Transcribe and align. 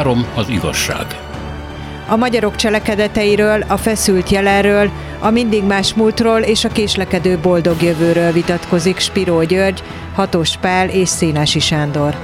Három 0.00 0.26
az 0.34 0.48
igazság. 0.48 1.06
A 2.08 2.16
magyarok 2.16 2.56
cselekedeteiről, 2.56 3.64
a 3.68 3.76
feszült 3.76 4.30
jelenről, 4.30 4.90
a 5.18 5.30
mindig 5.30 5.64
más 5.64 5.94
múltról 5.94 6.40
és 6.40 6.64
a 6.64 6.68
késlekedő 6.68 7.38
boldog 7.38 7.82
jövőről 7.82 8.32
vitatkozik 8.32 8.98
Spiró 8.98 9.42
György, 9.42 9.82
Hatos 10.14 10.56
Pál 10.56 10.88
és 10.88 11.08
Szénási 11.08 11.58
Sándor. 11.58 12.16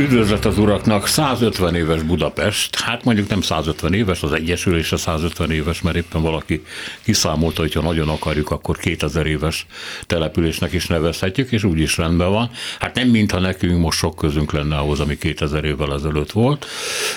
Üdvözlet 0.00 0.44
az 0.44 0.58
uraknak, 0.58 1.06
150 1.06 1.74
éves 1.74 2.02
Budapest, 2.02 2.80
hát 2.80 3.04
mondjuk 3.04 3.28
nem 3.28 3.40
150 3.40 3.94
éves, 3.94 4.22
az 4.22 4.32
Egyesülés 4.32 4.92
a 4.92 4.96
150 4.96 5.50
éves, 5.50 5.82
mert 5.82 5.96
éppen 5.96 6.22
valaki 6.22 6.64
kiszámolta, 7.02 7.60
hogyha 7.60 7.80
nagyon 7.80 8.08
akarjuk, 8.08 8.50
akkor 8.50 8.76
2000 8.76 9.26
éves 9.26 9.66
településnek 10.06 10.72
is 10.72 10.86
nevezhetjük, 10.86 11.52
és 11.52 11.64
úgy 11.64 11.80
is 11.80 11.96
rendben 11.96 12.30
van. 12.30 12.50
Hát 12.78 12.94
nem 12.94 13.08
mintha 13.08 13.40
nekünk 13.40 13.80
most 13.80 13.98
sok 13.98 14.16
közünk 14.16 14.52
lenne 14.52 14.76
ahhoz, 14.76 15.00
ami 15.00 15.18
2000 15.18 15.64
évvel 15.64 15.94
ezelőtt 15.94 16.32
volt. 16.32 16.66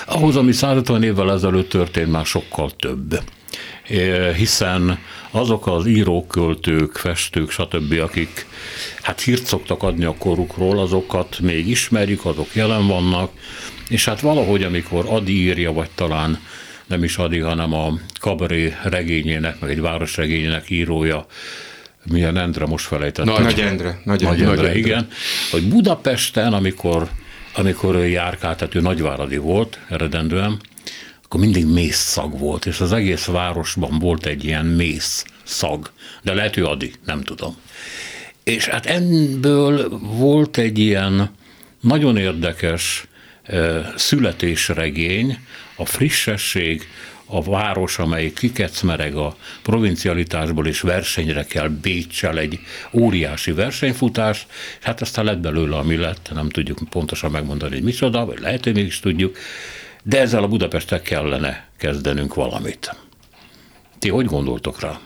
Ahhoz, 0.06 0.36
ami 0.36 0.52
150 0.52 1.02
évvel 1.02 1.32
ezelőtt 1.32 1.68
történt, 1.68 2.10
már 2.10 2.26
sokkal 2.26 2.70
több 2.70 3.20
hiszen 4.36 4.98
azok 5.30 5.66
az 5.66 5.86
írók, 5.86 6.28
költők, 6.28 6.96
festők, 6.96 7.50
stb., 7.50 8.00
akik 8.00 8.46
hát 9.02 9.20
hírt 9.20 9.46
szoktak 9.46 9.82
adni 9.82 10.04
a 10.04 10.14
korukról, 10.18 10.78
azokat 10.78 11.38
még 11.40 11.68
ismerjük, 11.68 12.24
azok 12.24 12.54
jelen 12.54 12.86
vannak, 12.86 13.30
és 13.88 14.04
hát 14.04 14.20
valahogy, 14.20 14.62
amikor 14.62 15.04
Adi 15.08 15.40
írja, 15.40 15.72
vagy 15.72 15.90
talán 15.94 16.38
nem 16.86 17.04
is 17.04 17.16
Adi, 17.16 17.38
hanem 17.38 17.72
a 17.72 17.98
Kabaré 18.20 18.74
regényének, 18.82 19.60
meg 19.60 19.70
egy 19.70 19.80
városregényének 19.80 20.70
írója, 20.70 21.26
milyen 22.10 22.36
Endre 22.36 22.66
most 22.66 22.86
felejtettem. 22.86 23.34
Nagy, 23.34 23.42
nagy 23.42 23.60
Endre. 23.60 24.00
Nagy, 24.04 24.22
nagy, 24.22 24.40
Endre, 24.40 24.50
Endre, 24.50 24.76
igen. 24.76 25.08
Hogy 25.50 25.68
Budapesten, 25.68 26.52
amikor, 26.52 27.08
amikor 27.54 27.94
ő 27.94 28.06
járkált, 28.06 28.58
tehát 28.58 28.74
ő 28.74 28.80
nagyváradi 28.80 29.36
volt 29.36 29.78
eredendően, 29.88 30.60
akkor 31.24 31.40
mindig 31.40 31.66
mész 31.66 31.96
szag 31.96 32.38
volt, 32.38 32.66
és 32.66 32.80
az 32.80 32.92
egész 32.92 33.24
városban 33.24 33.98
volt 33.98 34.26
egy 34.26 34.44
ilyen 34.44 34.66
mész 34.66 35.24
szag, 35.42 35.90
de 36.22 36.34
lehet, 36.34 36.54
hogy 36.54 36.62
Adi, 36.62 36.92
nem 37.04 37.22
tudom. 37.22 37.56
És 38.42 38.66
hát 38.66 38.86
ebből 38.86 39.88
volt 40.00 40.58
egy 40.58 40.78
ilyen 40.78 41.30
nagyon 41.80 42.16
érdekes 42.16 43.06
születésregény, 43.96 45.38
a 45.76 45.84
frissesség, 45.84 46.88
a 47.26 47.42
város, 47.42 47.98
amely 47.98 48.32
kikecmereg 48.32 49.16
a 49.16 49.36
provincialitásból, 49.62 50.66
és 50.66 50.80
versenyre 50.80 51.44
kell 51.44 51.68
Bécsel 51.68 52.38
egy 52.38 52.60
óriási 52.92 53.52
versenyfutás, 53.52 54.46
hát 54.80 55.00
aztán 55.00 55.24
lett 55.24 55.38
belőle, 55.38 55.76
ami 55.76 55.96
lett, 55.96 56.30
nem 56.34 56.48
tudjuk 56.48 56.78
pontosan 56.90 57.30
megmondani, 57.30 57.74
hogy 57.74 57.82
micsoda, 57.82 58.24
vagy 58.24 58.38
lehet, 58.38 58.64
hogy 58.64 58.74
mégis 58.74 59.00
tudjuk, 59.00 59.36
de 60.04 60.20
ezzel 60.20 60.42
a 60.42 60.48
Budapestek 60.48 61.02
kellene 61.02 61.68
kezdenünk 61.78 62.34
valamit. 62.34 62.96
Ti 63.98 64.08
hogy 64.08 64.26
gondoltok 64.26 64.80
rá? 64.80 64.98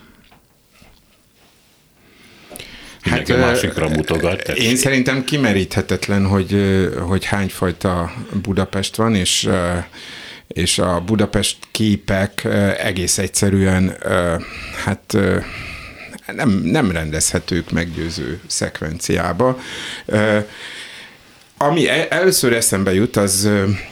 Hát, 3.01 3.29
másikra 3.29 3.89
mutogat. 3.89 4.49
Én 4.49 4.55
tessék. 4.55 4.77
szerintem 4.77 5.25
kimeríthetetlen, 5.25 6.27
hogy, 6.27 6.57
hogy 7.09 7.25
hányfajta 7.25 8.13
Budapest 8.43 8.97
van, 8.97 9.15
és 9.15 9.49
és 10.49 10.79
a 10.79 11.01
Budapest 11.01 11.57
képek 11.71 12.45
egész 12.79 13.19
egyszerűen 13.19 13.97
hát 14.85 15.17
nem, 16.27 16.51
nem 16.51 16.91
rendezhetők 16.91 17.71
meggyőző 17.71 18.41
szekvenciába. 18.47 19.59
Ami 21.61 21.89
e- 21.89 22.07
először 22.11 22.53
eszembe 22.53 22.95
jut, 22.95 23.17
az 23.17 23.49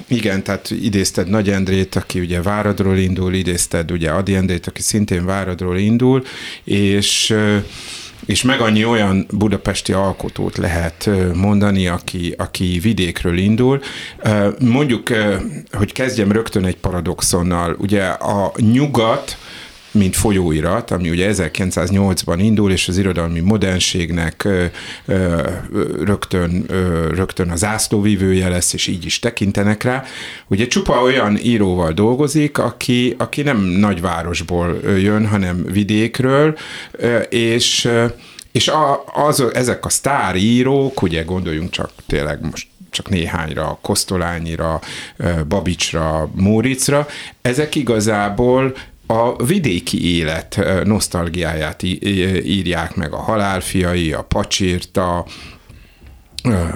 igen, 0.09 0.43
tehát 0.43 0.71
idézted 0.71 1.29
Nagy 1.29 1.51
Endrét, 1.51 1.95
aki 1.97 2.21
ugye 2.21 2.43
Váradról 2.43 2.97
indul, 2.97 3.35
idézted 3.35 3.91
ugye 3.91 4.11
Adi 4.11 4.35
Endrét, 4.35 4.67
aki 4.67 4.83
szintén 4.83 5.25
Váradról 5.25 5.79
indul, 5.79 6.25
és 6.65 7.35
és 8.27 8.43
meg 8.43 8.61
annyi 8.61 8.85
olyan 8.85 9.27
budapesti 9.31 9.93
alkotót 9.93 10.57
lehet 10.57 11.11
mondani, 11.35 11.87
aki, 11.87 12.35
aki 12.39 12.79
vidékről 12.83 13.39
indul. 13.39 13.81
Mondjuk, 14.59 15.09
hogy 15.73 15.93
kezdjem 15.93 16.33
rögtön 16.33 16.65
egy 16.65 16.77
paradoxonnal. 16.77 17.77
Ugye 17.79 18.03
a 18.05 18.53
nyugat 18.57 19.37
mint 19.97 20.17
folyóirat, 20.17 20.91
ami 20.91 21.11
ugye 21.11 21.31
1908-ban 21.33 22.37
indul, 22.39 22.73
és 22.73 22.89
az 22.89 22.99
irodalmi 22.99 23.41
modernségnek 23.41 24.49
rögtön, 26.05 26.65
rögtön 27.15 27.51
az 27.51 27.59
zászlóvívője 27.59 28.49
lesz, 28.49 28.73
és 28.73 28.87
így 28.87 29.05
is 29.05 29.19
tekintenek 29.19 29.83
rá. 29.83 30.05
Ugye 30.47 30.67
csupa 30.67 31.03
olyan 31.03 31.39
íróval 31.43 31.93
dolgozik, 31.93 32.59
aki, 32.59 33.15
aki 33.19 33.43
nem 33.43 33.59
nagyvárosból 33.59 34.81
jön, 34.99 35.27
hanem 35.27 35.65
vidékről, 35.73 36.59
és 37.29 37.89
és 38.53 38.69
a, 38.69 39.05
az, 39.13 39.45
ezek 39.53 39.85
a 39.85 39.89
sztár 39.89 40.37
írók, 40.37 41.03
ugye 41.03 41.23
gondoljunk 41.23 41.71
csak 41.71 41.91
tényleg 42.07 42.39
most 42.51 42.67
csak 42.91 43.09
néhányra, 43.09 43.79
Kosztolányira, 43.83 44.81
Babicsra, 45.49 46.31
Móricra, 46.35 47.07
ezek 47.43 47.75
igazából 47.75 48.75
a 49.07 49.45
vidéki 49.45 50.17
élet 50.17 50.61
nosztalgiáját 50.85 51.83
írják 52.43 52.95
meg 52.95 53.13
a 53.13 53.23
halálfiai, 53.23 54.13
a 54.13 54.23
pacsírta, 54.23 55.27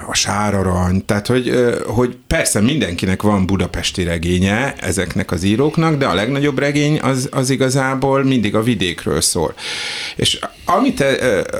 a 0.07 0.13
sárarany, 0.13 1.05
tehát 1.05 1.27
hogy, 1.27 1.51
hogy 1.87 2.17
persze 2.27 2.61
mindenkinek 2.61 3.21
van 3.21 3.45
budapesti 3.45 4.03
regénye 4.03 4.75
ezeknek 4.75 5.31
az 5.31 5.43
íróknak, 5.43 5.97
de 5.97 6.05
a 6.05 6.13
legnagyobb 6.13 6.59
regény 6.59 6.99
az, 6.99 7.29
az 7.31 7.49
igazából 7.49 8.23
mindig 8.23 8.55
a 8.55 8.63
vidékről 8.63 9.21
szól. 9.21 9.53
És 10.15 10.39
amit, 10.65 11.03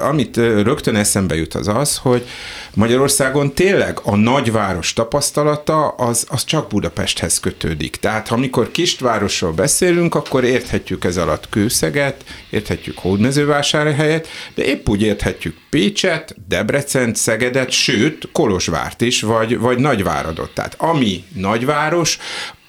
amit 0.02 0.38
rögtön 0.38 0.96
eszembe 0.96 1.36
jut 1.36 1.54
az 1.54 1.68
az, 1.68 1.98
hogy 1.98 2.28
Magyarországon 2.74 3.54
tényleg 3.54 4.00
a 4.04 4.16
nagyváros 4.16 4.94
tapasztalata 4.94 5.88
az, 5.88 6.26
az 6.30 6.44
csak 6.44 6.70
Budapesthez 6.70 7.40
kötődik. 7.40 7.96
Tehát 7.96 8.28
ha 8.28 8.36
amikor 8.36 8.72
kistvárosról 8.72 9.52
beszélünk, 9.52 10.16
akkor 10.16 10.44
érthetjük 10.44 11.04
ez 11.06 11.18
alatt 11.18 11.50
Kőszeget, 11.50 12.24
érthetjük 12.50 12.98
Hódmezővásárhelyet, 12.98 14.28
de 14.56 14.64
épp 14.64 14.90
úgy 14.90 15.02
érthetjük 15.02 15.58
Pécset, 15.70 16.36
Debrecent, 16.48 17.16
Szegedet, 17.16 17.70
sőt, 17.70 18.30
Kolozsvárt 18.32 19.02
is, 19.02 19.22
vagy, 19.22 19.58
vagy 19.58 19.78
Nagyváradot. 19.78 20.54
Tehát 20.54 20.76
ami 20.78 21.24
nagyváros, 21.36 22.18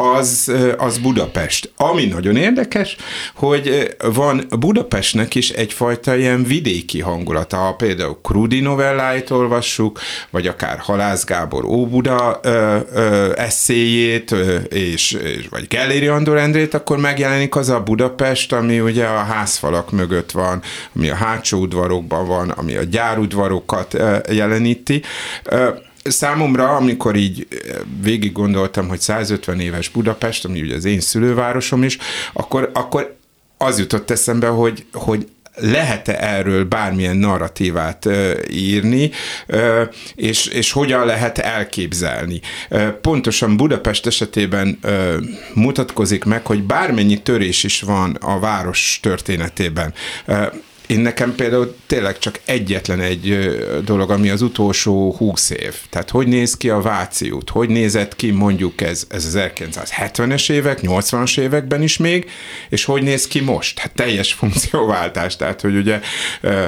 az, 0.02 0.52
az 0.78 0.98
Budapest. 0.98 1.72
Ami 1.76 2.04
nagyon 2.04 2.36
érdekes, 2.36 2.96
hogy 3.34 3.96
van 4.14 4.46
Budapestnek 4.58 5.34
is 5.34 5.50
egyfajta 5.50 6.16
ilyen 6.16 6.44
vidéki 6.44 7.00
hangulata. 7.00 7.56
Ha 7.56 7.74
például 7.74 8.18
Krudi 8.22 8.60
novelláit 8.60 9.30
olvassuk, 9.30 10.00
vagy 10.30 10.46
akár 10.46 10.78
Halász 10.78 11.24
Gábor 11.24 11.64
Óbuda 11.64 12.40
ö, 12.42 12.76
ö, 12.94 13.32
eszéjét, 13.36 14.30
ö, 14.30 14.56
és, 14.56 15.12
és, 15.12 15.46
vagy 15.50 15.66
Gelléri 15.68 16.06
Andor 16.06 16.36
Endrét, 16.36 16.74
akkor 16.74 16.98
megjelenik 16.98 17.56
az 17.56 17.68
a 17.68 17.82
Budapest, 17.82 18.52
ami 18.52 18.80
ugye 18.80 19.04
a 19.04 19.22
házfalak 19.22 19.90
mögött 19.90 20.30
van, 20.30 20.62
ami 20.96 21.10
a 21.10 21.14
hátsó 21.14 21.58
udvarokban 21.58 22.26
van, 22.26 22.50
ami 22.50 22.76
a 22.76 22.82
gyárudvarokat 22.82 23.96
jeleníti 24.28 25.02
számomra, 26.02 26.76
amikor 26.76 27.16
így 27.16 27.46
eh, 27.50 27.76
végig 28.02 28.32
gondoltam, 28.32 28.88
hogy 28.88 29.00
150 29.00 29.60
éves 29.60 29.88
Budapest, 29.88 30.44
ami 30.44 30.60
ugye 30.60 30.74
az 30.74 30.84
én 30.84 31.00
szülővárosom 31.00 31.82
is, 31.82 31.98
akkor, 32.32 32.70
akkor 32.72 33.16
az 33.58 33.78
jutott 33.78 34.10
eszembe, 34.10 34.46
hogy, 34.46 34.84
hogy 34.92 35.26
lehet-e 35.54 36.16
erről 36.20 36.64
bármilyen 36.64 37.16
narratívát 37.16 38.04
uh, 38.04 38.32
írni, 38.50 39.10
uh, 39.48 39.80
és, 40.14 40.46
és 40.46 40.72
hogyan 40.72 41.06
lehet 41.06 41.38
elképzelni. 41.38 42.40
Uh, 42.70 42.88
pontosan 42.88 43.56
Budapest 43.56 44.06
esetében 44.06 44.78
uh, 44.82 45.14
mutatkozik 45.54 46.24
meg, 46.24 46.46
hogy 46.46 46.62
bármennyi 46.62 47.22
törés 47.22 47.64
is 47.64 47.80
van 47.80 48.16
a 48.20 48.38
város 48.38 48.98
történetében. 49.02 49.94
Uh, 50.26 50.46
én 50.92 51.00
nekem 51.00 51.34
például 51.34 51.76
tényleg 51.86 52.18
csak 52.18 52.40
egyetlen 52.44 53.00
egy 53.00 53.56
dolog, 53.84 54.10
ami 54.10 54.30
az 54.30 54.42
utolsó 54.42 55.14
húsz 55.18 55.50
év. 55.50 55.74
Tehát 55.90 56.10
hogy 56.10 56.26
néz 56.26 56.56
ki 56.56 56.70
a 56.70 56.80
Váci 56.80 57.30
út? 57.30 57.50
Hogy 57.50 57.68
nézett 57.68 58.16
ki 58.16 58.30
mondjuk 58.30 58.80
ez, 58.80 59.06
ez 59.08 59.24
az 59.24 59.38
1970-es 59.38 60.50
évek, 60.50 60.78
80-as 60.82 61.38
években 61.38 61.82
is 61.82 61.96
még, 61.96 62.30
és 62.68 62.84
hogy 62.84 63.02
néz 63.02 63.26
ki 63.26 63.40
most? 63.40 63.78
Hát 63.78 63.92
teljes 63.94 64.32
funkcióváltás, 64.42 65.36
tehát 65.36 65.60
hogy 65.60 65.76
ugye 65.76 66.00
uh, 66.42 66.64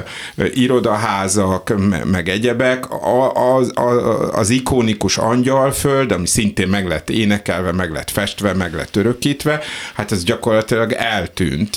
irodaházak, 0.53 1.73
meg 2.05 2.29
egyebek, 2.29 2.85
az, 3.33 3.71
az, 3.73 4.09
az 4.31 4.49
ikonikus 4.49 5.17
angyalföld, 5.17 6.11
ami 6.11 6.27
szintén 6.27 6.67
meg 6.67 6.87
lett 6.87 7.09
énekelve, 7.09 7.71
meg 7.71 7.91
lett 7.91 8.11
festve, 8.11 8.53
meg 8.53 8.73
lett 8.73 8.95
örökítve, 8.95 9.61
hát 9.93 10.11
ez 10.11 10.23
gyakorlatilag 10.23 10.91
eltűnt. 10.91 11.71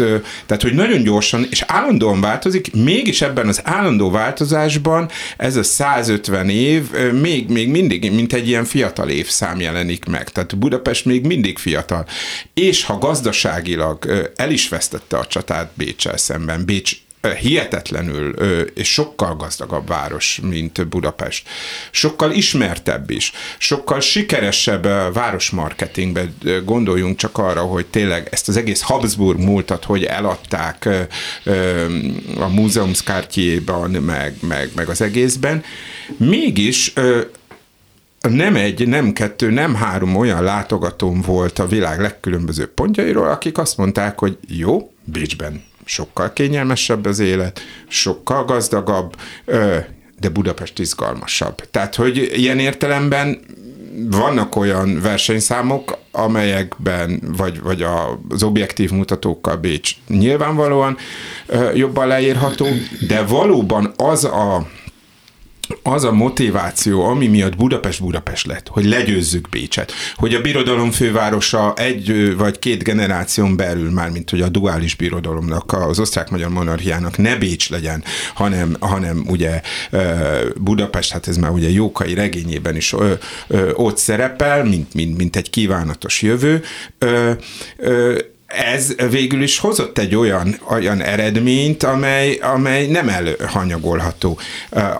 Tehát, 0.46 0.62
hogy 0.62 0.74
nagyon 0.74 1.02
gyorsan, 1.02 1.46
és 1.50 1.64
állandóan 1.66 2.20
változik, 2.38 2.74
mégis 2.74 3.22
ebben 3.22 3.48
az 3.48 3.60
állandó 3.64 4.10
változásban 4.10 5.10
ez 5.36 5.56
a 5.56 5.62
150 5.62 6.48
év 6.48 6.90
még, 7.12 7.48
még 7.48 7.68
mindig, 7.68 8.12
mint 8.12 8.32
egy 8.32 8.48
ilyen 8.48 8.64
fiatal 8.64 9.08
évszám 9.08 9.60
jelenik 9.60 10.04
meg. 10.04 10.28
Tehát 10.28 10.58
Budapest 10.58 11.04
még 11.04 11.26
mindig 11.26 11.58
fiatal. 11.58 12.06
És 12.54 12.84
ha 12.84 12.98
gazdaságilag 12.98 14.30
el 14.36 14.50
is 14.50 14.68
vesztette 14.68 15.16
a 15.16 15.26
csatát 15.26 15.70
Bécsel 15.74 16.16
szemben, 16.16 16.64
Bécs 16.64 16.96
hihetetlenül 17.40 18.30
és 18.74 18.92
sokkal 18.92 19.36
gazdagabb 19.36 19.88
város, 19.88 20.40
mint 20.42 20.88
Budapest. 20.88 21.48
Sokkal 21.90 22.30
ismertebb 22.32 23.10
is, 23.10 23.32
sokkal 23.58 24.00
sikeresebb 24.00 25.12
városmarketingben 25.12 26.36
gondoljunk 26.64 27.16
csak 27.16 27.38
arra, 27.38 27.60
hogy 27.60 27.86
tényleg 27.86 28.28
ezt 28.30 28.48
az 28.48 28.56
egész 28.56 28.80
Habsburg 28.80 29.38
múltat, 29.38 29.84
hogy 29.84 30.04
eladták 30.04 30.88
a 32.38 32.48
múzeumszkártyéban, 32.48 33.90
meg, 33.90 34.34
meg, 34.40 34.70
meg 34.74 34.88
az 34.88 35.00
egészben. 35.00 35.64
Mégis 36.16 36.92
nem 38.20 38.56
egy, 38.56 38.88
nem 38.88 39.12
kettő, 39.12 39.50
nem 39.50 39.74
három 39.74 40.16
olyan 40.16 40.42
látogatóm 40.42 41.20
volt 41.20 41.58
a 41.58 41.66
világ 41.66 42.00
legkülönbözőbb 42.00 42.70
pontjairól, 42.70 43.28
akik 43.28 43.58
azt 43.58 43.76
mondták, 43.76 44.18
hogy 44.18 44.38
jó, 44.46 44.92
Bécsben 45.04 45.67
sokkal 45.88 46.32
kényelmesebb 46.32 47.06
az 47.06 47.18
élet, 47.18 47.60
sokkal 47.88 48.44
gazdagabb, 48.44 49.16
de 50.20 50.28
Budapest 50.32 50.78
izgalmasabb. 50.78 51.54
Tehát, 51.70 51.94
hogy 51.94 52.30
ilyen 52.32 52.58
értelemben 52.58 53.40
vannak 54.10 54.56
olyan 54.56 55.00
versenyszámok, 55.00 55.98
amelyekben, 56.10 57.22
vagy, 57.36 57.60
vagy 57.60 57.86
az 58.28 58.42
objektív 58.42 58.90
mutatókkal 58.90 59.56
Bécs 59.56 59.90
nyilvánvalóan 60.08 60.96
jobban 61.74 62.06
leírható, 62.06 62.66
de 63.06 63.22
valóban 63.22 63.92
az 63.96 64.24
a 64.24 64.66
az 65.82 66.04
a 66.04 66.12
motiváció, 66.12 67.04
ami 67.04 67.26
miatt 67.26 67.56
Budapest 67.56 68.00
Budapest 68.00 68.46
lett, 68.46 68.68
hogy 68.68 68.84
legyőzzük 68.84 69.48
Bécset, 69.48 69.92
hogy 70.14 70.34
a 70.34 70.40
birodalom 70.40 70.90
fővárosa 70.90 71.74
egy 71.76 72.36
vagy 72.36 72.58
két 72.58 72.82
generáción 72.82 73.56
belül, 73.56 73.90
már 73.90 74.10
mint 74.10 74.30
hogy 74.30 74.40
a 74.40 74.48
duális 74.48 74.94
birodalomnak, 74.94 75.72
az 75.72 76.00
osztrák-magyar 76.00 76.48
monarchiának 76.48 77.16
ne 77.16 77.36
Bécs 77.36 77.70
legyen, 77.70 78.04
hanem, 78.34 78.76
hanem 78.80 79.24
ugye 79.28 79.60
Budapest, 80.60 81.12
hát 81.12 81.28
ez 81.28 81.36
már 81.36 81.50
ugye 81.50 81.70
Jókai 81.70 82.14
regényében 82.14 82.76
is 82.76 82.94
ott 83.72 83.98
szerepel, 83.98 84.64
mint, 84.64 84.94
mint, 84.94 85.16
mint 85.16 85.36
egy 85.36 85.50
kívánatos 85.50 86.22
jövő 86.22 86.62
ez 88.48 88.94
végül 89.10 89.42
is 89.42 89.58
hozott 89.58 89.98
egy 89.98 90.14
olyan, 90.14 90.60
olyan 90.70 91.02
eredményt, 91.02 91.82
amely, 91.82 92.34
amely 92.34 92.86
nem 92.86 93.08
előhanyagolható. 93.08 94.38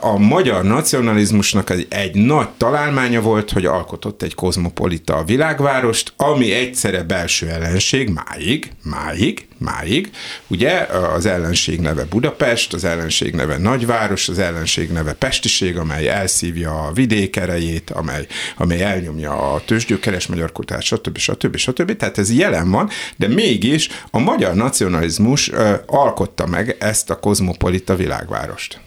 A 0.01 0.19
magyar 0.19 0.65
nacionalizmusnak 0.65 1.71
egy, 1.71 1.87
egy 1.91 2.15
nagy 2.15 2.49
találmánya 2.57 3.21
volt, 3.21 3.51
hogy 3.51 3.67
alkotott 3.67 4.23
egy 4.23 4.35
kozmopolita 4.35 5.25
világvárost, 5.25 6.13
ami 6.17 6.53
egyszerre 6.53 7.03
belső 7.03 7.49
ellenség, 7.49 8.11
máig, 8.11 8.73
máig, 8.83 9.49
máig. 9.59 10.11
Ugye 10.47 10.87
az 11.15 11.27
ellenség 11.27 11.81
neve 11.81 12.05
Budapest, 12.05 12.73
az 12.73 12.85
ellenség 12.85 13.35
neve 13.35 13.59
nagyváros, 13.59 14.29
az 14.29 14.39
ellenség 14.39 14.91
neve 14.91 15.13
pestiség, 15.13 15.77
amely 15.77 16.09
elszívja 16.09 16.87
a 16.87 16.93
vidék 16.93 17.37
erejét, 17.37 17.91
amely, 17.91 18.27
amely 18.57 18.83
elnyomja 18.83 19.53
a 19.53 19.63
tőzsgyökeres 19.65 20.27
magyar 20.27 20.53
kutát, 20.53 20.83
stb. 20.83 21.19
stb. 21.19 21.57
stb. 21.57 21.97
Tehát 21.97 22.19
ez 22.19 22.33
jelen 22.33 22.71
van, 22.71 22.91
de 23.17 23.29
mégis 23.39 23.89
a 24.11 24.19
magyar 24.19 24.55
nacionalizmus 24.55 25.51
alkotta 25.87 26.47
meg 26.47 26.77
ezt 26.79 27.11
a 27.11 27.19
kozmopolita 27.19 27.97
világvárost. 27.97 28.81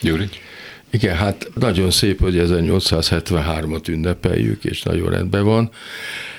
Gyuri? 0.00 0.28
Igen, 0.90 1.16
hát 1.16 1.50
nagyon 1.54 1.90
szép, 1.90 2.20
hogy 2.20 2.34
1873-at 2.38 3.88
ünnepeljük, 3.88 4.64
és 4.64 4.82
nagyon 4.82 5.10
rendben 5.10 5.44
van. 5.44 5.70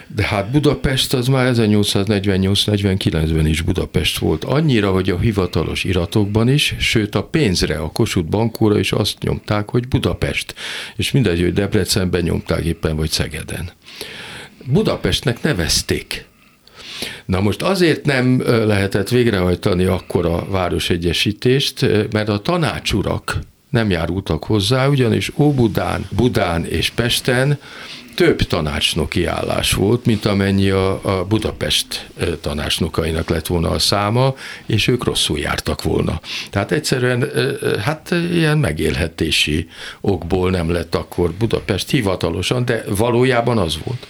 De 0.07 0.23
hát 0.23 0.51
Budapest 0.51 1.13
az 1.13 1.27
már 1.27 1.53
1848-49-ben 1.55 3.47
is 3.47 3.61
Budapest 3.61 4.17
volt. 4.17 4.43
Annyira, 4.43 4.91
hogy 4.91 5.09
a 5.09 5.19
hivatalos 5.19 5.83
iratokban 5.83 6.49
is, 6.49 6.75
sőt 6.79 7.15
a 7.15 7.23
pénzre, 7.23 7.77
a 7.77 7.91
Kossuth 7.91 8.29
bankóra 8.29 8.79
is 8.79 8.91
azt 8.91 9.19
nyomták, 9.19 9.69
hogy 9.69 9.87
Budapest. 9.87 10.55
És 10.95 11.11
mindegy, 11.11 11.41
hogy 11.41 11.53
Debrecenben 11.53 12.21
nyomták 12.21 12.63
éppen, 12.63 12.95
vagy 12.95 13.09
Szegeden. 13.09 13.71
Budapestnek 14.65 15.41
nevezték. 15.41 16.25
Na 17.25 17.39
most 17.39 17.61
azért 17.61 18.05
nem 18.05 18.41
lehetett 18.45 19.09
végrehajtani 19.09 19.85
akkor 19.85 20.25
a 20.25 20.45
városegyesítést, 20.49 21.81
mert 22.11 22.29
a 22.29 22.39
tanácsurak 22.39 23.39
nem 23.69 23.89
járultak 23.89 24.43
hozzá, 24.43 24.87
ugyanis 24.87 25.31
Óbudán, 25.37 26.07
Budán 26.15 26.65
és 26.65 26.89
Pesten 26.89 27.59
több 28.15 28.41
tanácsnoki 28.41 29.25
állás 29.25 29.73
volt, 29.73 30.05
mint 30.05 30.25
amennyi 30.25 30.69
a, 30.69 30.99
a 31.03 31.25
Budapest 31.25 32.09
tanácsnokainak 32.41 33.29
lett 33.29 33.47
volna 33.47 33.69
a 33.69 33.79
száma, 33.79 34.35
és 34.65 34.87
ők 34.87 35.03
rosszul 35.03 35.39
jártak 35.39 35.83
volna. 35.83 36.21
Tehát 36.49 36.71
egyszerűen 36.71 37.29
hát 37.79 38.15
ilyen 38.31 38.57
megélhetési 38.57 39.67
okból 40.01 40.49
nem 40.49 40.71
lett 40.71 40.95
akkor 40.95 41.31
Budapest 41.31 41.89
hivatalosan, 41.89 42.65
de 42.65 42.83
valójában 42.87 43.57
az 43.57 43.77
volt. 43.83 44.07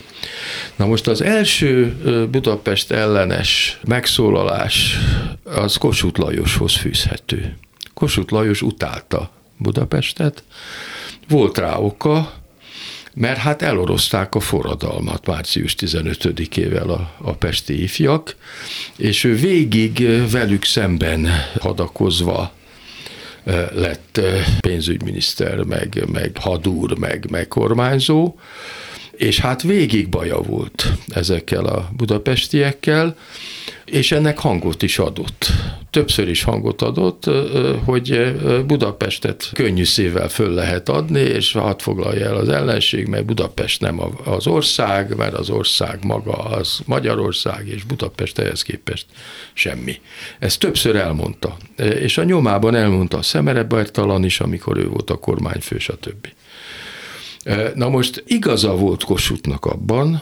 Na 0.75 0.85
most 0.85 1.07
az 1.07 1.21
első 1.21 1.95
Budapest 2.31 2.91
ellenes 2.91 3.79
megszólalás 3.87 4.97
az 5.43 5.75
Kossuth 5.75 6.19
Lajoshoz 6.19 6.73
fűzhető. 6.75 7.57
Kossuth 7.93 8.33
Lajos 8.33 8.61
utálta 8.61 9.29
Budapestet, 9.57 10.43
volt 11.27 11.57
rá 11.57 11.77
oka, 11.77 12.33
mert 13.13 13.37
hát 13.37 13.61
elorozták 13.61 14.35
a 14.35 14.39
forradalmat 14.39 15.25
március 15.25 15.75
15-ével 15.79 16.87
a, 16.87 17.13
a 17.17 17.33
pesti 17.33 17.83
ifjak, 17.83 18.35
és 18.97 19.23
ő 19.23 19.35
végig 19.35 20.07
velük 20.31 20.65
szemben 20.65 21.27
hadakozva 21.59 22.51
lett 23.73 24.21
pénzügyminiszter, 24.59 25.63
meg, 25.63 26.03
meg 26.11 26.37
hadúr, 26.39 26.97
meg, 26.97 27.29
meg 27.29 27.47
kormányzó, 27.47 28.35
és 29.17 29.39
hát 29.39 29.61
végig 29.61 30.09
baja 30.09 30.41
volt 30.41 30.85
ezekkel 31.07 31.65
a 31.65 31.89
budapestiekkel, 31.97 33.15
és 33.85 34.11
ennek 34.11 34.39
hangot 34.39 34.81
is 34.81 34.99
adott. 34.99 35.51
Többször 35.89 36.27
is 36.27 36.43
hangot 36.43 36.81
adott, 36.81 37.29
hogy 37.83 38.35
Budapestet 38.65 39.49
könnyű 39.53 39.83
szívvel 39.83 40.29
föl 40.29 40.53
lehet 40.53 40.89
adni, 40.89 41.19
és 41.19 41.51
hadd 41.51 41.79
foglalja 41.79 42.25
el 42.25 42.35
az 42.35 42.49
ellenség, 42.49 43.07
mert 43.07 43.25
Budapest 43.25 43.81
nem 43.81 44.01
az 44.25 44.47
ország, 44.47 45.15
mert 45.15 45.33
az 45.33 45.49
ország 45.49 46.05
maga 46.05 46.33
az 46.33 46.79
Magyarország, 46.85 47.67
és 47.67 47.83
Budapest 47.83 48.39
ehhez 48.39 48.61
képest 48.61 49.05
semmi. 49.53 49.99
Ezt 50.39 50.59
többször 50.59 50.95
elmondta, 50.95 51.57
és 51.75 52.17
a 52.17 52.23
nyomában 52.23 52.75
elmondta 52.75 53.17
a 53.17 53.21
Szemere 53.21 53.63
Bertalan 53.63 54.23
is, 54.23 54.39
amikor 54.39 54.77
ő 54.77 54.87
volt 54.87 55.09
a 55.09 55.15
kormányfő, 55.15 55.77
stb. 55.77 56.27
Na 57.75 57.89
most 57.89 58.23
igaza 58.27 58.75
volt 58.75 59.03
Kossuthnak 59.03 59.65
abban, 59.65 60.21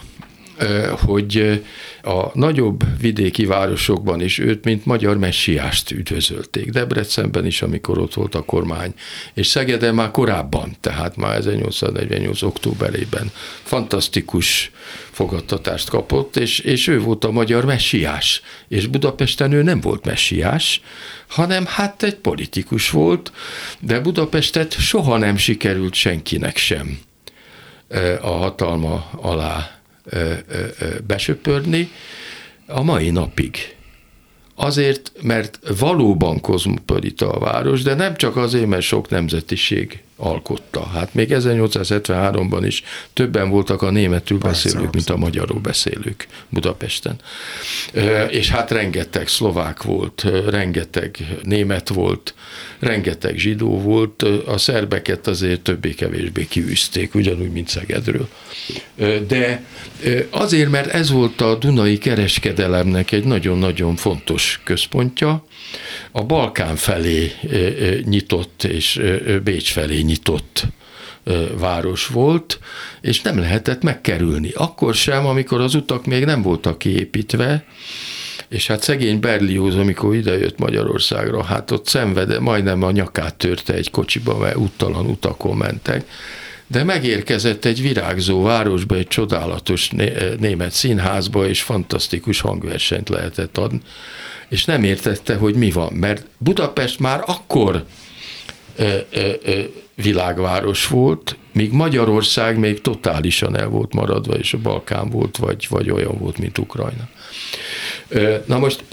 hogy 0.90 1.62
a 2.02 2.38
nagyobb 2.38 2.84
vidéki 3.00 3.44
városokban 3.44 4.20
is 4.20 4.38
őt, 4.38 4.64
mint 4.64 4.86
magyar 4.86 5.18
messiást 5.18 5.90
üdvözölték. 5.90 6.70
Debrecenben 6.70 7.46
is, 7.46 7.62
amikor 7.62 7.98
ott 7.98 8.14
volt 8.14 8.34
a 8.34 8.42
kormány, 8.42 8.94
és 9.34 9.46
Szegeden 9.46 9.94
már 9.94 10.10
korábban, 10.10 10.76
tehát 10.80 11.16
már 11.16 11.36
1848. 11.36 12.42
októberében 12.42 13.30
fantasztikus 13.62 14.70
fogadtatást 15.10 15.88
kapott, 15.88 16.36
és, 16.36 16.58
és 16.58 16.86
ő 16.86 17.00
volt 17.00 17.24
a 17.24 17.30
magyar 17.30 17.64
messiás. 17.64 18.42
És 18.68 18.86
Budapesten 18.86 19.52
ő 19.52 19.62
nem 19.62 19.80
volt 19.80 20.04
messiás, 20.04 20.80
hanem 21.28 21.64
hát 21.66 22.02
egy 22.02 22.14
politikus 22.16 22.90
volt, 22.90 23.32
de 23.80 24.00
Budapestet 24.00 24.72
soha 24.72 25.18
nem 25.18 25.36
sikerült 25.36 25.94
senkinek 25.94 26.56
sem 26.56 26.98
a 28.20 28.30
hatalma 28.30 29.10
alá 29.20 29.78
besöpörni 31.06 31.90
a 32.66 32.82
mai 32.82 33.10
napig. 33.10 33.56
Azért, 34.54 35.12
mert 35.22 35.58
valóban 35.78 36.40
kozmopolita 36.40 37.30
a 37.30 37.38
város, 37.38 37.82
de 37.82 37.94
nem 37.94 38.16
csak 38.16 38.36
azért, 38.36 38.66
mert 38.66 38.82
sok 38.82 39.08
nemzetiség 39.08 40.02
alkotta. 40.16 40.86
Hát 40.86 41.14
még 41.14 41.28
1873-ban 41.30 42.62
is 42.66 42.82
többen 43.12 43.50
voltak 43.50 43.82
a 43.82 43.90
németül 43.90 44.38
beszélők, 44.38 44.92
mint 44.92 45.10
a 45.10 45.16
magyarul 45.16 45.60
beszélők 45.60 46.26
Budapesten. 46.48 47.16
És 48.30 48.50
hát 48.50 48.70
rengeteg 48.70 49.28
szlovák 49.28 49.82
volt, 49.82 50.26
rengeteg 50.48 51.38
német 51.42 51.88
volt, 51.88 52.34
rengeteg 52.78 53.36
zsidó 53.36 53.80
volt, 53.80 54.22
a 54.46 54.58
szerbeket 54.58 55.26
azért 55.26 55.60
többé-kevésbé 55.60 56.46
kiűzték, 56.46 57.14
ugyanúgy, 57.14 57.52
mint 57.52 57.68
Szegedről. 57.68 58.28
De 59.26 59.64
azért, 60.30 60.70
mert 60.70 60.92
ez 60.92 61.10
volt 61.10 61.40
a 61.40 61.54
Dunai 61.54 61.98
kereskedelemnek 61.98 63.12
egy 63.12 63.24
nagyon-nagyon 63.24 63.96
fontos 63.96 64.60
központja, 64.64 65.44
a 66.12 66.22
Balkán 66.22 66.76
felé 66.76 67.32
nyitott 68.04 68.64
és 68.64 69.00
Bécs 69.44 69.72
felé 69.72 70.00
nyitott 70.00 70.66
város 71.58 72.06
volt, 72.06 72.58
és 73.00 73.20
nem 73.20 73.38
lehetett 73.38 73.82
megkerülni. 73.82 74.50
Akkor 74.54 74.94
sem, 74.94 75.26
amikor 75.26 75.60
az 75.60 75.74
utak 75.74 76.06
még 76.06 76.24
nem 76.24 76.42
voltak 76.42 76.78
kiépítve, 76.78 77.64
és 78.48 78.66
hát 78.66 78.82
szegény 78.82 79.20
Berlioz, 79.20 79.74
amikor 79.74 80.14
idejött 80.14 80.58
Magyarországra, 80.58 81.42
hát 81.42 81.70
ott 81.70 81.86
szenvede, 81.86 82.40
majdnem 82.40 82.82
a 82.82 82.90
nyakát 82.90 83.34
törte 83.34 83.74
egy 83.74 83.90
kocsiba, 83.90 84.38
mert 84.38 84.56
úttalan 84.56 85.06
utakon 85.06 85.56
mentek, 85.56 86.06
de 86.66 86.84
megérkezett 86.84 87.64
egy 87.64 87.82
virágzó 87.82 88.42
városba, 88.42 88.96
egy 88.96 89.08
csodálatos 89.08 89.90
német 90.38 90.72
színházba, 90.72 91.48
és 91.48 91.62
fantasztikus 91.62 92.40
hangversenyt 92.40 93.08
lehetett 93.08 93.58
adni, 93.58 93.80
és 94.48 94.64
nem 94.64 94.84
értette, 94.84 95.36
hogy 95.36 95.54
mi 95.54 95.70
van, 95.70 95.92
mert 95.92 96.26
Budapest 96.38 96.98
már 96.98 97.22
akkor 97.26 97.84
ö, 98.76 98.96
ö, 99.10 99.32
ö, 99.42 99.60
világváros 99.94 100.86
volt, 100.86 101.36
míg 101.52 101.72
Magyarország 101.72 102.58
még 102.58 102.80
totálisan 102.80 103.56
el 103.56 103.68
volt 103.68 103.94
maradva, 103.94 104.34
és 104.34 104.52
a 104.52 104.58
Balkán 104.58 105.10
volt, 105.10 105.36
vagy, 105.36 105.66
vagy 105.68 105.90
olyan 105.90 106.18
volt, 106.18 106.38
mint 106.38 106.58
Ukrajna. 106.58 107.08
Na 108.46 108.58
most 108.58 108.84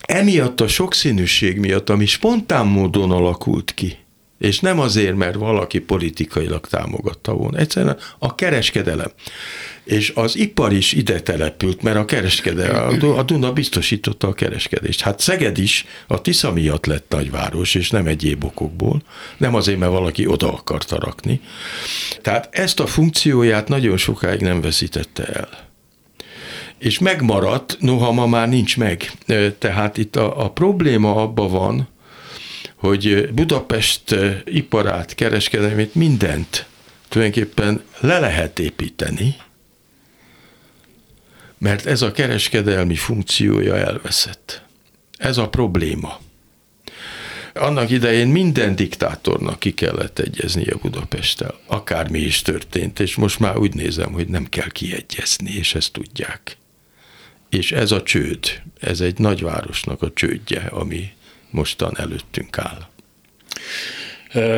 emiatt 0.00 0.60
a 0.60 0.68
sokszínűség 0.68 1.58
miatt, 1.58 1.90
ami 1.90 2.06
spontán 2.06 2.66
módon 2.66 3.10
alakult 3.10 3.74
ki, 3.74 3.98
és 4.40 4.60
nem 4.60 4.80
azért, 4.80 5.16
mert 5.16 5.34
valaki 5.34 5.78
politikailag 5.78 6.66
támogatta 6.66 7.32
volna. 7.32 7.58
Egyszerűen 7.58 7.96
a 8.18 8.34
kereskedelem. 8.34 9.10
És 9.84 10.12
az 10.14 10.36
ipar 10.36 10.72
is 10.72 10.92
ide 10.92 11.20
települt, 11.20 11.82
mert 11.82 11.96
a 11.96 12.04
kereskedelem, 12.04 13.00
a 13.16 13.22
Duna 13.22 13.52
biztosította 13.52 14.28
a 14.28 14.32
kereskedést. 14.32 15.00
Hát 15.00 15.20
Szeged 15.20 15.58
is 15.58 15.86
a 16.06 16.20
Tisza 16.20 16.52
miatt 16.52 16.86
lett 16.86 17.06
nagyváros, 17.08 17.74
és 17.74 17.90
nem 17.90 18.06
egyéb 18.06 18.44
okokból. 18.44 19.02
Nem 19.36 19.54
azért, 19.54 19.78
mert 19.78 19.92
valaki 19.92 20.26
oda 20.26 20.52
akarta 20.52 20.98
rakni. 20.98 21.40
Tehát 22.22 22.48
ezt 22.50 22.80
a 22.80 22.86
funkcióját 22.86 23.68
nagyon 23.68 23.96
sokáig 23.96 24.40
nem 24.40 24.60
veszítette 24.60 25.24
el 25.24 25.68
és 26.78 26.98
megmaradt, 26.98 27.76
noha 27.80 28.12
ma 28.12 28.26
már 28.26 28.48
nincs 28.48 28.76
meg. 28.76 29.12
Tehát 29.58 29.96
itt 29.96 30.16
a, 30.16 30.44
a 30.44 30.50
probléma 30.50 31.14
abban 31.14 31.50
van, 31.50 31.88
hogy 32.80 33.32
Budapest 33.32 34.16
iparát, 34.44 35.14
kereskedelmét, 35.14 35.94
mindent 35.94 36.66
tulajdonképpen 37.08 37.82
le 38.00 38.18
lehet 38.18 38.58
építeni, 38.58 39.36
mert 41.58 41.86
ez 41.86 42.02
a 42.02 42.12
kereskedelmi 42.12 42.94
funkciója 42.94 43.76
elveszett. 43.76 44.62
Ez 45.16 45.36
a 45.36 45.48
probléma. 45.48 46.20
Annak 47.54 47.90
idején 47.90 48.28
minden 48.28 48.76
diktátornak 48.76 49.58
ki 49.58 49.74
kellett 49.74 50.18
egyezni 50.18 50.66
a 50.66 50.78
Budapesttel, 50.82 51.54
akármi 51.66 52.18
is 52.18 52.42
történt, 52.42 53.00
és 53.00 53.14
most 53.14 53.38
már 53.38 53.56
úgy 53.56 53.74
nézem, 53.74 54.12
hogy 54.12 54.28
nem 54.28 54.48
kell 54.48 54.70
kiegyezni, 54.70 55.50
és 55.50 55.74
ezt 55.74 55.92
tudják. 55.92 56.56
És 57.48 57.72
ez 57.72 57.92
a 57.92 58.02
csőd, 58.02 58.62
ez 58.80 59.00
egy 59.00 59.18
nagyvárosnak 59.18 60.02
a 60.02 60.12
csődje, 60.12 60.60
ami 60.60 61.12
mostan 61.50 61.94
előttünk 61.98 62.58
áll. 62.58 62.88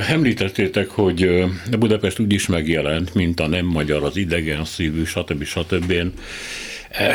Említettétek, 0.08 0.88
hogy 0.88 1.44
Budapest 1.78 2.18
úgy 2.18 2.32
is 2.32 2.46
megjelent, 2.46 3.14
mint 3.14 3.40
a 3.40 3.46
nem 3.46 3.66
magyar, 3.66 4.04
az 4.04 4.16
idegen 4.16 4.64
szívű, 4.64 5.04
stb. 5.04 5.44
stb. 5.44 5.90
Én 5.90 6.12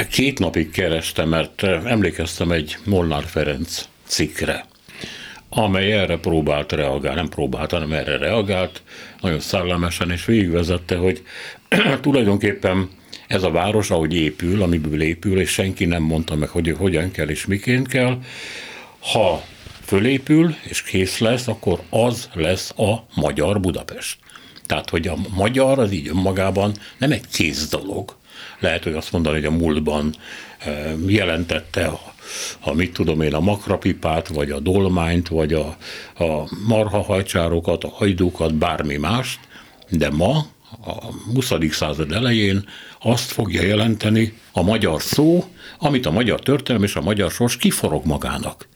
két 0.09 0.39
napig 0.39 0.71
kerestem, 0.71 1.29
mert 1.29 1.63
emlékeztem 1.63 2.51
egy 2.51 2.77
Molnár 2.83 3.23
Ferenc 3.23 3.87
cikkre, 4.03 4.65
amely 5.49 5.91
erre 5.91 6.17
próbált 6.17 6.71
reagálni, 6.71 7.19
nem 7.19 7.29
próbált, 7.29 7.71
hanem 7.71 7.91
erre 7.91 8.17
reagált, 8.17 8.81
nagyon 9.21 9.39
szellemesen, 9.39 10.11
és 10.11 10.25
végigvezette, 10.25 10.95
hogy 10.95 11.23
tulajdonképpen 12.01 12.89
ez 13.27 13.43
a 13.43 13.51
város, 13.51 13.89
ahogy 13.91 14.15
épül, 14.15 14.61
amiből 14.61 15.01
épül, 15.01 15.39
és 15.39 15.49
senki 15.49 15.85
nem 15.85 16.03
mondta 16.03 16.35
meg, 16.35 16.49
hogy 16.49 16.75
hogyan 16.77 17.11
kell 17.11 17.29
és 17.29 17.45
miként 17.45 17.87
kell, 17.87 18.19
ha 18.99 19.43
fölépül 19.87 20.55
és 20.63 20.81
kész 20.81 21.17
lesz, 21.17 21.47
akkor 21.47 21.81
az 21.89 22.29
lesz 22.33 22.73
a 22.77 23.05
magyar 23.13 23.59
Budapest. 23.59 24.17
Tehát, 24.65 24.89
hogy 24.89 25.07
a 25.07 25.15
magyar 25.35 25.79
az 25.79 25.91
így 25.91 26.07
önmagában 26.07 26.71
nem 26.97 27.11
egy 27.11 27.27
kész 27.31 27.69
dolog. 27.69 28.15
Lehet, 28.59 28.83
hogy 28.83 28.93
azt 28.93 29.11
mondani, 29.11 29.35
hogy 29.35 29.45
a 29.45 29.57
múltban 29.57 30.15
eh, 30.59 30.93
jelentette 31.07 31.85
a, 31.85 32.13
a 32.59 32.73
mit 32.73 32.93
tudom 32.93 33.21
én, 33.21 33.33
a 33.33 33.39
makrapipát, 33.39 34.27
vagy 34.27 34.51
a 34.51 34.59
dolmányt, 34.59 35.27
vagy 35.27 35.53
a, 35.53 35.77
a 36.23 36.49
marhahajcsárokat, 36.67 37.83
a 37.83 37.89
hajdukat, 37.89 38.55
bármi 38.55 38.97
mást, 38.97 39.39
de 39.89 40.09
ma, 40.09 40.45
a 40.85 41.05
20. 41.33 41.51
század 41.71 42.11
elején 42.11 42.65
azt 43.01 43.31
fogja 43.31 43.63
jelenteni 43.63 44.37
a 44.51 44.61
magyar 44.61 45.01
szó, 45.01 45.43
amit 45.79 46.05
a 46.05 46.11
magyar 46.11 46.39
történelem 46.39 46.87
és 46.87 46.95
a 46.95 47.01
magyar 47.01 47.31
sors 47.31 47.57
kiforog 47.57 48.05
magának. 48.05 48.67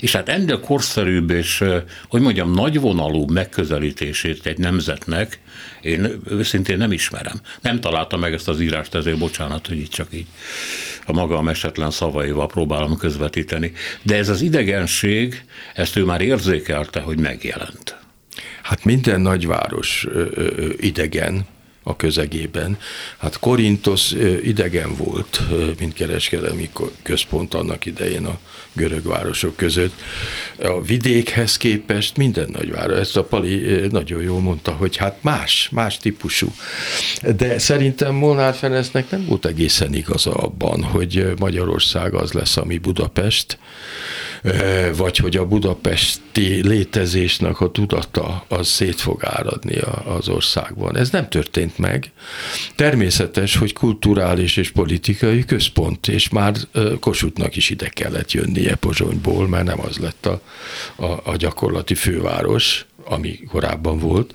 És 0.00 0.12
hát 0.12 0.28
ennél 0.28 0.60
korszerűbb 0.60 1.30
és, 1.30 1.64
hogy 2.08 2.20
mondjam, 2.20 2.52
nagyvonalú 2.52 3.24
megközelítését 3.32 4.46
egy 4.46 4.58
nemzetnek 4.58 5.40
én 5.80 6.20
őszintén 6.28 6.76
nem 6.76 6.92
ismerem. 6.92 7.40
Nem 7.60 7.80
találtam 7.80 8.20
meg 8.20 8.32
ezt 8.32 8.48
az 8.48 8.60
írást, 8.60 8.94
ezért 8.94 9.18
bocsánat, 9.18 9.66
hogy 9.66 9.78
itt 9.78 9.90
csak 9.90 10.06
így 10.10 10.26
a 11.06 11.12
maga 11.12 11.50
esetlen 11.50 11.90
szavaival 11.90 12.46
próbálom 12.46 12.96
közvetíteni. 12.96 13.72
De 14.02 14.16
ez 14.16 14.28
az 14.28 14.40
idegenség, 14.40 15.44
ezt 15.74 15.96
ő 15.96 16.04
már 16.04 16.20
érzékelte, 16.20 17.00
hogy 17.00 17.18
megjelent. 17.18 17.96
Hát 18.62 18.84
minden 18.84 19.20
nagyváros 19.20 20.06
idegen, 20.76 21.46
a 21.88 21.96
közegében. 21.96 22.78
Hát 23.18 23.38
Korintos 23.38 24.12
idegen 24.42 24.96
volt, 24.96 25.42
mint 25.78 25.92
kereskedelmi 25.92 26.70
központ 27.02 27.54
annak 27.54 27.86
idején 27.86 28.24
a 28.24 28.38
görög 28.72 29.06
városok 29.06 29.56
között. 29.56 29.92
A 30.62 30.82
vidékhez 30.82 31.56
képest 31.56 32.16
minden 32.16 32.48
nagyváros, 32.52 32.98
ezt 32.98 33.16
a 33.16 33.24
Pali 33.24 33.86
nagyon 33.90 34.22
jól 34.22 34.40
mondta, 34.40 34.72
hogy 34.72 34.96
hát 34.96 35.18
más, 35.20 35.68
más 35.72 35.96
típusú. 35.96 36.52
De 37.36 37.58
szerintem 37.58 38.14
Molnár 38.14 38.54
Ferencnek 38.54 39.10
nem 39.10 39.24
volt 39.26 39.46
egészen 39.46 39.94
igaza 39.94 40.32
abban, 40.32 40.82
hogy 40.82 41.32
Magyarország 41.38 42.14
az 42.14 42.32
lesz, 42.32 42.56
ami 42.56 42.78
Budapest, 42.78 43.58
vagy 44.96 45.16
hogy 45.16 45.36
a 45.36 45.46
budapesti 45.46 46.68
létezésnek 46.68 47.60
a 47.60 47.70
tudata 47.70 48.44
az 48.48 48.68
szét 48.68 49.00
fog 49.00 49.24
áradni 49.24 49.78
az 50.04 50.28
országban. 50.28 50.96
Ez 50.96 51.10
nem 51.10 51.28
történt 51.28 51.77
meg. 51.78 52.10
Természetes, 52.74 53.56
hogy 53.56 53.72
kulturális 53.72 54.56
és 54.56 54.70
politikai 54.70 55.44
központ, 55.44 56.08
és 56.08 56.28
már 56.28 56.54
Kossuthnak 57.00 57.56
is 57.56 57.70
ide 57.70 57.88
kellett 57.88 58.32
jönnie 58.32 58.74
Pozsonyból, 58.74 59.48
mert 59.48 59.64
nem 59.64 59.80
az 59.80 59.96
lett 59.96 60.26
a, 60.26 60.40
a, 60.96 61.30
a 61.30 61.36
gyakorlati 61.36 61.94
főváros, 61.94 62.86
ami 63.04 63.38
korábban 63.48 63.98
volt. 63.98 64.34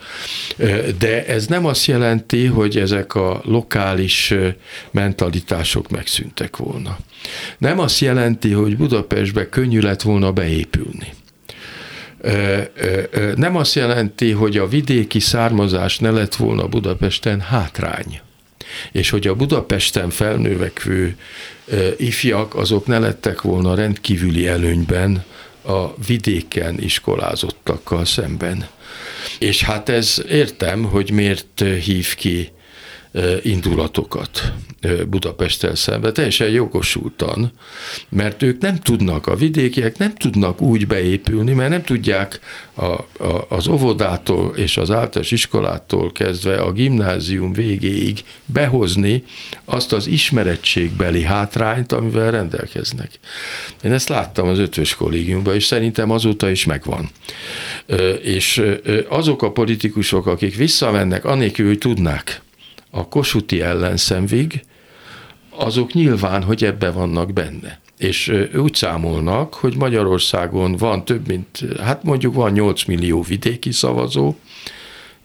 De 0.98 1.26
ez 1.26 1.48
nem 1.48 1.66
azt 1.66 1.86
jelenti, 1.86 2.46
hogy 2.46 2.78
ezek 2.78 3.16
a 3.16 3.42
lokális 3.46 4.34
mentalitások 4.92 5.90
megszűntek 5.90 6.58
volna. 6.58 6.98
Nem 7.58 7.80
azt 7.80 8.00
jelenti, 8.00 8.52
hogy 8.52 8.78
Budapestbe 8.78 9.50
könnyű 9.50 9.80
lett 9.80 10.02
volna 10.02 10.32
beépülni. 10.32 11.14
Nem 13.36 13.56
azt 13.56 13.76
jelenti, 13.76 14.32
hogy 14.32 14.58
a 14.58 14.68
vidéki 14.68 15.20
származás 15.20 16.00
ne 16.00 16.12
lett 16.12 16.36
volna 16.36 16.68
Budapesten 16.68 17.40
hátrány 17.40 18.22
és 18.92 19.10
hogy 19.10 19.28
a 19.28 19.36
Budapesten 19.36 20.10
felnövekvő 20.10 21.18
ifjak 21.98 22.56
azok 22.56 22.86
ne 22.86 23.00
lettek 23.00 23.42
volna 23.42 23.76
rendkívüli 23.76 24.48
előnyben 24.48 25.24
a 25.66 25.94
vidéken 26.08 26.80
iskolázottakkal 26.80 28.06
szemben. 28.06 28.68
És 29.40 29.64
hát 29.64 29.90
ez 29.90 30.24
értem, 30.30 30.84
hogy 30.84 31.12
miért 31.12 31.64
hív 31.84 32.16
ki 32.16 32.52
indulatokat 33.42 34.54
Budapesttel 35.10 35.76
szemben, 35.76 36.14
teljesen 36.14 36.50
jogosultan, 36.50 37.52
mert 38.10 38.42
ők 38.42 38.62
nem 38.62 38.76
tudnak, 38.76 39.28
a 39.28 39.36
vidékiek 39.36 39.98
nem 39.98 40.16
tudnak 40.16 40.62
úgy 40.62 40.88
beépülni, 40.88 41.54
mert 41.54 41.70
nem 41.70 41.84
tudják 41.84 42.40
a, 42.74 42.84
a, 42.84 43.46
az 43.50 43.68
óvodától 43.68 44.56
és 44.56 44.78
az 44.78 44.92
általános 44.92 45.32
iskolától 45.32 46.12
kezdve 46.12 46.56
a 46.56 46.72
gimnázium 46.72 47.54
végéig 47.54 48.24
behozni 48.46 49.24
azt 49.66 49.94
az 49.94 50.08
ismerettségbeli 50.08 51.24
hátrányt, 51.24 51.92
amivel 51.92 52.32
rendelkeznek. 52.32 53.20
Én 53.84 53.92
ezt 53.92 54.10
láttam 54.10 54.48
az 54.48 54.60
ötös 54.60 54.96
kollégiumban, 54.96 55.54
és 55.54 55.66
szerintem 55.66 56.12
azóta 56.12 56.50
is 56.50 56.66
megvan. 56.66 57.10
És 58.22 58.62
azok 59.10 59.42
a 59.44 59.52
politikusok, 59.52 60.28
akik 60.28 60.56
visszamennek, 60.56 61.26
anélkül, 61.26 61.68
hogy 61.68 61.78
tudnák, 61.78 62.42
a 62.96 63.08
kosuti 63.08 63.62
ellenszemvig, 63.62 64.64
azok 65.50 65.94
nyilván, 65.94 66.44
hogy 66.44 66.64
ebbe 66.64 66.92
vannak 66.92 67.34
benne. 67.34 67.80
És 67.98 68.34
úgy 68.56 68.76
számolnak, 68.76 69.54
hogy 69.54 69.76
Magyarországon 69.76 70.76
van 70.76 71.06
több 71.06 71.28
mint, 71.28 71.60
hát 71.80 72.04
mondjuk 72.04 72.34
van 72.34 72.52
8 72.52 72.84
millió 72.84 73.22
vidéki 73.22 73.72
szavazó, 73.72 74.36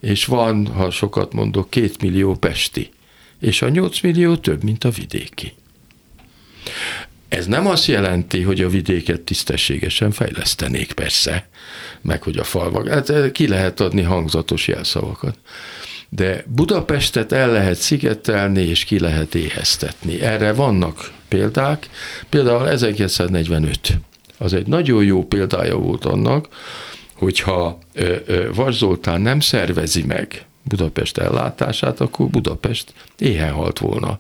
és 0.01 0.25
van, 0.25 0.67
ha 0.67 0.91
sokat 0.91 1.33
mondok, 1.33 1.71
2 1.71 1.91
millió 2.01 2.35
pesti. 2.35 2.91
És 3.41 3.63
a 3.63 3.69
8 3.69 4.01
millió 4.01 4.37
több, 4.37 4.63
mint 4.63 4.85
a 4.85 4.91
vidéki. 4.91 5.53
Ez 7.29 7.47
nem 7.47 7.67
azt 7.67 7.87
jelenti, 7.87 8.43
hogy 8.43 8.61
a 8.61 8.69
vidéket 8.69 9.21
tisztességesen 9.21 10.11
fejlesztenék, 10.11 10.93
persze, 10.93 11.49
meg 12.01 12.23
hogy 12.23 12.39
a 12.39 12.45
falvak, 12.45 12.89
hát 12.89 13.33
ki 13.33 13.49
lehet 13.49 13.81
adni 13.81 14.03
hangzatos 14.03 14.69
jelszavakat 14.69 15.39
de 16.09 16.45
Budapestet 16.47 17.33
el 17.33 17.53
lehet 17.53 17.77
szigetelni, 17.77 18.61
és 18.61 18.85
ki 18.85 18.99
lehet 18.99 19.35
éheztetni. 19.35 20.21
Erre 20.21 20.53
vannak 20.53 21.13
példák, 21.29 21.89
például 22.29 22.69
1945. 22.69 23.99
Az 24.39 24.53
egy 24.53 24.67
nagyon 24.67 25.05
jó 25.05 25.25
példája 25.25 25.77
volt 25.77 26.05
annak, 26.05 26.49
hogyha 27.15 27.79
Vas 28.55 28.75
Zoltán 28.75 29.21
nem 29.21 29.41
szervezi 29.41 30.03
meg 30.03 30.45
Budapest 30.63 31.19
ellátását, 31.19 32.01
akkor 32.01 32.27
Budapest 32.27 32.93
éhen 33.19 33.53
halt 33.53 33.79
volna. 33.79 34.19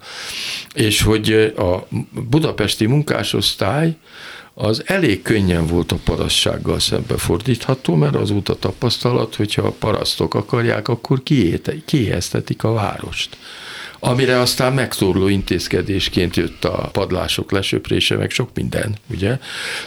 És 0.75 1.03
hogy 1.03 1.53
a 1.57 1.89
budapesti 2.29 2.87
munkásosztály 2.87 3.97
az 4.61 4.83
elég 4.87 5.23
könnyen 5.23 5.67
volt 5.67 5.93
a 5.93 5.99
parasztsággal 6.05 6.79
szembefordítható, 6.79 7.95
mert 7.95 8.15
az 8.15 8.31
út 8.31 8.49
a 8.49 8.55
tapasztalat, 8.55 9.35
hogyha 9.35 9.63
a 9.63 9.75
parasztok 9.79 10.35
akarják, 10.35 10.89
akkor 10.89 11.23
kiéheztetik 11.85 12.65
a 12.65 12.73
várost 12.73 13.37
amire 14.01 14.39
aztán 14.39 14.73
megtorló 14.73 15.29
intézkedésként 15.29 16.37
jött 16.37 16.65
a 16.65 16.89
padlások 16.93 17.51
lesöprése, 17.51 18.17
meg 18.17 18.31
sok 18.31 18.51
minden, 18.55 18.95
ugye? 19.11 19.39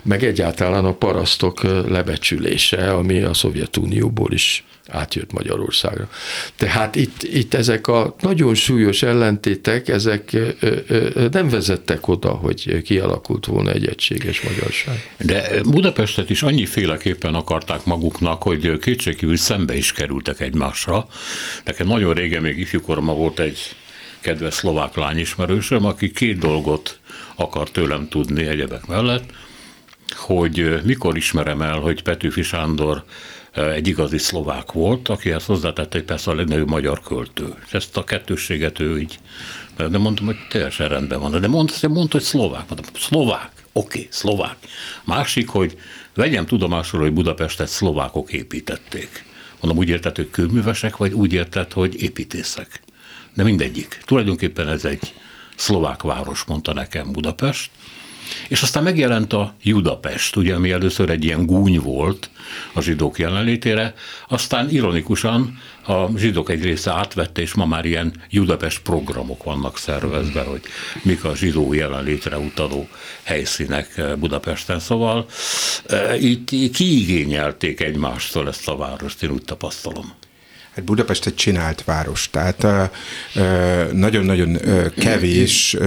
Meg 0.03 0.23
egyáltalán 0.23 0.85
a 0.85 0.93
parasztok 0.93 1.63
lebecsülése, 1.89 2.93
ami 2.93 3.21
a 3.21 3.33
Szovjetunióból 3.33 4.31
is 4.31 4.63
átjött 4.91 5.31
Magyarországra. 5.31 6.09
Tehát 6.55 6.95
itt, 6.95 7.23
itt 7.23 7.53
ezek 7.53 7.87
a 7.87 8.15
nagyon 8.19 8.55
súlyos 8.55 9.03
ellentétek, 9.03 9.87
ezek 9.87 10.37
nem 11.31 11.49
vezettek 11.49 12.07
oda, 12.07 12.29
hogy 12.29 12.81
kialakult 12.81 13.45
volna 13.45 13.71
egy 13.71 13.87
egységes 13.87 14.41
magyarság. 14.41 15.13
De 15.17 15.61
Budapestet 15.63 16.29
is 16.29 16.43
annyiféleképpen 16.43 17.33
akarták 17.33 17.85
maguknak, 17.85 18.43
hogy 18.43 18.79
kétségkívül 18.79 19.37
szembe 19.37 19.75
is 19.75 19.91
kerültek 19.91 20.39
egymásra. 20.39 21.07
Nekem 21.65 21.87
nagyon 21.87 22.13
régen, 22.13 22.41
még 22.41 22.57
ifjúkoromban 22.57 23.17
volt 23.17 23.39
egy 23.39 23.75
kedves 24.19 24.53
szlovák 24.53 24.95
lányismerősöm, 24.95 25.85
aki 25.85 26.11
két 26.11 26.37
dolgot 26.37 26.99
akar 27.35 27.71
tőlem 27.71 28.07
tudni 28.09 28.45
egyebek 28.47 28.85
mellett, 28.85 29.23
hogy 30.15 30.81
mikor 30.83 31.17
ismerem 31.17 31.61
el, 31.61 31.79
hogy 31.79 32.03
Petőfi 32.03 32.41
Sándor 32.41 33.03
egy 33.53 33.87
igazi 33.87 34.17
szlovák 34.17 34.71
volt, 34.71 35.09
akihez 35.09 35.45
hozzátette 35.45 35.97
egy 35.97 36.03
persze 36.03 36.31
a 36.31 36.35
legnagyobb 36.35 36.69
magyar 36.69 37.01
költő. 37.01 37.55
És 37.65 37.73
ezt 37.73 37.97
a 37.97 38.03
kettősséget 38.03 38.79
ő 38.79 38.99
így, 38.99 39.19
de 39.77 39.97
mondtam, 39.97 40.25
hogy 40.25 40.37
teljesen 40.49 40.87
rendben 40.87 41.19
van. 41.19 41.41
De 41.41 41.47
mondta, 41.47 41.87
mondta 41.87 42.17
hogy 42.17 42.25
szlovák. 42.25 42.69
Mondtam, 42.69 42.93
szlovák, 43.01 43.51
oké, 43.71 43.97
okay, 43.99 44.07
szlovák. 44.11 44.57
Másik, 45.03 45.49
hogy 45.49 45.77
vegyem 46.13 46.45
tudomásul, 46.45 46.99
hogy 46.99 47.13
Budapestet 47.13 47.67
szlovákok 47.67 48.31
építették. 48.31 49.25
Mondom, 49.61 49.79
úgy 49.79 49.89
érted, 49.89 50.15
hogy 50.15 50.29
kőművesek, 50.29 50.97
vagy 50.97 51.13
úgy 51.13 51.33
érted, 51.33 51.71
hogy 51.71 52.01
építészek. 52.01 52.81
De 53.33 53.43
mindegyik. 53.43 54.01
Tulajdonképpen 54.05 54.67
ez 54.67 54.85
egy 54.85 55.13
szlovák 55.55 56.01
város, 56.01 56.43
mondta 56.43 56.73
nekem 56.73 57.11
Budapest, 57.11 57.71
és 58.47 58.61
aztán 58.61 58.83
megjelent 58.83 59.33
a 59.33 59.53
Judapest, 59.63 60.35
ugye, 60.35 60.55
ami 60.55 60.71
először 60.71 61.09
egy 61.09 61.23
ilyen 61.23 61.45
gúny 61.45 61.79
volt 61.79 62.29
a 62.73 62.81
zsidók 62.81 63.19
jelenlétére, 63.19 63.93
aztán 64.27 64.69
ironikusan 64.69 65.59
a 65.85 66.17
zsidók 66.17 66.49
egy 66.49 66.63
része 66.63 66.91
átvette, 66.91 67.41
és 67.41 67.53
ma 67.53 67.65
már 67.65 67.85
ilyen 67.85 68.13
Judapest 68.29 68.81
programok 68.81 69.43
vannak 69.43 69.77
szervezve, 69.77 70.41
hogy 70.41 70.61
mik 71.03 71.23
a 71.23 71.35
zsidó 71.35 71.73
jelenlétre 71.73 72.37
utaló 72.37 72.87
helyszínek 73.23 74.01
Budapesten. 74.19 74.79
Szóval 74.79 75.25
e, 75.85 76.17
itt 76.17 76.49
kiigényelték 76.73 77.81
egymástól 77.81 78.47
ezt 78.47 78.67
a 78.67 78.75
várost, 78.75 79.23
én 79.23 79.29
úgy 79.29 79.43
tapasztalom. 79.43 80.13
Hát 80.75 80.83
Budapest 80.83 81.25
egy 81.25 81.35
csinált 81.35 81.83
város, 81.83 82.29
tehát 82.29 82.91
nagyon-nagyon 83.91 84.57
kevés 84.97 85.77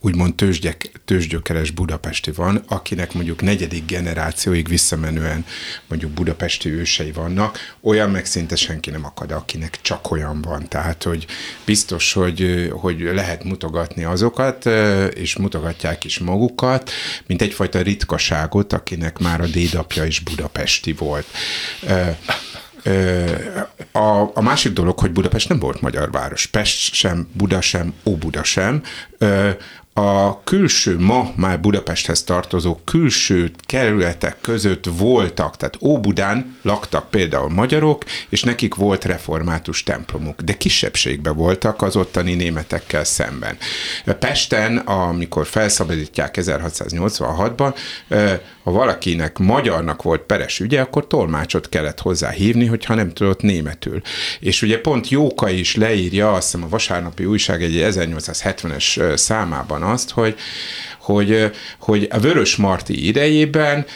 úgymond 0.00 0.34
tőzsgyek, 0.34 0.90
tőzsgyökeres 1.04 1.70
budapesti 1.70 2.30
van, 2.30 2.62
akinek 2.68 3.12
mondjuk 3.12 3.42
negyedik 3.42 3.86
generációig 3.86 4.68
visszamenően 4.68 5.44
mondjuk 5.86 6.10
budapesti 6.10 6.68
ősei 6.70 7.12
vannak, 7.12 7.58
olyan 7.80 8.10
meg 8.10 8.26
szinte 8.26 8.56
senki 8.56 8.90
nem 8.90 9.04
akad, 9.04 9.30
akinek 9.30 9.78
csak 9.82 10.10
olyan 10.10 10.42
van. 10.42 10.68
Tehát, 10.68 11.02
hogy 11.02 11.26
biztos, 11.64 12.12
hogy, 12.12 12.70
hogy 12.72 13.00
lehet 13.00 13.44
mutogatni 13.44 14.04
azokat, 14.04 14.66
és 15.14 15.36
mutogatják 15.36 16.04
is 16.04 16.18
magukat, 16.18 16.90
mint 17.26 17.42
egyfajta 17.42 17.82
ritkaságot, 17.82 18.72
akinek 18.72 19.18
már 19.18 19.40
a 19.40 19.46
dédapja 19.46 20.04
is 20.04 20.20
budapesti 20.20 20.92
volt. 20.92 21.26
A, 23.92 24.30
a 24.34 24.42
másik 24.42 24.72
dolog, 24.72 24.98
hogy 24.98 25.12
Budapest 25.12 25.48
nem 25.48 25.58
volt 25.58 25.80
magyar 25.80 26.10
város. 26.10 26.46
Pest 26.46 26.94
sem, 26.94 27.28
Buda 27.32 27.60
sem, 27.60 27.94
Óbuda 28.04 28.44
sem 28.44 28.82
a 29.98 30.42
külső, 30.44 30.98
ma 30.98 31.32
már 31.36 31.60
Budapesthez 31.60 32.24
tartozó 32.24 32.80
külső 32.84 33.50
kerületek 33.66 34.36
között 34.40 34.84
voltak, 34.98 35.56
tehát 35.56 35.78
Óbudán 35.80 36.56
laktak 36.62 37.10
például 37.10 37.48
magyarok, 37.48 38.04
és 38.28 38.42
nekik 38.42 38.74
volt 38.74 39.04
református 39.04 39.82
templomuk, 39.82 40.40
de 40.40 40.56
kisebbségben 40.56 41.36
voltak 41.36 41.82
az 41.82 41.96
ottani 41.96 42.34
németekkel 42.34 43.04
szemben. 43.04 43.56
Pesten, 44.18 44.76
amikor 44.76 45.46
felszabadítják 45.46 46.36
1686-ban, 46.40 47.74
ha 48.66 48.72
valakinek 48.72 49.38
magyarnak 49.38 50.02
volt 50.02 50.20
peres 50.20 50.60
ügye, 50.60 50.80
akkor 50.80 51.06
tolmácsot 51.06 51.68
kellett 51.68 52.00
hozzá 52.00 52.30
hívni, 52.30 52.66
hogyha 52.66 52.94
nem 52.94 53.12
tudott 53.12 53.40
németül. 53.40 54.00
És 54.40 54.62
ugye 54.62 54.80
pont 54.80 55.08
Jóka 55.08 55.48
is 55.48 55.76
leírja, 55.76 56.32
azt 56.32 56.44
hiszem 56.44 56.66
a 56.66 56.68
vasárnapi 56.68 57.24
újság 57.24 57.62
egy 57.62 57.78
1870-es 57.82 59.16
számában 59.16 59.82
azt, 59.82 60.10
hogy, 60.10 60.34
hogy, 61.00 61.50
hogy 61.78 62.08
a 62.10 62.18
Vörös 62.18 62.56
Marti 62.56 63.06
idejében, 63.06 63.86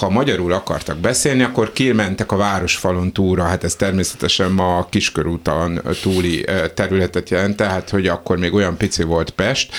ha 0.00 0.08
magyarul 0.08 0.52
akartak 0.52 0.96
beszélni, 0.96 1.42
akkor 1.42 1.72
kimentek 1.72 2.32
a 2.32 2.36
városfalon 2.36 3.12
túra, 3.12 3.44
hát 3.44 3.64
ez 3.64 3.74
természetesen 3.74 4.50
ma 4.50 4.76
a 4.76 4.86
Kiskörúton 4.90 5.80
túli 6.02 6.44
területet 6.74 7.30
jelent, 7.30 7.56
tehát 7.56 7.90
hogy 7.90 8.06
akkor 8.06 8.38
még 8.38 8.54
olyan 8.54 8.76
pici 8.76 9.02
volt 9.02 9.30
Pest, 9.30 9.72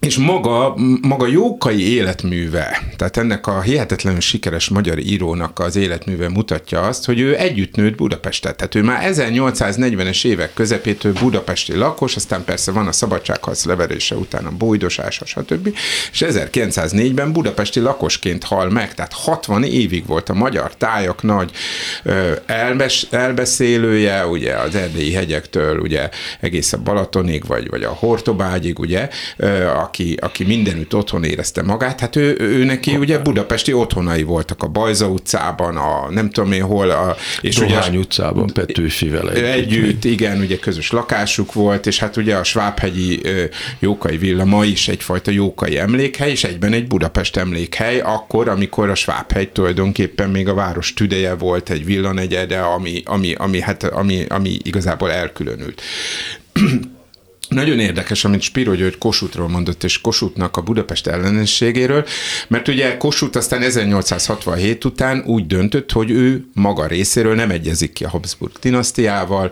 és 0.00 0.16
maga, 0.16 0.74
maga 1.02 1.26
Jókai 1.26 1.92
életműve, 1.94 2.82
tehát 2.96 3.16
ennek 3.16 3.46
a 3.46 3.60
hihetetlenül 3.60 4.20
sikeres 4.20 4.68
magyar 4.68 4.98
írónak 4.98 5.58
az 5.58 5.76
életműve 5.76 6.28
mutatja 6.28 6.80
azt, 6.80 7.04
hogy 7.04 7.20
ő 7.20 7.36
együtt 7.36 7.74
nőtt 7.74 7.96
Budapestet. 7.96 8.56
Tehát 8.56 8.74
ő 8.74 8.82
már 8.82 9.10
1840-es 9.12 10.24
évek 10.24 10.54
közepétől 10.54 11.12
budapesti 11.12 11.76
lakos, 11.76 12.16
aztán 12.16 12.44
persze 12.44 12.72
van 12.72 12.86
a 12.86 12.92
szabadságharc 12.92 13.64
leverése 13.64 14.14
után 14.14 14.46
a 14.46 14.50
bújdosása, 14.50 15.26
stb. 15.26 15.76
És 16.12 16.24
1904-ben 16.28 17.32
budapesti 17.32 17.80
lakosként 17.80 18.44
hal 18.44 18.70
meg, 18.70 18.94
tehát 18.94 19.12
60 19.12 19.64
évig 19.64 20.06
volt 20.06 20.28
a 20.28 20.34
magyar 20.34 20.74
tájak 20.76 21.22
nagy 21.22 21.50
elbes, 22.46 23.06
elbeszélője, 23.10 24.26
ugye 24.26 24.54
az 24.54 24.74
erdélyi 24.74 25.12
hegyektől 25.12 25.78
ugye 25.78 26.08
egész 26.40 26.72
a 26.72 26.78
Balatonig, 26.78 27.46
vagy, 27.46 27.68
vagy 27.68 27.82
a 27.82 27.90
Hortobágyig, 27.90 28.78
ugye, 28.78 29.08
a 29.76 29.89
aki, 29.90 30.16
aki 30.20 30.44
mindenütt 30.44 30.94
otthon 30.94 31.24
érezte 31.24 31.62
magát, 31.62 32.00
hát 32.00 32.16
ő, 32.16 32.36
ő 32.38 32.64
neki 32.64 32.96
ugye 32.96 33.18
budapesti 33.18 33.72
otthonai 33.72 34.22
voltak 34.22 34.62
a 34.62 34.68
Bajza 34.68 35.08
utcában, 35.08 35.76
a 35.76 36.10
nem 36.10 36.30
tudom 36.30 36.52
én 36.52 36.62
hol. 36.62 36.90
A, 36.90 37.16
és 37.40 37.56
Dohány 37.56 37.88
ugye, 37.88 37.98
utcában 37.98 38.46
Petőfivel 38.46 39.30
együtt. 39.30 39.44
Együtt, 39.44 40.04
igen, 40.04 40.40
ugye 40.40 40.58
közös 40.58 40.90
lakásuk 40.90 41.52
volt, 41.52 41.86
és 41.86 41.98
hát 41.98 42.16
ugye 42.16 42.36
a 42.36 42.44
Svábhegyi 42.44 43.20
Jókai 43.78 44.16
Villa 44.16 44.44
ma 44.44 44.64
is 44.64 44.88
egyfajta 44.88 45.30
jókai 45.30 45.78
emlékhely, 45.78 46.30
és 46.30 46.44
egyben 46.44 46.72
egy 46.72 46.86
Budapest 46.86 47.36
emlékhely, 47.36 48.00
akkor, 48.00 48.48
amikor 48.48 48.88
a 48.88 48.94
Svábhegy 48.94 49.48
tulajdonképpen 49.48 50.30
még 50.30 50.48
a 50.48 50.54
város 50.54 50.94
tüdeje 50.94 51.34
volt, 51.34 51.70
egy 51.70 51.84
villanegyede, 51.84 52.60
ami, 52.60 53.02
ami, 53.04 53.34
ami, 53.34 53.60
hát, 53.60 53.84
ami, 53.84 54.24
ami 54.28 54.56
igazából 54.62 55.10
elkülönült. 55.10 55.82
Nagyon 57.50 57.78
érdekes, 57.78 58.24
amit 58.24 58.42
Spiro 58.42 58.74
György 58.74 58.98
Kossuthról 58.98 59.48
mondott, 59.48 59.84
és 59.84 60.00
Kossuthnak 60.00 60.56
a 60.56 60.60
Budapest 60.60 61.06
ellenességéről, 61.06 62.06
mert 62.48 62.68
ugye 62.68 62.96
Kossuth 62.96 63.36
aztán 63.36 63.62
1867 63.62 64.84
után 64.84 65.22
úgy 65.26 65.46
döntött, 65.46 65.92
hogy 65.92 66.10
ő 66.10 66.44
maga 66.54 66.86
részéről 66.86 67.34
nem 67.34 67.50
egyezik 67.50 67.92
ki 67.92 68.04
a 68.04 68.08
Habsburg 68.08 68.52
dinasztiával, 68.60 69.50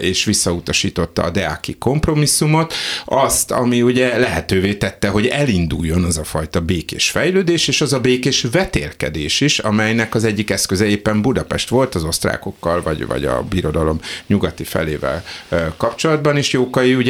és 0.00 0.24
visszautasította 0.24 1.22
a 1.22 1.30
Deáki 1.30 1.76
kompromisszumot, 1.78 2.74
azt, 3.04 3.50
ami 3.50 3.82
ugye 3.82 4.18
lehetővé 4.18 4.74
tette, 4.74 5.08
hogy 5.08 5.26
elinduljon 5.26 6.04
az 6.04 6.18
a 6.18 6.24
fajta 6.24 6.60
békés 6.60 7.10
fejlődés, 7.10 7.68
és 7.68 7.80
az 7.80 7.92
a 7.92 8.00
békés 8.00 8.46
vetélkedés 8.52 9.40
is, 9.40 9.58
amelynek 9.58 10.14
az 10.14 10.24
egyik 10.24 10.50
eszköze 10.50 10.86
éppen 10.86 11.22
Budapest 11.22 11.68
volt 11.68 11.94
az 11.94 12.04
osztrákokkal, 12.04 12.82
vagy, 12.82 13.06
vagy 13.06 13.24
a 13.24 13.42
birodalom 13.42 14.00
nyugati 14.26 14.64
felével 14.64 15.24
kapcsolatban 15.76 16.36
is. 16.36 16.52
Jókai 16.52 17.04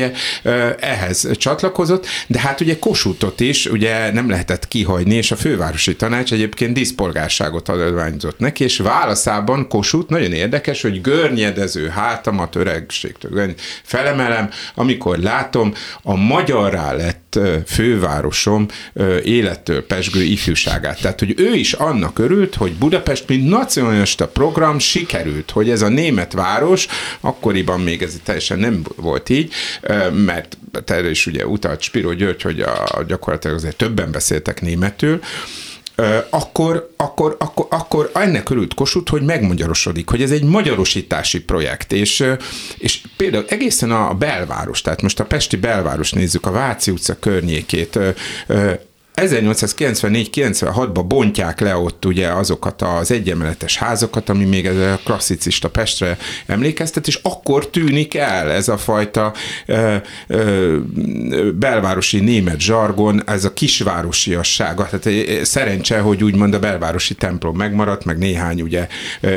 ehhez 0.81 1.31
csatlakozott, 1.37 2.07
de 2.27 2.41
hát 2.41 2.61
ugye 2.61 2.79
Kossuthot 2.79 3.41
is 3.41 3.67
ugye 3.67 4.13
nem 4.13 4.31
lehetett 4.31 4.69
kihagyni, 4.69 5.15
és 5.15 5.31
a 5.31 5.37
fővárosi 5.37 5.97
tanács 5.97 6.33
egyébként 6.33 6.73
díszpolgárságot 6.73 7.69
adványzott 7.69 8.39
neki, 8.39 8.65
és 8.65 8.79
válaszában 8.79 9.69
Kossuth 9.69 10.11
nagyon 10.11 10.33
érdekes, 10.33 10.83
hogy 10.83 11.01
görnyedező 11.01 11.89
hátamat 11.89 12.55
öregségtől 12.55 13.55
felemelem, 13.83 14.51
amikor 14.75 15.19
látom 15.19 15.75
a 16.03 16.15
magyarrá 16.15 16.93
lett 16.93 17.26
fővárosom 17.67 18.67
élettől 19.25 19.87
pesgő 19.87 20.23
ifjúságát. 20.23 21.01
Tehát, 21.01 21.19
hogy 21.19 21.35
ő 21.37 21.55
is 21.55 21.73
annak 21.73 22.19
örült, 22.19 22.55
hogy 22.55 22.73
Budapest, 22.73 23.29
mint 23.29 23.49
nacionalista 23.49 24.29
program 24.29 24.79
sikerült, 24.79 25.51
hogy 25.51 25.71
ez 25.71 25.83
a 25.83 25.89
német 25.89 26.33
város, 26.33 26.87
akkoriban 27.21 27.81
még 27.81 28.03
ez 28.03 28.21
teljesen 28.25 28.59
nem 28.59 28.83
volt 28.97 29.29
így, 29.29 29.53
mert 30.13 30.57
erre 30.87 31.11
is 31.11 31.27
ugye 31.27 31.47
utalt 31.47 31.83
Spiro 31.83 32.13
György, 32.13 32.43
hogy 32.43 32.61
a, 32.61 33.03
gyakorlatilag 33.07 33.57
azért 33.57 33.77
többen 33.77 34.11
beszéltek 34.11 34.61
németül, 34.61 35.21
akkor, 36.31 36.91
akkor, 36.97 37.37
akkor, 37.39 37.67
akkor 37.71 38.11
ennek 38.15 38.51
örült 38.51 38.75
Kossuth, 38.75 39.11
hogy 39.11 39.23
megmagyarosodik, 39.23 40.09
hogy 40.09 40.23
ez 40.23 40.31
egy 40.31 40.45
magyarosítási 40.45 41.41
projekt, 41.41 41.93
és, 41.93 42.25
és 42.79 43.01
például 43.17 43.45
egészen 43.49 43.91
a 43.91 44.15
belváros, 44.15 44.81
tehát 44.81 45.03
most 45.03 45.21
a 45.21 45.25
Pesti 45.25 45.57
belváros 45.57 46.13
nézzük, 46.13 46.47
a 46.47 46.51
Váci 46.51 46.91
utca 46.91 47.19
környékét, 47.19 47.99
1894-96-ban 49.17 51.05
bontják 51.09 51.61
le 51.61 51.77
ott 51.77 52.05
ugye 52.05 52.29
azokat 52.29 52.83
az 52.83 53.11
egyemeletes 53.11 53.77
házakat, 53.77 54.29
ami 54.29 54.45
még 54.45 54.67
ez 54.67 54.77
a 54.77 55.01
klasszicista 55.05 55.71
Pestre 55.71 56.19
emlékeztet, 56.47 57.07
és 57.07 57.19
akkor 57.23 57.71
tűnik 57.71 58.15
el 58.15 58.51
ez 58.51 58.69
a 58.69 58.77
fajta 58.77 59.33
ö, 59.67 59.97
ö, 60.27 60.77
belvárosi 61.55 62.21
német 62.21 62.61
zsargon, 62.61 63.23
ez 63.27 63.45
a 63.45 63.53
kisvárosiassága. 63.53 64.89
Tehát 64.91 65.45
szerencse, 65.45 65.99
hogy 65.99 66.25
úgymond 66.25 66.55
a 66.55 66.59
belvárosi 66.59 67.15
templom 67.15 67.57
megmaradt, 67.57 68.05
meg 68.05 68.19
néhány 68.19 68.63
ugye 68.63 68.89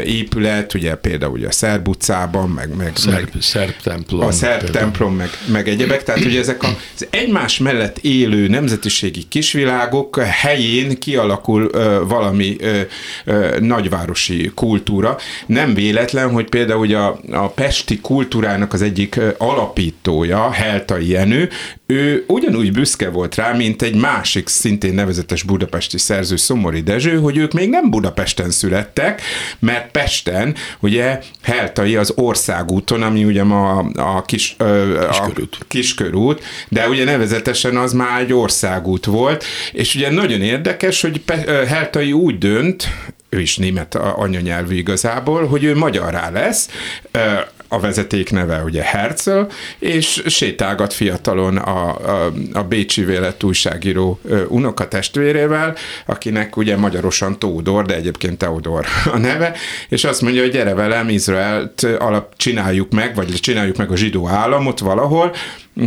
épület, 0.05 0.73
ugye 0.73 0.95
például 0.95 1.31
ugye 1.31 1.47
a 1.47 1.51
Szerb 1.51 1.87
utcában, 1.87 2.49
meg, 2.49 2.75
meg, 2.75 2.91
szerb, 2.95 3.13
meg 3.15 3.41
szerb 3.41 3.75
templom. 3.83 4.27
A 4.27 4.31
szerb 4.31 4.61
például. 4.61 4.83
templom, 4.83 5.15
meg, 5.15 5.29
meg 5.45 5.67
egyebek. 5.67 6.03
Tehát 6.03 6.25
ugye 6.25 6.39
ezek 6.39 6.63
az 6.63 7.07
egymás 7.09 7.57
mellett 7.57 7.97
élő 7.97 8.47
nemzetiségi 8.47 9.23
kisvilágok, 9.27 9.67
világok 9.69 10.19
helyén 10.19 10.99
kialakul 10.99 11.69
ö, 11.71 12.01
valami 12.07 12.55
ö, 12.59 12.81
ö, 13.25 13.57
nagyvárosi 13.59 14.51
kultúra. 14.55 15.17
Nem 15.45 15.73
véletlen, 15.73 16.31
hogy 16.31 16.49
például 16.49 16.79
ugye 16.79 16.97
a, 16.97 17.19
a 17.31 17.49
pesti 17.49 17.99
kultúrának 17.99 18.73
az 18.73 18.81
egyik 18.81 19.19
alapítója, 19.37 20.51
Heltai 20.51 21.09
Jenő, 21.09 21.49
ő 21.91 22.23
ugyanúgy 22.27 22.71
büszke 22.71 23.09
volt 23.09 23.35
rá, 23.35 23.53
mint 23.53 23.81
egy 23.81 23.95
másik 23.95 24.47
szintén 24.47 24.93
nevezetes 24.93 25.43
budapesti 25.43 25.97
szerző 25.97 26.35
Szomori 26.35 26.81
Dezső, 26.81 27.17
hogy 27.17 27.37
ők 27.37 27.53
még 27.53 27.69
nem 27.69 27.89
Budapesten 27.89 28.49
születtek, 28.49 29.21
mert 29.59 29.91
Pesten 29.91 30.55
ugye 30.79 31.19
Heltai 31.41 31.95
az 31.95 32.13
országúton, 32.15 33.01
ami 33.01 33.23
ugye 33.23 33.43
ma 33.43 33.77
a, 33.77 34.17
a, 34.17 34.21
kis, 34.21 34.55
a 35.09 35.31
kiskörút, 35.67 36.43
de 36.67 36.87
ugye 36.87 37.03
nevezetesen 37.03 37.77
az 37.77 37.93
már 37.93 38.21
egy 38.21 38.33
országút 38.33 39.05
volt, 39.05 39.43
és 39.71 39.95
ugye 39.95 40.11
nagyon 40.11 40.41
érdekes, 40.41 41.01
hogy 41.01 41.21
Heltai 41.67 42.13
úgy 42.13 42.37
dönt, 42.37 42.87
ő 43.29 43.39
is 43.39 43.57
német 43.57 43.95
anyanyelvű 43.95 44.75
igazából, 44.75 45.47
hogy 45.47 45.63
ő 45.63 45.75
magyarrá 45.75 46.29
lesz, 46.29 46.69
a 47.71 47.79
vezeték 47.79 48.31
neve 48.31 48.63
ugye 48.63 48.83
Herzl, 48.83 49.39
és 49.79 50.23
sétálgat 50.25 50.93
fiatalon 50.93 51.57
a, 51.57 51.87
a, 52.25 52.33
a 52.53 52.63
Bécsi 52.63 53.03
vélet 53.03 53.43
újságíró 53.43 54.19
unokatestvérével, 54.47 55.75
akinek 56.05 56.57
ugye 56.57 56.77
magyarosan 56.77 57.39
Tódor, 57.39 57.85
de 57.85 57.95
egyébként 57.95 58.37
Teodor 58.37 58.85
a 59.13 59.17
neve, 59.17 59.55
és 59.89 60.03
azt 60.03 60.21
mondja, 60.21 60.41
hogy 60.41 60.51
gyere 60.51 60.73
velem, 60.73 61.09
Izraelt 61.09 61.83
alap 61.99 62.33
csináljuk 62.37 62.91
meg, 62.91 63.15
vagy 63.15 63.33
csináljuk 63.33 63.77
meg 63.77 63.91
a 63.91 63.95
zsidó 63.95 64.27
államot 64.27 64.79
valahol, 64.79 65.35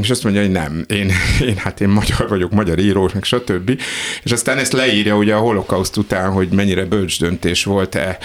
és 0.01 0.11
azt 0.11 0.25
mondja, 0.25 0.41
hogy 0.43 0.51
nem, 0.51 0.85
én, 0.89 1.11
én 1.49 1.57
hát 1.57 1.81
én 1.81 1.89
magyar 1.89 2.29
vagyok, 2.29 2.53
magyar 2.53 2.79
író, 2.79 3.11
meg 3.15 3.25
stb. 3.25 3.81
És 4.23 4.33
aztán 4.33 4.59
ezt 4.59 4.73
leírja 4.73 5.17
ugye 5.17 5.35
a 5.35 5.39
holokauszt 5.39 5.97
után, 5.97 6.31
hogy 6.31 6.49
mennyire 6.49 6.85
bölcs 6.85 7.21
döntés 7.21 7.65
volt-e, 7.65 8.19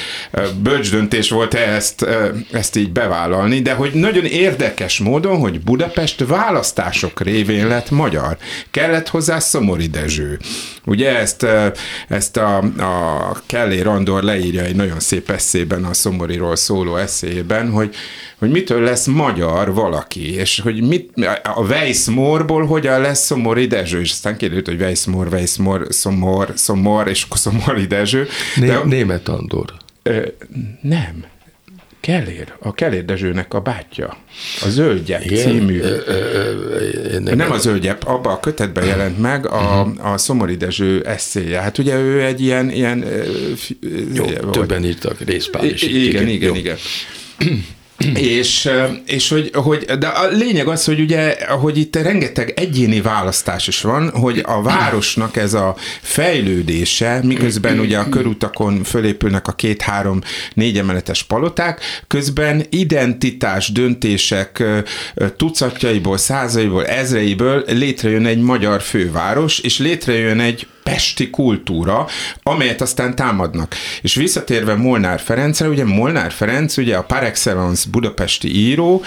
bölcs 0.62 0.92
döntés 0.92 1.30
volt-e 1.30 1.60
ezt, 1.60 2.06
ezt 2.52 2.76
így 2.76 2.92
bevállalni, 2.92 3.62
de 3.62 3.74
hogy 3.74 3.92
nagyon 3.94 4.26
érdekes 4.26 5.00
módon, 5.00 5.40
hogy 5.40 5.60
Budapest 5.60 6.26
választások 6.28 7.22
révén 7.22 7.68
lett 7.68 7.90
magyar. 7.90 8.38
Kellett 8.72 9.08
hozzá 9.08 9.40
Szomori 9.40 9.88
Dezső. 9.88 10.40
Ugye 10.86 11.18
ezt, 11.18 11.46
ezt 12.08 12.38
a, 12.38 12.58
a 12.58 13.42
Kellé 13.46 13.80
Randor 13.80 14.24
leírja 14.24 14.62
egy 14.62 14.76
nagyon 14.76 15.00
szép 15.00 15.30
eszében, 15.30 15.84
a 15.84 15.94
Szomoriról 15.94 16.56
szóló 16.56 16.96
eszéjében, 16.96 17.70
hogy, 17.72 17.96
hogy 18.40 18.50
mitől 18.50 18.82
lesz 18.82 19.06
magyar 19.06 19.74
valaki, 19.74 20.34
és 20.34 20.60
hogy 20.60 20.82
mit, 20.88 21.12
a 21.58 21.62
Weissmorból 21.62 22.66
hogyan 22.66 23.02
lesz 23.02 23.26
Szomori 23.26 23.66
Dezső, 23.66 24.00
és 24.00 24.12
aztán 24.12 24.38
kérdőt, 24.38 24.68
hogy 24.68 24.82
Weissmor, 24.82 25.28
Weissmor, 25.32 25.88
Szomor, 25.90 26.52
Szomor, 26.56 27.08
és 27.08 27.26
Szomori 27.30 27.86
Dezső. 27.86 28.28
Né- 28.56 28.70
de, 28.70 28.82
Német 28.84 29.28
Andor. 29.28 29.74
Ö, 30.04 30.26
nem. 30.82 31.26
Kellér, 32.00 32.54
a 32.60 32.74
Kellér 32.74 33.06
Dezsőnek 33.06 33.54
a 33.54 33.60
bátyja, 33.60 34.18
a 34.62 34.70
Zöldgyep 34.70 35.24
Igen, 35.24 35.48
című. 35.50 35.80
Ö, 35.80 35.98
ö, 36.06 36.14
ö, 37.14 37.20
nem, 37.20 37.36
nem 37.38 37.52
a 37.52 37.58
Zöldgyep, 37.58 38.04
abban 38.04 38.34
a 38.34 38.40
kötetben 38.40 38.86
jelent 38.86 39.20
meg 39.20 39.48
a, 39.48 39.58
uh-huh. 39.58 40.12
a 40.12 40.18
Szomori 40.18 40.56
Dezső 40.56 41.04
eszéje. 41.06 41.60
Hát 41.60 41.78
ugye 41.78 41.96
ő 41.96 42.24
egy 42.24 42.42
ilyen... 42.42 42.70
ilyen 42.70 43.06
Jó, 44.14 44.26
vagy, 44.26 44.50
többen 44.50 44.86
írtak, 44.86 45.20
részpál 45.20 45.66
is. 45.66 45.82
Igen, 45.82 46.28
igen, 46.28 46.28
igen. 46.28 46.56
igen 46.56 46.78
és, 48.14 48.70
és 49.06 49.30
hogy, 49.30 49.52
hogy, 49.54 49.86
de 49.86 50.08
a 50.08 50.28
lényeg 50.28 50.68
az, 50.68 50.86
hogy 50.86 51.00
ugye, 51.00 51.38
hogy 51.62 51.78
itt 51.78 51.96
rengeteg 51.96 52.54
egyéni 52.56 53.02
választás 53.02 53.68
is 53.68 53.82
van, 53.82 54.10
hogy 54.10 54.42
a 54.46 54.62
városnak 54.62 55.36
ez 55.38 55.54
a 55.54 55.76
fejlődése, 56.02 57.20
miközben 57.24 57.80
ugye 57.80 57.98
a 57.98 58.10
körutakon 58.10 58.84
fölépülnek 58.84 59.48
a 59.48 59.52
két-három 59.52 60.22
négy 60.54 60.78
emeletes 60.78 61.24
paloták, 61.24 61.82
közben 62.08 62.66
identitás 62.70 63.72
döntések 63.72 64.64
tucatjaiból, 65.38 66.18
százaiból, 66.18 66.86
ezreiből 66.86 67.64
létrejön 67.68 68.26
egy 68.26 68.42
magyar 68.42 68.82
főváros, 68.82 69.60
és 69.60 69.80
létrejön 69.80 70.40
egy 70.40 70.68
pesti 70.88 71.30
kultúra, 71.30 72.08
amelyet 72.44 72.82
aztán 72.82 73.16
támadnak. 73.16 73.76
És 74.02 74.16
visszatérve 74.16 74.76
Molnár 74.76 75.20
Ferencre, 75.20 75.68
ugye 75.68 75.86
Molnár 75.86 76.32
Ferenc, 76.32 76.78
ugye 76.78 76.96
a 76.96 77.04
par 77.04 77.24
excellence 77.24 77.90
budapesti 77.92 78.56
író, 78.56 79.02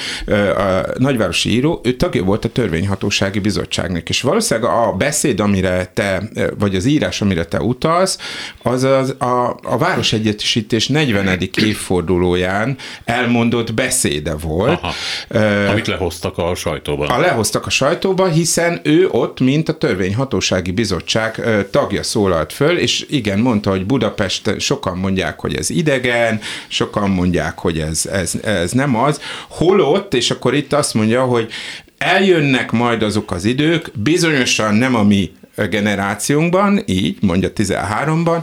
a 0.56 0.86
nagyvárosi 0.98 1.50
író, 1.50 1.80
ő 1.82 1.92
tagja 1.92 2.24
volt 2.24 2.44
a 2.44 2.48
törvényhatósági 2.48 3.38
bizottságnak, 3.38 4.08
és 4.08 4.20
valószínűleg 4.20 4.70
a 4.70 4.92
beszéd, 4.92 5.40
amire 5.40 5.90
te, 5.94 6.22
vagy 6.58 6.74
az 6.74 6.84
írás, 6.84 7.20
amire 7.20 7.44
te 7.44 7.60
utalsz, 7.60 8.18
az, 8.62 8.82
az 8.82 9.14
a, 9.18 9.58
a 9.62 9.78
Városegyetesítés 9.78 10.88
40. 10.88 11.38
évfordulóján 11.54 12.76
elmondott 13.04 13.74
beszéde 13.74 14.34
volt. 14.34 14.80
Aha. 14.82 14.92
Uh, 15.30 15.70
Amit 15.70 15.86
lehoztak 15.86 16.38
a 16.38 16.54
sajtóban. 16.54 17.08
A 17.08 17.18
lehoztak 17.18 17.66
a 17.66 17.70
sajtóba, 17.70 18.26
hiszen 18.26 18.80
ő 18.82 19.08
ott, 19.10 19.40
mint 19.40 19.68
a 19.68 19.78
Törvényhatósági 19.78 20.70
Bizottság 20.70 21.40
tagja 21.70 22.02
szólalt 22.02 22.52
föl, 22.52 22.78
és 22.78 23.06
igen, 23.08 23.38
mondta, 23.38 23.70
hogy 23.70 23.86
Budapest, 23.86 24.60
sokan 24.60 24.98
mondják, 24.98 25.40
hogy 25.40 25.54
ez 25.56 25.70
idegen, 25.70 26.40
sokan 26.68 27.10
mondják, 27.10 27.58
hogy 27.58 27.78
ez, 27.78 28.06
ez, 28.06 28.34
ez 28.44 28.72
nem 28.72 28.96
az, 28.96 29.20
holott, 29.48 30.14
és 30.14 30.30
akkor 30.30 30.54
itt 30.54 30.72
azt 30.72 30.94
mondja, 30.94 31.22
hogy 31.22 31.50
eljönnek 31.98 32.70
majd 32.70 33.02
azok 33.02 33.32
az 33.32 33.44
idők, 33.44 33.90
bizonyosan 33.94 34.74
nem 34.74 34.94
a 34.94 35.02
mi 35.02 35.30
generációnkban, 35.68 36.82
így 36.86 37.16
mondja 37.20 37.48
13-ban, 37.56 38.38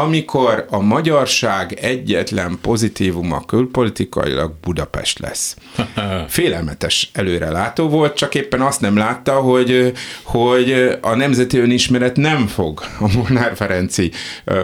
amikor 0.00 0.66
a 0.70 0.80
magyarság 0.80 1.72
egyetlen 1.72 2.58
pozitívuma 2.62 3.44
külpolitikailag 3.44 4.52
Budapest 4.60 5.18
lesz. 5.18 5.56
Félelmetes 6.28 7.10
előrelátó 7.12 7.88
volt, 7.88 8.16
csak 8.16 8.34
éppen 8.34 8.60
azt 8.60 8.80
nem 8.80 8.96
látta, 8.96 9.32
hogy, 9.32 9.92
hogy 10.22 10.98
a 11.00 11.14
nemzeti 11.14 11.58
önismeret 11.58 12.16
nem 12.16 12.46
fog 12.46 12.82
a 12.98 13.16
Molnár 13.16 13.56
Ferenci 13.56 14.10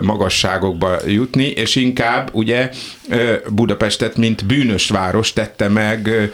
magasságokba 0.02 0.96
jutni, 1.06 1.44
és 1.46 1.74
inkább 1.74 2.30
ugye 2.32 2.70
Budapestet, 3.48 4.16
mint 4.16 4.46
bűnös 4.46 4.88
város 4.88 5.32
tette 5.32 5.68
meg, 5.68 6.30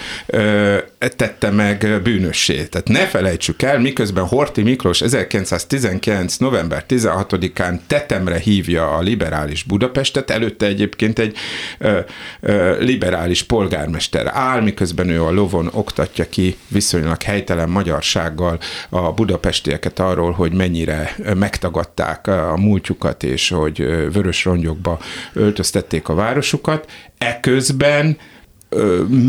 tette 1.16 1.50
meg 1.50 2.00
bűnössé. 2.02 2.64
Tehát 2.64 2.88
ne 2.88 3.06
felejtsük 3.06 3.62
el, 3.62 3.78
miközben 3.78 4.24
Horti 4.24 4.62
Miklós 4.62 5.02
1919. 5.02 6.36
november 6.36 6.84
16-án 6.88 7.78
tetemre 7.86 8.38
hívja 8.38 8.91
a 8.96 9.00
liberális 9.00 9.62
Budapestet, 9.62 10.30
előtte 10.30 10.66
egyébként 10.66 11.18
egy 11.18 11.36
ö, 11.78 11.98
ö, 12.40 12.78
liberális 12.78 13.42
polgármester 13.42 14.30
áll, 14.32 14.60
miközben 14.60 15.08
ő 15.08 15.24
a 15.24 15.30
lovon 15.32 15.70
oktatja 15.72 16.28
ki 16.28 16.56
viszonylag 16.68 17.22
helytelen 17.22 17.68
magyarsággal 17.68 18.58
a 18.88 19.12
budapestieket 19.12 19.98
arról, 19.98 20.32
hogy 20.32 20.52
mennyire 20.52 21.16
megtagadták 21.36 22.26
a 22.26 22.56
múltjukat, 22.56 23.22
és 23.22 23.48
hogy 23.48 23.76
vörös 24.12 24.44
rongyokba 24.44 24.98
öltöztették 25.32 26.08
a 26.08 26.14
városukat. 26.14 26.90
Eközben 27.18 28.16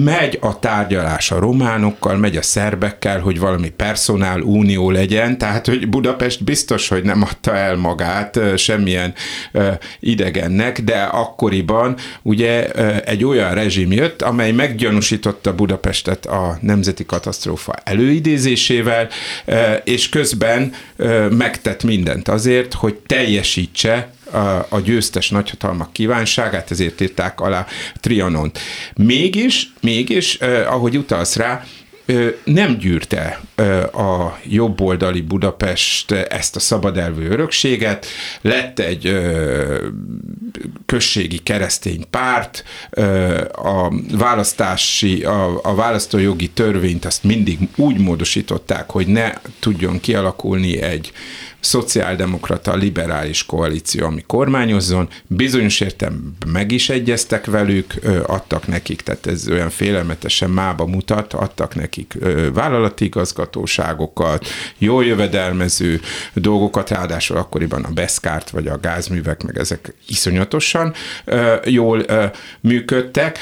megy 0.03 0.37
a 0.41 0.59
tárgyalás 0.59 1.31
a 1.31 1.39
románokkal, 1.39 2.17
megy 2.17 2.37
a 2.37 2.41
szerbekkel, 2.41 3.19
hogy 3.19 3.39
valami 3.39 3.69
personál 3.69 4.41
unió 4.41 4.89
legyen, 4.89 5.37
tehát 5.37 5.67
hogy 5.67 5.89
Budapest 5.89 6.43
biztos, 6.43 6.87
hogy 6.87 7.03
nem 7.03 7.21
adta 7.21 7.55
el 7.55 7.75
magát 7.75 8.39
semmilyen 8.57 9.13
idegennek, 9.99 10.81
de 10.81 11.01
akkoriban 11.01 11.95
ugye 12.21 12.71
egy 13.01 13.25
olyan 13.25 13.53
rezsim 13.53 13.91
jött, 13.91 14.21
amely 14.21 14.51
meggyanúsította 14.51 15.55
Budapestet 15.55 16.25
a 16.25 16.57
nemzeti 16.61 17.05
katasztrófa 17.05 17.73
előidézésével, 17.83 19.07
és 19.83 20.09
közben 20.09 20.73
megtett 21.29 21.83
mindent 21.83 22.27
azért, 22.27 22.73
hogy 22.73 22.95
teljesítse 22.95 24.11
a, 24.69 24.79
győztes 24.79 25.29
nagyhatalmak 25.29 25.93
kívánságát, 25.93 26.71
ezért 26.71 27.01
írták 27.01 27.41
alá 27.41 27.65
Trianont. 27.99 28.59
Mégis, 28.95 29.73
mégis, 29.81 30.35
ahogy 30.65 30.97
utalsz 30.97 31.35
rá, 31.35 31.63
nem 32.43 32.77
gyűrte 32.77 33.41
a 33.93 34.39
jobboldali 34.43 35.21
Budapest 35.21 36.11
ezt 36.11 36.55
a 36.55 36.59
szabadelvű 36.59 37.27
örökséget, 37.27 38.05
lett 38.41 38.79
egy 38.79 39.17
községi 40.85 41.37
keresztény 41.37 42.05
párt, 42.09 42.63
a 43.51 43.93
választási, 44.11 45.23
a, 45.23 45.59
a 45.63 45.75
választójogi 45.75 46.49
törvényt 46.49 47.05
azt 47.05 47.23
mindig 47.23 47.59
úgy 47.75 47.97
módosították, 47.97 48.89
hogy 48.89 49.07
ne 49.07 49.33
tudjon 49.59 49.99
kialakulni 49.99 50.81
egy 50.81 51.11
szociáldemokrata 51.63 52.75
liberális 52.75 53.45
koalíció, 53.45 54.05
ami 54.05 54.23
kormányozzon, 54.27 55.09
bizonyos 55.27 55.79
értem 55.79 56.35
meg 56.45 56.71
is 56.71 56.89
egyeztek 56.89 57.45
velük, 57.45 57.93
adtak 58.25 58.67
nekik, 58.67 59.01
tehát 59.01 59.25
ez 59.27 59.49
olyan 59.49 59.69
félelmetesen 59.69 60.49
mába 60.49 60.85
mutat, 60.85 61.33
adtak 61.33 61.75
nekik 61.75 62.17
vállalati 62.53 63.05
igazgatóságokat, 63.05 64.45
jól 64.77 65.05
jövedelmező 65.05 66.01
dolgokat, 66.33 66.89
ráadásul 66.89 67.37
akkoriban 67.37 67.83
a 67.83 67.91
Beszkárt 67.91 68.49
vagy 68.49 68.67
a 68.67 68.79
gázművek, 68.79 69.43
meg 69.43 69.57
ezek 69.57 69.93
iszonyatosan 70.07 70.93
jól 71.65 72.05
működtek, 72.59 73.39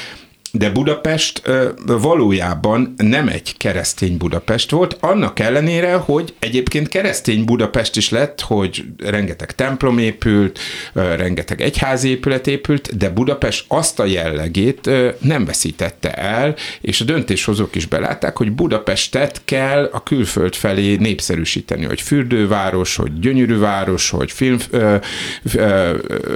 de 0.52 0.70
Budapest 0.70 1.42
valójában 1.86 2.94
nem 2.96 3.28
egy 3.28 3.56
keresztény 3.56 4.16
Budapest 4.16 4.70
volt, 4.70 4.96
annak 5.00 5.38
ellenére, 5.38 5.94
hogy 5.94 6.34
egyébként 6.38 6.88
keresztény 6.88 7.44
Budapest 7.44 7.96
is 7.96 8.10
lett, 8.10 8.40
hogy 8.40 8.84
rengeteg 8.98 9.54
templom 9.54 9.98
épült, 9.98 10.58
rengeteg 10.92 11.60
egyházi 11.60 12.08
épület 12.08 12.46
épült, 12.46 12.96
de 12.96 13.10
Budapest 13.10 13.64
azt 13.68 13.98
a 13.98 14.04
jellegét 14.04 14.90
nem 15.18 15.44
veszítette 15.44 16.12
el, 16.12 16.54
és 16.80 17.00
a 17.00 17.04
döntéshozók 17.04 17.74
is 17.74 17.86
belátták, 17.86 18.36
hogy 18.36 18.52
Budapestet 18.52 19.40
kell 19.44 19.88
a 19.92 20.02
külföld 20.02 20.54
felé 20.54 20.94
népszerűsíteni, 20.96 21.84
hogy 21.84 22.00
fürdőváros, 22.00 22.96
hogy 22.96 23.18
gyönyörű 23.18 23.58
város, 23.58 24.10
hogy 24.10 24.32
film, 24.32 24.58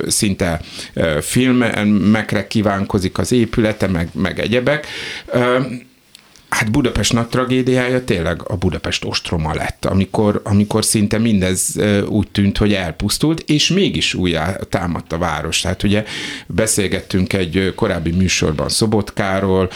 szinte 0.07 0.61
filmekre 1.21 2.47
kívánkozik 2.47 3.19
az 3.19 3.33
épülete, 3.33 3.87
meg 3.87 4.06
meg, 4.15 4.23
meg 4.23 4.39
egyebek. 4.39 4.87
Hát 6.49 6.71
Budapest 6.71 7.13
nagy 7.13 7.27
tragédiája 7.27 8.05
tényleg 8.05 8.41
a 8.49 8.57
Budapest 8.57 9.05
ostroma 9.05 9.55
lett, 9.55 9.85
amikor, 9.85 10.41
amikor 10.45 10.85
szinte 10.85 11.19
mindez 11.19 11.81
úgy 12.09 12.29
tűnt, 12.29 12.59
hogy 12.59 12.73
elpusztult, 12.73 13.43
és 13.47 13.69
mégis 13.69 14.15
újjá 14.15 14.57
támadt 14.69 15.13
a 15.13 15.19
város. 15.19 15.61
Tehát 15.61 15.83
ugye 15.83 16.05
beszélgettünk 16.47 17.33
egy 17.33 17.73
korábbi 17.77 18.11
műsorban 18.11 18.69
Szobotkáról, 18.69 19.71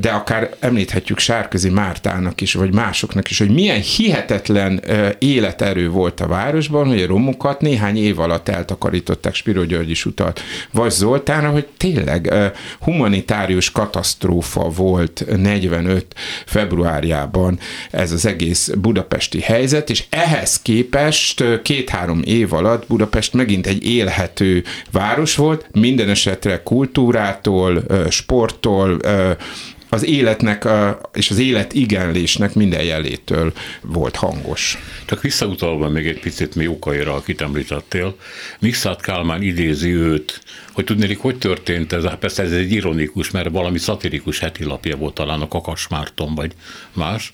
de 0.00 0.10
akár 0.10 0.56
említhetjük 0.60 1.18
Sárközi 1.18 1.70
Mártának 1.70 2.40
is, 2.40 2.54
vagy 2.54 2.74
másoknak 2.74 3.30
is, 3.30 3.38
hogy 3.38 3.50
milyen 3.50 3.80
hihetetlen 3.80 4.82
életerő 5.18 5.90
volt 5.90 6.20
a 6.20 6.26
városban, 6.26 6.86
hogy 6.86 7.02
a 7.02 7.06
romokat 7.06 7.60
néhány 7.60 7.96
év 7.96 8.18
alatt 8.18 8.48
eltakarították, 8.48 9.34
Spiro 9.34 9.64
György 9.64 9.90
is 9.90 10.04
utalt, 10.04 10.40
vagy 10.72 10.90
Zoltánra, 10.90 11.50
hogy 11.50 11.66
tényleg 11.76 12.32
humanitárius 12.80 13.70
katasztrófa 13.70 14.68
volt 14.68 15.24
45 15.36 15.97
februárjában 16.46 17.58
ez 17.90 18.12
az 18.12 18.26
egész 18.26 18.70
budapesti 18.80 19.40
helyzet, 19.40 19.90
és 19.90 20.04
ehhez 20.10 20.62
képest 20.62 21.62
két-három 21.62 22.22
év 22.24 22.52
alatt 22.52 22.86
Budapest 22.86 23.32
megint 23.32 23.66
egy 23.66 23.86
élhető 23.86 24.64
város 24.90 25.36
volt, 25.36 25.66
minden 25.72 26.08
esetre 26.08 26.62
kultúrától, 26.62 27.82
sporttól, 28.10 28.98
az 29.88 30.04
életnek 30.04 30.68
és 31.12 31.30
az 31.30 31.38
élet 31.38 31.72
igenlésnek 31.72 32.54
minden 32.54 32.82
jelétől 32.82 33.52
volt 33.80 34.16
hangos. 34.16 34.78
Csak 35.04 35.22
visszautalva 35.22 35.88
még 35.88 36.06
egy 36.06 36.20
picit 36.20 36.54
mi 36.54 36.66
okaira, 36.66 37.14
akit 37.14 37.40
említettél, 37.40 38.16
Mikszát 38.60 39.02
Kálmán 39.02 39.42
idézi 39.42 39.94
őt, 39.94 40.40
hogy 40.72 40.84
tudnék, 40.84 41.18
hogy 41.18 41.38
történt 41.38 41.92
ez, 41.92 42.04
hát 42.04 42.18
persze 42.18 42.42
ez 42.42 42.52
egy 42.52 42.72
ironikus, 42.72 43.30
mert 43.30 43.50
valami 43.50 43.78
szatirikus 43.78 44.42
lapja 44.58 44.96
volt 44.96 45.14
talán 45.14 45.40
a 45.40 45.48
Kakasmárton, 45.48 46.34
vagy 46.34 46.52
más, 46.92 47.32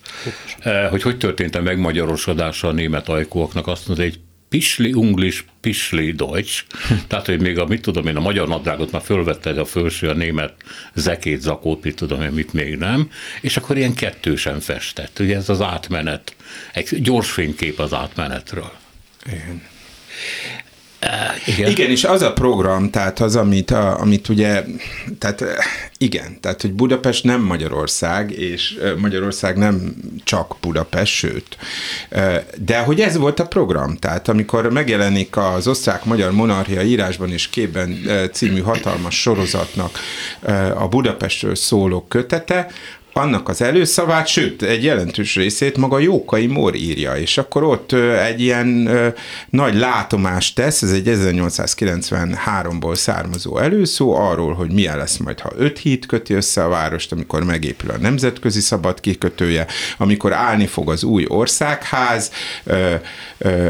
eh, 0.58 0.88
hogy 0.90 1.02
hogy 1.02 1.18
történt 1.18 1.54
a 1.54 1.62
megmagyarosodása 1.62 2.68
a 2.68 2.72
német 2.72 3.08
ajkúaknak, 3.08 3.66
azt 3.66 3.86
mondja, 3.86 4.04
egy 4.04 4.18
Pisli 4.54 4.92
Unglis, 4.92 5.44
Pisli 5.60 6.12
Deutsch, 6.12 6.64
tehát, 7.08 7.26
hogy 7.26 7.40
még 7.40 7.58
a, 7.58 7.66
mit 7.66 7.82
tudom 7.82 8.06
én, 8.06 8.16
a 8.16 8.20
magyar 8.20 8.48
nadrágot 8.48 8.90
már 8.90 9.02
fölvette 9.02 9.50
a 9.50 9.64
felső, 9.64 10.08
a 10.08 10.12
német 10.12 10.52
zekét, 10.94 11.40
zakót, 11.40 11.82
mit 11.82 11.96
tudom 11.96 12.22
én, 12.22 12.30
mit 12.30 12.52
még 12.52 12.76
nem, 12.76 13.10
és 13.40 13.56
akkor 13.56 13.76
ilyen 13.76 13.94
kettősen 13.94 14.60
festett. 14.60 15.18
Ugye 15.18 15.36
ez 15.36 15.48
az 15.48 15.60
átmenet, 15.60 16.36
egy 16.72 17.02
gyors 17.02 17.30
fénykép 17.30 17.78
az 17.78 17.92
átmenetről. 17.92 18.72
Igen. 19.26 19.62
Igen. 21.46 21.70
igen, 21.70 21.90
és 21.90 22.04
az 22.04 22.22
a 22.22 22.32
program, 22.32 22.90
tehát 22.90 23.20
az, 23.20 23.36
amit, 23.36 23.70
a, 23.70 24.00
amit 24.00 24.28
ugye, 24.28 24.64
tehát 25.18 25.44
igen, 25.98 26.40
tehát 26.40 26.60
hogy 26.60 26.72
Budapest 26.72 27.24
nem 27.24 27.40
Magyarország, 27.40 28.30
és 28.30 28.78
Magyarország 28.98 29.56
nem 29.56 29.94
csak 30.24 30.56
Budapest, 30.60 31.12
sőt. 31.12 31.56
De 32.58 32.78
hogy 32.78 33.00
ez 33.00 33.16
volt 33.16 33.40
a 33.40 33.46
program, 33.46 33.96
tehát 33.96 34.28
amikor 34.28 34.72
megjelenik 34.72 35.36
az 35.36 35.66
osztrák-magyar 35.66 36.32
monarchia 36.32 36.82
írásban 36.82 37.30
és 37.30 37.48
képben 37.48 37.98
című 38.32 38.60
hatalmas 38.60 39.20
sorozatnak 39.20 39.98
a 40.74 40.88
Budapestről 40.88 41.54
szóló 41.54 42.06
kötete, 42.08 42.66
annak 43.16 43.48
az 43.48 43.62
előszavát, 43.62 44.26
sőt, 44.26 44.62
egy 44.62 44.84
jelentős 44.84 45.34
részét 45.34 45.76
maga 45.76 45.98
Jókai 45.98 46.46
Mor 46.46 46.74
írja, 46.74 47.16
és 47.16 47.38
akkor 47.38 47.62
ott 47.62 47.92
egy 48.26 48.40
ilyen 48.40 48.88
nagy 49.50 49.74
látomást 49.74 50.54
tesz, 50.54 50.82
ez 50.82 50.92
egy 50.92 51.08
1893-ból 51.08 52.94
származó 52.94 53.58
előszó 53.58 54.14
arról, 54.14 54.54
hogy 54.54 54.72
milyen 54.72 54.96
lesz 54.96 55.16
majd, 55.16 55.40
ha 55.40 55.52
öt 55.56 55.78
híd 55.78 56.06
köti 56.06 56.34
össze 56.34 56.64
a 56.64 56.68
várost, 56.68 57.12
amikor 57.12 57.44
megépül 57.44 57.90
a 57.90 57.98
nemzetközi 57.98 58.60
szabad 58.60 59.00
kikötője, 59.00 59.66
amikor 59.98 60.32
állni 60.32 60.66
fog 60.66 60.90
az 60.90 61.04
új 61.04 61.24
országház, 61.28 62.30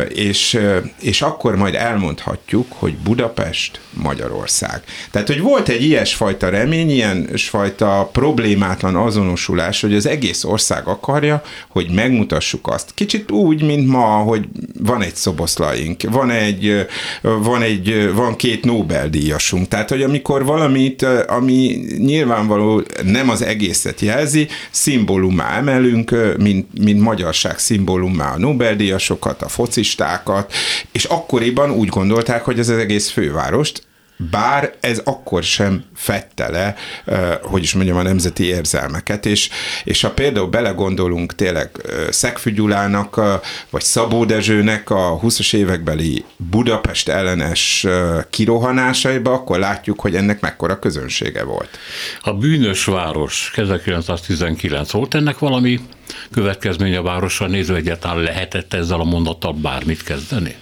és, 0.09 0.59
és 1.01 1.23
akkor 1.23 1.57
majd 1.57 1.75
elmondhatjuk, 1.75 2.73
hogy 2.73 2.97
Budapest 2.97 3.81
Magyarország. 3.91 4.83
Tehát, 5.11 5.29
hogy 5.29 5.41
volt 5.41 5.69
egy 5.69 5.83
ilyesfajta 5.83 6.49
remény, 6.49 6.91
ilyesfajta 6.91 8.09
problémátlan 8.13 8.97
azonos 8.97 9.34
azonosulás, 9.35 9.81
hogy 9.81 9.95
az 9.95 10.07
egész 10.07 10.45
ország 10.45 10.87
akarja, 10.87 11.43
hogy 11.69 11.91
megmutassuk 11.91 12.69
azt. 12.69 12.91
Kicsit 12.95 13.31
úgy, 13.31 13.63
mint 13.63 13.87
ma, 13.87 14.05
hogy 14.05 14.49
van 14.79 15.03
egy 15.03 15.15
szoboszlaink, 15.15 16.03
van 16.11 16.31
egy, 16.31 16.87
van 17.23 17.63
egy, 17.63 18.13
van 18.15 18.37
két 18.37 18.65
Nobel-díjasunk. 18.65 19.69
Tehát, 19.69 19.89
hogy 19.89 20.03
amikor 20.03 20.45
valamit, 20.45 21.03
ami 21.27 21.85
nyilvánvaló 21.99 22.83
nem 23.03 23.29
az 23.31 23.43
egészet 23.43 24.01
jelzi, 24.01 24.49
szimbólumá 24.71 25.57
emelünk, 25.57 26.37
mint, 26.39 26.67
mint 26.85 27.01
magyarság 27.01 27.59
szimbólumá 27.59 28.33
a 28.33 28.39
Nobel-díjasokat, 28.39 29.43
a 29.43 29.49
focistákat, 29.49 30.53
és 30.93 31.05
akkoriban 31.05 31.71
úgy 31.71 31.89
gondolták, 31.89 32.45
hogy 32.45 32.59
ez 32.59 32.69
az 32.69 32.79
egész 32.79 33.11
fővárost, 33.11 33.84
bár 34.17 34.75
ez 34.81 35.01
akkor 35.05 35.43
sem 35.43 35.85
fette 35.95 36.51
le, 36.51 36.75
hogy 37.43 37.63
is 37.63 37.75
mondjam, 37.75 37.97
a 37.97 38.03
nemzeti 38.03 38.45
érzelmeket, 38.45 39.27
és, 39.27 39.51
és 39.85 40.01
ha 40.01 40.11
például 40.11 40.47
belegondolunk 40.47 41.35
tényleg 41.35 41.71
Szegfügyulának, 42.11 43.21
vagy 43.71 43.83
Szabó 43.83 44.25
Dezsőnek 44.25 44.91
a 44.91 45.21
20-as 45.23 45.55
évekbeli 45.55 46.25
Budapest 46.37 47.09
ellenes 47.09 47.87
kirohanásaiba, 48.31 49.33
akkor 49.33 49.59
látjuk, 49.59 50.01
hogy 50.01 50.17
ennek 50.17 50.41
mekkora 50.41 50.79
közönsége 50.79 51.45
volt. 51.45 51.79
A 52.21 52.33
bűnös 52.33 52.85
város 52.85 53.53
1919 53.57 54.91
volt 54.91 55.15
ennek 55.15 55.39
valami 55.39 55.81
következménye 56.31 56.99
a 56.99 57.03
városra 57.03 57.47
nézve 57.47 57.77
egyáltalán 57.77 58.23
lehetett 58.23 58.75
ezzel 58.75 59.01
a 59.01 59.05
mondattal 59.05 59.53
bármit 59.53 60.03
kezdeni? 60.03 60.55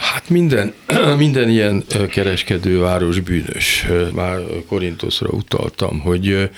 Hát 0.00 0.28
minden, 0.28 0.74
minden 1.16 1.48
ilyen 1.48 1.84
kereskedőváros 2.10 3.20
bűnös. 3.20 3.86
Már 4.14 4.40
Korintoszra 4.66 5.28
utaltam, 5.28 6.00
hogy, 6.00 6.50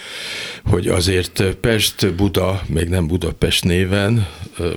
hogy 0.65 0.89
azért 0.89 1.43
Pest, 1.61 2.15
Buda, 2.15 2.63
még 2.67 2.89
nem 2.89 3.07
Budapest 3.07 3.65
néven, 3.65 4.27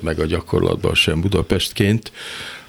meg 0.01 0.19
a 0.19 0.25
gyakorlatban 0.25 0.93
sem 0.95 1.21
Budapestként, 1.21 2.11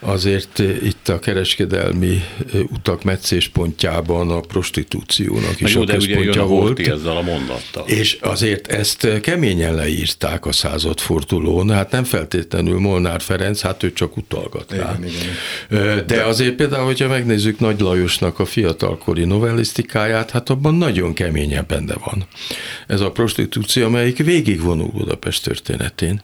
azért 0.01 0.59
itt 0.83 1.09
a 1.09 1.19
kereskedelmi 1.19 2.25
utak 2.53 3.03
meccéspontjában 3.03 4.31
a 4.31 4.41
prostitúciónak 4.41 5.61
is 5.61 5.75
jó, 5.75 5.83
a 5.83 5.85
központja 5.85 6.47
volt. 6.47 6.79
ezzel 6.79 7.17
a 7.17 7.23
mondattal. 7.23 7.85
És 7.87 8.19
azért 8.21 8.67
ezt 8.67 9.21
keményen 9.21 9.75
leírták 9.75 10.47
a 10.47 10.53
századfordulón, 10.53 11.71
hát 11.71 11.91
nem 11.91 12.05
feltétlenül 12.05 12.79
Molnár 12.79 13.21
Ferenc, 13.21 13.61
hát 13.61 13.83
ő 13.83 13.93
csak 13.93 14.17
utalgat 14.17 14.73
rá. 14.73 14.97
Igen, 14.99 15.11
igen. 15.69 16.07
De 16.07 16.25
azért 16.25 16.55
például, 16.55 16.85
hogyha 16.85 17.09
megnézzük 17.09 17.59
Nagy 17.59 17.81
Lajosnak 17.81 18.39
a 18.39 18.45
fiatalkori 18.45 19.25
novellisztikáját, 19.25 20.31
hát 20.31 20.51
abban 20.51 20.75
nagyon 20.75 21.13
keményen 21.13 21.65
benne 21.69 21.95
van. 22.05 22.27
Ez 22.87 23.01
a 23.01 23.11
prostitúció, 23.11 23.85
amelyik 23.85 24.17
végigvonul 24.17 24.91
Budapest 24.91 25.45
történetén. 25.45 26.23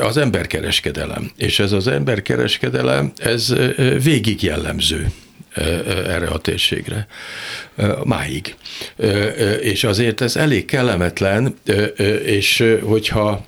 Az 0.00 0.16
emberkereskedelem. 0.16 1.30
És 1.36 1.58
ez 1.58 1.72
az 1.72 1.86
emberkereskedelem 1.86 2.28
kereskedelem, 2.30 3.12
ez 3.16 3.54
végig 4.02 4.42
jellemző 4.42 5.06
erre 6.06 6.26
a 6.26 6.38
térségre. 6.38 7.06
Máig. 8.04 8.54
És 9.60 9.84
azért 9.84 10.20
ez 10.20 10.36
elég 10.36 10.64
kellemetlen, 10.64 11.54
és 12.24 12.64
hogyha 12.82 13.44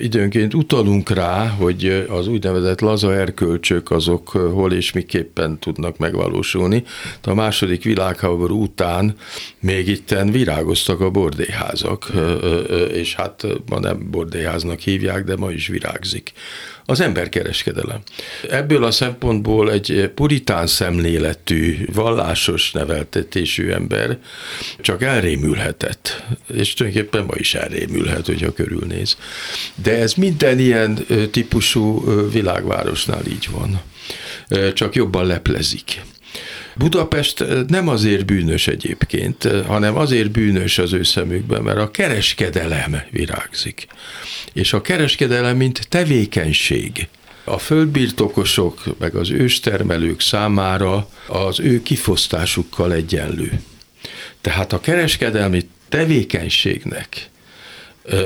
időnként 0.00 0.54
utalunk 0.54 1.10
rá, 1.10 1.46
hogy 1.48 2.06
az 2.08 2.26
úgynevezett 2.26 2.80
laza 2.80 3.14
erkölcsök 3.14 3.90
azok 3.90 4.28
hol 4.28 4.72
és 4.72 4.92
miképpen 4.92 5.58
tudnak 5.58 5.98
megvalósulni, 5.98 6.84
de 7.22 7.30
a 7.30 7.34
második 7.34 7.84
világháború 7.84 8.62
után 8.62 9.16
még 9.60 9.88
itten 9.88 10.30
virágoztak 10.30 11.00
a 11.00 11.10
bordéházak, 11.10 12.12
és 12.92 13.14
hát 13.14 13.46
ma 13.66 13.78
nem 13.78 14.10
bordéháznak 14.10 14.78
hívják, 14.78 15.24
de 15.24 15.36
ma 15.36 15.50
is 15.50 15.66
virágzik 15.66 16.32
az 16.84 17.00
emberkereskedelem. 17.00 18.00
Ebből 18.50 18.84
a 18.84 18.90
szempontból 18.90 19.72
egy 19.72 20.10
puritán 20.14 20.66
szemléletű, 20.66 21.86
vallásos 21.92 22.72
neveltetésű 22.72 23.70
ember 23.70 24.18
csak 24.80 25.02
elrémülhetett, 25.02 26.22
és 26.54 26.74
tulajdonképpen 26.74 27.24
ma 27.24 27.34
is 27.36 27.54
elrémülhet, 27.54 28.26
hogyha 28.26 28.52
körülnéz. 28.52 29.16
De 29.82 29.98
ez 29.98 30.14
minden 30.14 30.58
ilyen 30.58 30.98
típusú 31.30 32.04
világvárosnál 32.30 33.26
így 33.26 33.48
van. 33.50 33.80
Csak 34.72 34.94
jobban 34.94 35.26
leplezik. 35.26 36.00
Budapest 36.74 37.44
nem 37.66 37.88
azért 37.88 38.24
bűnös 38.24 38.66
egyébként, 38.66 39.48
hanem 39.66 39.96
azért 39.96 40.30
bűnös 40.30 40.78
az 40.78 40.92
ő 40.92 41.02
szemükben, 41.02 41.62
mert 41.62 41.78
a 41.78 41.90
kereskedelem 41.90 43.02
virágzik. 43.10 43.86
És 44.52 44.72
a 44.72 44.80
kereskedelem, 44.80 45.56
mint 45.56 45.88
tevékenység, 45.88 47.08
a 47.44 47.58
földbirtokosok, 47.58 48.98
meg 48.98 49.14
az 49.14 49.30
őstermelők 49.30 50.20
számára 50.20 51.08
az 51.26 51.60
ő 51.60 51.82
kifosztásukkal 51.82 52.92
egyenlő. 52.92 53.60
Tehát 54.40 54.72
a 54.72 54.80
kereskedelmi 54.80 55.68
tevékenységnek 55.88 57.30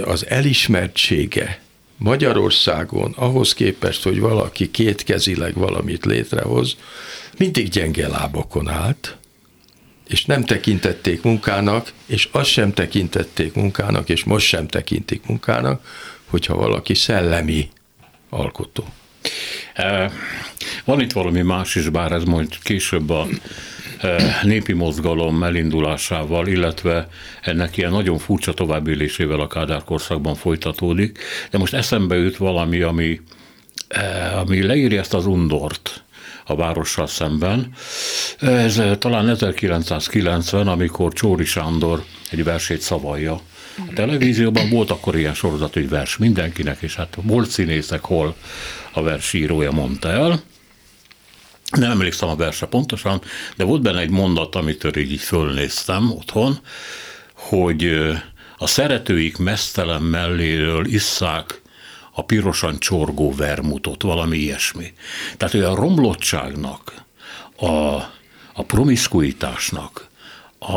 az 0.04 0.26
elismertsége 0.28 1.60
Magyarországon 1.96 3.12
ahhoz 3.16 3.54
képest, 3.54 4.02
hogy 4.02 4.20
valaki 4.20 4.70
kétkezileg 4.70 5.54
valamit 5.54 6.04
létrehoz, 6.04 6.76
mindig 7.38 7.68
gyenge 7.68 8.08
lábokon 8.08 8.68
állt, 8.68 9.16
és 10.08 10.24
nem 10.24 10.44
tekintették 10.44 11.22
munkának, 11.22 11.92
és 12.06 12.28
azt 12.32 12.50
sem 12.50 12.72
tekintették 12.72 13.54
munkának, 13.54 14.08
és 14.08 14.24
most 14.24 14.46
sem 14.46 14.66
tekintik 14.66 15.26
munkának, 15.26 15.86
hogyha 16.26 16.56
valaki 16.56 16.94
szellemi 16.94 17.68
alkotó. 18.28 18.84
Van 20.84 21.00
itt 21.00 21.12
valami 21.12 21.42
más 21.42 21.74
is, 21.74 21.88
bár 21.88 22.12
ez 22.12 22.24
majd 22.24 22.58
később 22.62 23.10
a 23.10 23.26
népi 24.42 24.72
mozgalom 24.72 25.42
elindulásával, 25.42 26.46
illetve 26.46 27.08
ennek 27.42 27.76
ilyen 27.76 27.90
nagyon 27.90 28.18
furcsa 28.18 28.54
továbbélésével 28.54 29.40
a 29.40 29.46
Kádár 29.46 29.84
korszakban 29.84 30.34
folytatódik. 30.34 31.18
De 31.50 31.58
most 31.58 31.74
eszembe 31.74 32.16
jut 32.16 32.36
valami, 32.36 32.80
ami, 32.80 33.20
ami 34.36 34.62
leírja 34.62 35.00
ezt 35.00 35.14
az 35.14 35.26
undort 35.26 36.04
a 36.44 36.56
várossal 36.56 37.06
szemben. 37.06 37.72
Ez 38.38 38.82
talán 38.98 39.28
1990, 39.28 40.68
amikor 40.68 41.12
Csóri 41.12 41.44
Sándor 41.44 42.04
egy 42.30 42.44
versét 42.44 42.80
szavalja. 42.80 43.40
A 43.78 43.92
televízióban 43.94 44.70
volt 44.70 44.90
akkor 44.90 45.16
ilyen 45.16 45.34
sorozat, 45.34 45.72
hogy 45.72 45.88
vers 45.88 46.16
mindenkinek, 46.16 46.82
és 46.82 46.94
hát 46.94 47.18
volt 47.22 47.50
színészek, 47.50 48.00
hol 48.00 48.34
a 48.92 49.02
versírója 49.02 49.70
mondta 49.70 50.08
el. 50.08 50.42
Nem 51.70 51.90
emlékszem 51.90 52.28
a 52.28 52.36
verse 52.36 52.66
pontosan, 52.66 53.22
de 53.56 53.64
volt 53.64 53.82
benne 53.82 54.00
egy 54.00 54.10
mondat, 54.10 54.54
amitől 54.54 54.96
így 54.96 55.20
fölnéztem 55.20 56.10
otthon, 56.10 56.58
hogy 57.34 58.12
a 58.58 58.66
szeretőik 58.66 59.36
mesztelen 59.36 60.02
melléről 60.02 60.86
isszák 60.86 61.60
a 62.12 62.24
pirosan 62.24 62.78
csorgó 62.78 63.34
vermutot, 63.34 64.02
valami 64.02 64.36
ilyesmi. 64.36 64.92
Tehát 65.36 65.54
olyan 65.54 65.74
romlottságnak, 65.74 67.04
a, 67.56 67.66
a 68.52 68.64
promiszkuitásnak, 68.66 70.08
a, 70.58 70.74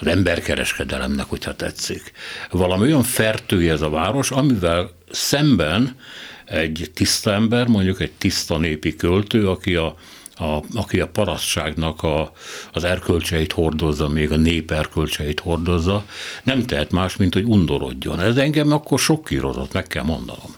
az 0.00 0.06
emberkereskedelemnek, 0.06 1.26
hogyha 1.26 1.56
tetszik. 1.56 2.12
Valami 2.50 2.82
olyan 2.82 3.02
fertői 3.02 3.68
ez 3.68 3.80
a 3.80 3.90
város, 3.90 4.30
amivel 4.30 4.90
szemben 5.10 5.96
egy 6.44 6.90
tiszta 6.94 7.32
ember, 7.32 7.66
mondjuk 7.66 8.00
egy 8.00 8.12
tiszta 8.12 8.58
népi 8.58 8.96
költő, 8.96 9.48
aki 9.48 9.74
a 9.74 9.96
a, 10.36 10.62
aki 10.74 11.00
a 11.00 11.08
parasztságnak 11.08 12.02
a, 12.02 12.32
az 12.72 12.84
erkölcseit 12.84 13.52
hordozza, 13.52 14.08
még 14.08 14.32
a 14.32 14.36
nép 14.36 14.70
erkölcseit 14.70 15.40
hordozza, 15.40 16.04
nem 16.42 16.66
tehet 16.66 16.90
más, 16.90 17.16
mint 17.16 17.34
hogy 17.34 17.44
undorodjon. 17.44 18.20
Ez 18.20 18.36
engem 18.36 18.72
akkor 18.72 18.98
sok 18.98 19.24
kírozott, 19.24 19.72
meg 19.72 19.86
kell 19.86 20.04
mondanom. 20.04 20.54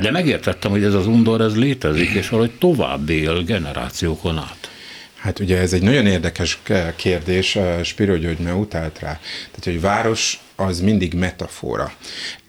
De 0.00 0.10
megértettem, 0.10 0.70
hogy 0.70 0.84
ez 0.84 0.94
az 0.94 1.06
undor, 1.06 1.40
ez 1.40 1.56
létezik, 1.56 2.10
és 2.10 2.28
valahogy 2.28 2.52
tovább 2.58 3.08
él 3.08 3.42
generációkon 3.42 4.38
át. 4.38 4.70
Hát 5.16 5.38
ugye 5.38 5.58
ez 5.58 5.72
egy 5.72 5.82
nagyon 5.82 6.06
érdekes 6.06 6.58
kérdés, 6.96 7.58
Spiro 7.82 8.16
György 8.16 8.38
mert 8.38 8.56
utált 8.56 8.98
rá. 8.98 9.20
Tehát, 9.50 9.64
hogy 9.64 9.80
város 9.80 10.40
az 10.56 10.80
mindig 10.80 11.14
metafora. 11.14 11.92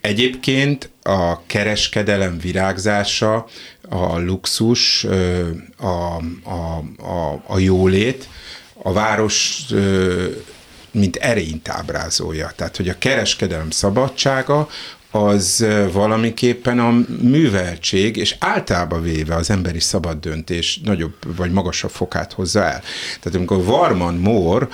Egyébként 0.02 0.90
a 1.04 1.46
kereskedelem 1.46 2.40
virágzása, 2.40 3.48
a 3.92 4.20
luxus, 4.20 5.04
a, 5.78 5.88
a, 6.44 6.84
a, 6.98 7.44
a 7.46 7.60
jólét, 7.60 8.28
a 8.74 8.94
város 8.94 9.66
mint 10.92 11.16
erényt 11.16 11.70
ábrázolja. 11.70 12.52
Tehát, 12.56 12.78
hogy 12.78 12.90
a 12.90 12.98
kereskedelem 12.98 13.70
szabadsága 13.70 14.70
az 15.12 15.66
valamiképpen 15.92 16.80
a 16.80 16.92
műveltség, 17.22 18.18
és 18.18 18.36
általában 18.40 19.02
véve 19.02 19.36
az 19.36 19.50
emberi 19.50 19.80
szabad 19.80 20.20
döntés 20.20 20.80
nagyobb 20.84 21.14
vagy 21.38 21.52
magasabb 21.52 21.90
fokát 21.90 22.34
hozza 22.34 22.64
el. 22.64 22.82
Tehát 23.20 23.36
amikor 23.36 23.64
Varman 23.64 24.16
Mór, 24.16 24.68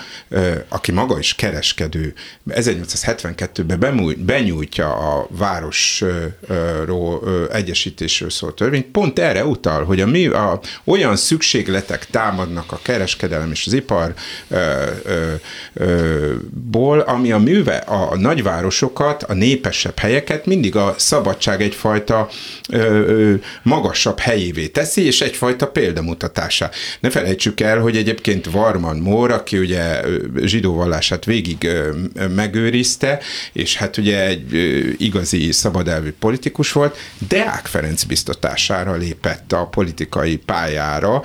aki 0.67 0.91
maga 0.91 1.19
is 1.19 1.35
kereskedő, 1.35 2.13
1872-ben 2.49 4.15
benyújtja 4.25 4.93
a 4.93 5.27
városról 5.29 7.21
egyesítésről 7.51 8.29
szólt 8.29 8.55
törvényt, 8.55 8.85
pont 8.85 9.19
erre 9.19 9.45
utal, 9.45 9.83
hogy 9.83 10.01
a, 10.01 10.05
mi, 10.05 10.25
a, 10.25 10.59
olyan 10.83 11.15
szükségletek 11.15 12.05
támadnak 12.05 12.71
a 12.71 12.79
kereskedelem 12.81 13.51
és 13.51 13.65
az 13.65 13.73
iparból, 13.73 14.13
ami 16.99 17.31
a 17.31 17.37
műve, 17.37 17.75
a 17.75 18.17
nagyvárosokat, 18.17 19.23
a 19.23 19.33
népesebb 19.33 19.97
helyek 19.99 20.26
embereket 20.27 20.45
mindig 20.45 20.75
a 20.75 20.95
szabadság 20.97 21.61
egyfajta 21.61 22.29
ö, 22.69 22.77
ö, 22.77 23.33
magasabb 23.63 24.19
helyévé 24.19 24.67
teszi, 24.67 25.05
és 25.05 25.21
egyfajta 25.21 25.67
példamutatásá. 25.67 26.69
Ne 26.99 27.09
felejtsük 27.09 27.59
el, 27.59 27.79
hogy 27.79 27.97
egyébként 27.97 28.51
Varman 28.51 28.97
Mór, 28.97 29.31
aki 29.31 29.57
ugye 29.57 30.01
zsidó 30.41 30.73
vallását 30.73 31.25
végig 31.25 31.67
megőrizte, 32.35 33.19
és 33.53 33.75
hát 33.75 33.97
ugye 33.97 34.25
egy 34.25 34.53
igazi 34.97 35.51
szabadelvű 35.51 36.13
politikus 36.19 36.71
volt, 36.71 36.97
Deák 37.27 37.65
Ferenc 37.65 38.03
biztatására 38.03 38.95
lépett 38.95 39.51
a 39.51 39.65
politikai 39.65 40.37
pályára, 40.37 41.21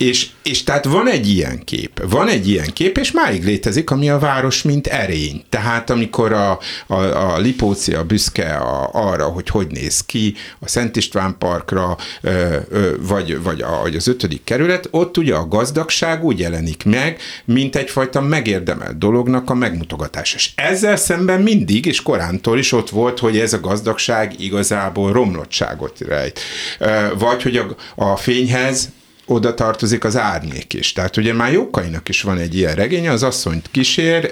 és, 0.00 0.28
és 0.42 0.64
tehát 0.64 0.84
van 0.84 1.08
egy 1.08 1.28
ilyen 1.28 1.64
kép, 1.64 2.02
van 2.08 2.28
egy 2.28 2.48
ilyen 2.48 2.70
kép, 2.72 2.98
és 2.98 3.10
máig 3.10 3.44
létezik, 3.44 3.90
ami 3.90 4.10
a 4.10 4.18
város 4.18 4.62
mint 4.62 4.86
erény. 4.86 5.42
Tehát 5.48 5.90
amikor 5.90 6.32
a, 6.32 6.58
a, 6.86 6.94
a 6.94 7.38
Lipócia 7.38 8.04
büszke 8.04 8.54
a, 8.54 8.90
arra, 8.92 9.24
hogy 9.24 9.48
hogy 9.48 9.66
néz 9.66 10.04
ki 10.04 10.34
a 10.58 10.68
Szent 10.68 10.96
István 10.96 11.36
Parkra, 11.38 11.96
ö, 12.20 12.56
ö, 12.68 12.90
vagy, 13.00 13.42
vagy, 13.42 13.60
a, 13.60 13.78
vagy 13.82 13.96
az 13.96 14.08
ötödik 14.08 14.44
kerület, 14.44 14.88
ott 14.90 15.16
ugye 15.16 15.34
a 15.34 15.48
gazdagság 15.48 16.24
úgy 16.24 16.38
jelenik 16.38 16.84
meg, 16.84 17.20
mint 17.44 17.76
egyfajta 17.76 18.20
megérdemelt 18.20 18.98
dolognak 18.98 19.50
a 19.50 19.54
megmutogatása. 19.54 20.36
És 20.36 20.50
ezzel 20.54 20.96
szemben 20.96 21.40
mindig, 21.40 21.86
és 21.86 22.02
korántól 22.02 22.58
is 22.58 22.72
ott 22.72 22.90
volt, 22.90 23.18
hogy 23.18 23.38
ez 23.38 23.52
a 23.52 23.60
gazdagság 23.60 24.40
igazából 24.40 25.12
romlottságot 25.12 26.00
rejt. 26.00 26.40
Vagy 27.18 27.42
hogy 27.42 27.56
a, 27.56 27.76
a 27.94 28.16
fényhez 28.16 28.88
oda 29.30 29.54
tartozik 29.54 30.04
az 30.04 30.16
árnyék 30.16 30.74
is. 30.74 30.92
Tehát 30.92 31.16
ugye 31.16 31.32
már 31.32 31.52
Jókainak 31.52 32.08
is 32.08 32.22
van 32.22 32.38
egy 32.38 32.56
ilyen 32.56 32.74
regénye, 32.74 33.10
az 33.10 33.22
asszonyt 33.22 33.68
kísér, 33.70 34.30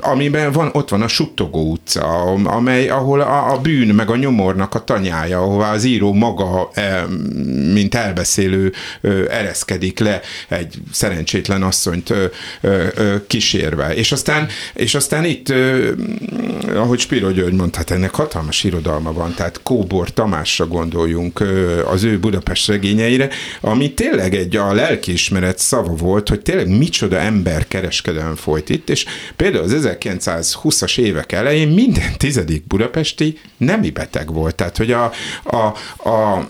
amiben 0.00 0.52
van, 0.52 0.70
ott 0.72 0.88
van 0.88 1.02
a 1.02 1.08
Suttogó 1.08 1.70
utca, 1.70 2.02
amely, 2.44 2.88
ahol 2.88 3.20
a, 3.20 3.52
a 3.52 3.58
bűn 3.58 3.94
meg 3.94 4.10
a 4.10 4.16
nyomornak 4.16 4.74
a 4.74 4.84
tanyája, 4.84 5.38
ahová 5.38 5.72
az 5.72 5.84
író 5.84 6.12
maga, 6.12 6.70
mint 7.72 7.94
elbeszélő 7.94 8.72
ereszkedik 9.30 9.98
le 9.98 10.20
egy 10.48 10.74
szerencsétlen 10.92 11.62
asszonyt 11.62 12.12
kísérve. 13.26 13.94
És 13.94 14.12
aztán, 14.12 14.48
és 14.74 14.94
aztán 14.94 15.24
itt, 15.24 15.52
ahogy 16.74 16.98
Spiro 16.98 17.30
György 17.30 17.54
mondta, 17.54 17.78
hát 17.78 17.90
ennek 17.90 18.14
hatalmas 18.14 18.64
irodalma 18.64 19.12
van, 19.12 19.34
tehát 19.34 19.60
Kóbor 19.62 20.10
Tamásra 20.10 20.66
gondoljunk, 20.66 21.44
az 21.86 22.04
ő 22.04 22.18
Budapest 22.18 22.68
regényeire, 22.68 23.28
ami 23.60 23.83
ami 23.84 23.94
tényleg 23.94 24.34
egy 24.34 24.56
a 24.56 24.72
lelkiismeret 24.72 25.58
szava 25.58 25.94
volt, 25.94 26.28
hogy 26.28 26.40
tényleg 26.40 26.68
micsoda 26.68 27.18
ember 27.18 27.68
kereskedelem 27.68 28.34
folyt 28.34 28.68
itt, 28.68 28.90
és 28.90 29.04
például 29.36 29.64
az 29.64 29.98
1920-as 30.00 30.98
évek 30.98 31.32
elején 31.32 31.68
minden 31.68 32.12
tizedik 32.16 32.66
budapesti 32.66 33.38
nemi 33.56 33.90
beteg 33.90 34.32
volt. 34.32 34.54
Tehát, 34.54 34.76
hogy 34.76 34.92
a, 34.92 35.12
a, 35.42 35.56
a 36.10 36.46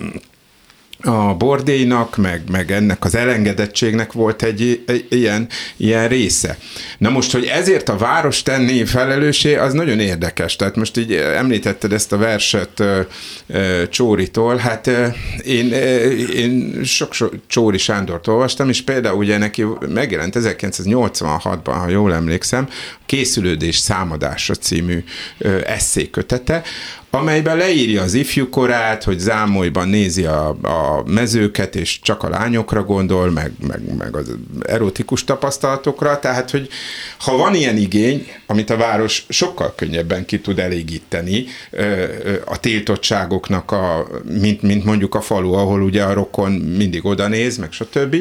a 1.05 1.35
bordélynak, 1.35 2.17
meg, 2.17 2.43
meg 2.51 2.73
ennek 2.73 3.05
az 3.05 3.15
elengedettségnek 3.15 4.13
volt 4.13 4.43
egy, 4.43 4.83
egy 4.87 5.07
ilyen, 5.09 5.49
ilyen 5.77 6.09
része. 6.09 6.59
Na 6.99 7.11
most, 7.11 7.33
hogy 7.33 7.45
ezért 7.45 7.89
a 7.89 7.97
város 7.97 8.43
tenni 8.43 8.85
felelősé, 8.85 9.57
az 9.57 9.73
nagyon 9.73 9.99
érdekes. 9.99 10.57
Tehát 10.57 10.77
most 10.77 10.97
így 10.97 11.13
említetted 11.13 11.93
ezt 11.93 12.13
a 12.13 12.17
verset 12.17 12.81
uh, 12.81 12.99
uh, 13.47 13.89
Csóritól, 13.89 14.57
hát 14.57 14.87
uh, 14.87 15.07
én, 15.45 15.73
én 16.35 16.81
sok, 16.85 17.13
sok 17.13 17.35
Csóri 17.47 17.79
Sándort 17.79 18.27
olvastam, 18.27 18.69
és 18.69 18.83
például 18.83 19.17
ugye 19.17 19.39
neki 19.39 19.65
megjelent 19.89 20.37
1986-ban, 20.39 21.75
ha 21.79 21.89
jól 21.89 22.15
emlékszem, 22.15 22.69
Készülődés 23.07 23.77
számadása 23.77 24.55
című 24.55 25.05
eszékötete, 25.65 26.63
amelyben 27.15 27.57
leírja 27.57 28.03
az 28.03 28.15
ifjúkorát, 28.15 29.05
hogy 29.05 29.19
zámolyban 29.19 29.89
nézi 29.89 30.25
a, 30.25 30.49
a 30.49 31.03
mezőket, 31.07 31.77
és 31.77 32.01
csak 32.01 32.23
a 32.23 32.29
lányokra 32.29 32.85
gondol, 32.85 33.31
meg, 33.31 33.53
meg, 33.67 33.97
meg 33.97 34.17
az 34.17 34.37
erotikus 34.67 35.25
tapasztalatokra, 35.25 36.19
tehát, 36.19 36.51
hogy 36.51 36.69
ha 37.19 37.37
van 37.37 37.55
ilyen 37.55 37.77
igény, 37.77 38.27
amit 38.47 38.71
a 38.71 38.77
város 38.77 39.27
sokkal 39.29 39.75
könnyebben 39.77 40.25
ki 40.25 40.41
tud 40.41 40.59
elégíteni 40.59 41.45
a 42.45 42.61
tiltottságoknak, 42.61 43.71
a, 43.71 44.07
mint, 44.41 44.63
mint 44.63 44.85
mondjuk 44.85 45.15
a 45.15 45.21
falu, 45.21 45.53
ahol 45.53 45.83
ugye 45.83 46.03
a 46.03 46.13
rokon 46.13 46.53
mindig 46.53 47.05
oda 47.05 47.29
néz, 47.29 47.57
meg 47.57 47.73
stb. 47.73 48.17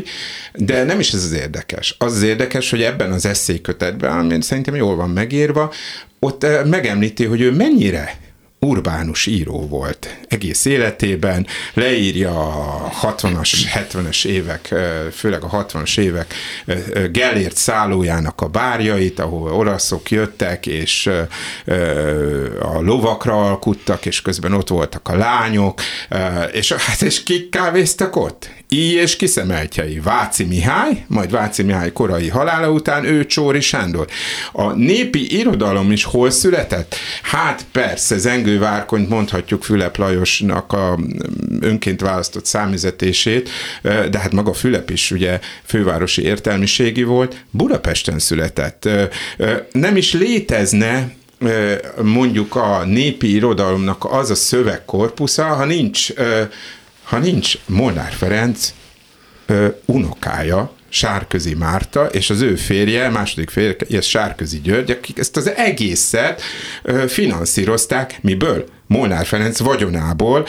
De 0.54 0.84
nem 0.84 1.00
is 1.00 1.14
ez 1.14 1.24
az 1.24 1.32
érdekes. 1.32 1.96
Az 1.98 2.16
az 2.16 2.22
érdekes, 2.22 2.70
hogy 2.70 2.82
ebben 2.82 3.12
az 3.12 3.26
eszélykötetben, 3.26 4.20
ami 4.20 4.42
szerintem 4.42 4.76
jól 4.76 4.96
van 4.96 5.10
megírva, 5.10 5.72
ott 6.20 6.46
megemlíti, 6.66 7.26
hogy 7.26 7.42
ő 7.42 7.52
mennyire 7.52 8.18
urbánus 8.64 9.26
író 9.26 9.68
volt 9.68 10.18
egész 10.28 10.66
életében, 10.66 11.48
leírja 11.74 12.32
a 12.32 12.92
60-as, 13.02 13.54
70-es 13.74 14.26
évek, 14.26 14.76
főleg 15.12 15.44
a 15.44 15.66
60-as 15.66 16.00
évek 16.00 16.34
Gellért 17.12 17.56
szállójának 17.56 18.42
a 18.42 18.48
bárjait, 18.48 19.20
ahol 19.20 19.52
olaszok 19.52 20.12
jöttek, 20.12 20.66
és 20.66 21.10
a 22.60 22.82
lovakra 22.82 23.50
alkuttak, 23.50 24.06
és 24.06 24.22
közben 24.22 24.54
ott 24.54 24.68
voltak 24.68 25.08
a 25.08 25.16
lányok, 25.16 25.82
és, 26.52 26.72
hát, 26.72 27.02
és 27.02 27.24
kik 27.24 27.50
kávéztak 27.50 28.16
ott? 28.16 28.50
I 28.68 28.94
és 28.94 29.16
kiszemeltjei. 29.16 30.00
Váci 30.00 30.44
Mihály, 30.44 31.06
majd 31.08 31.32
Váci 31.32 31.64
Mihály 31.64 31.92
korai 31.92 32.30
halála 32.30 32.72
után 32.72 33.06
ő 33.06 33.26
Csóri 33.26 33.62
Sándor. 33.62 34.08
A 34.52 34.72
népi 34.72 35.38
irodalom 35.38 35.92
is 35.92 36.04
hol 36.04 36.30
született? 36.30 36.96
Hát 37.22 37.66
persze, 37.72 38.18
Zengő 38.18 38.60
Várkony 38.60 39.06
mondhatjuk 39.10 39.64
Fülep 39.64 39.98
Lajosnak 39.98 40.74
a 40.74 40.98
mm, 40.98 41.08
önként 41.62 42.02
választott 42.02 42.46
számizetését, 42.46 43.50
de 43.82 44.20
hát 44.20 44.32
maga 44.32 44.54
Fülep 44.54 44.90
is 44.90 45.12
ugye 45.12 45.40
fővárosi 45.64 46.22
értelmiségi 46.22 47.04
volt, 47.04 47.36
Budapesten 47.52 48.20
született. 48.20 48.90
Nem 49.72 49.96
is 49.98 50.14
létezne 50.14 51.12
mondjuk 52.02 52.56
a 52.56 52.84
népi 52.86 53.34
irodalomnak 53.34 54.06
az 54.06 54.30
a 54.30 54.36
szövegkorpusza, 54.36 55.44
ha 55.44 55.66
nincs 55.66 56.10
ha 57.04 57.18
nincs 57.18 57.58
Molnár 57.66 58.12
Ferenc 58.14 58.74
ö, 59.46 59.68
unokája, 59.86 60.72
Sárközi 60.90 61.54
Márta, 61.54 62.06
és 62.06 62.30
az 62.30 62.42
ő 62.42 62.56
férje, 62.56 63.10
második 63.10 63.50
férje, 63.50 63.76
ez 63.90 64.06
Sárközi 64.06 64.60
György, 64.62 64.92
akik 64.92 65.18
ezt 65.18 65.38
az 65.38 65.50
egészet 65.50 66.42
ö, 66.84 67.08
finanszírozták, 67.08 68.18
miből? 68.22 68.66
Molnár 68.88 69.26
Ferenc 69.26 69.60
vagyonából, 69.60 70.46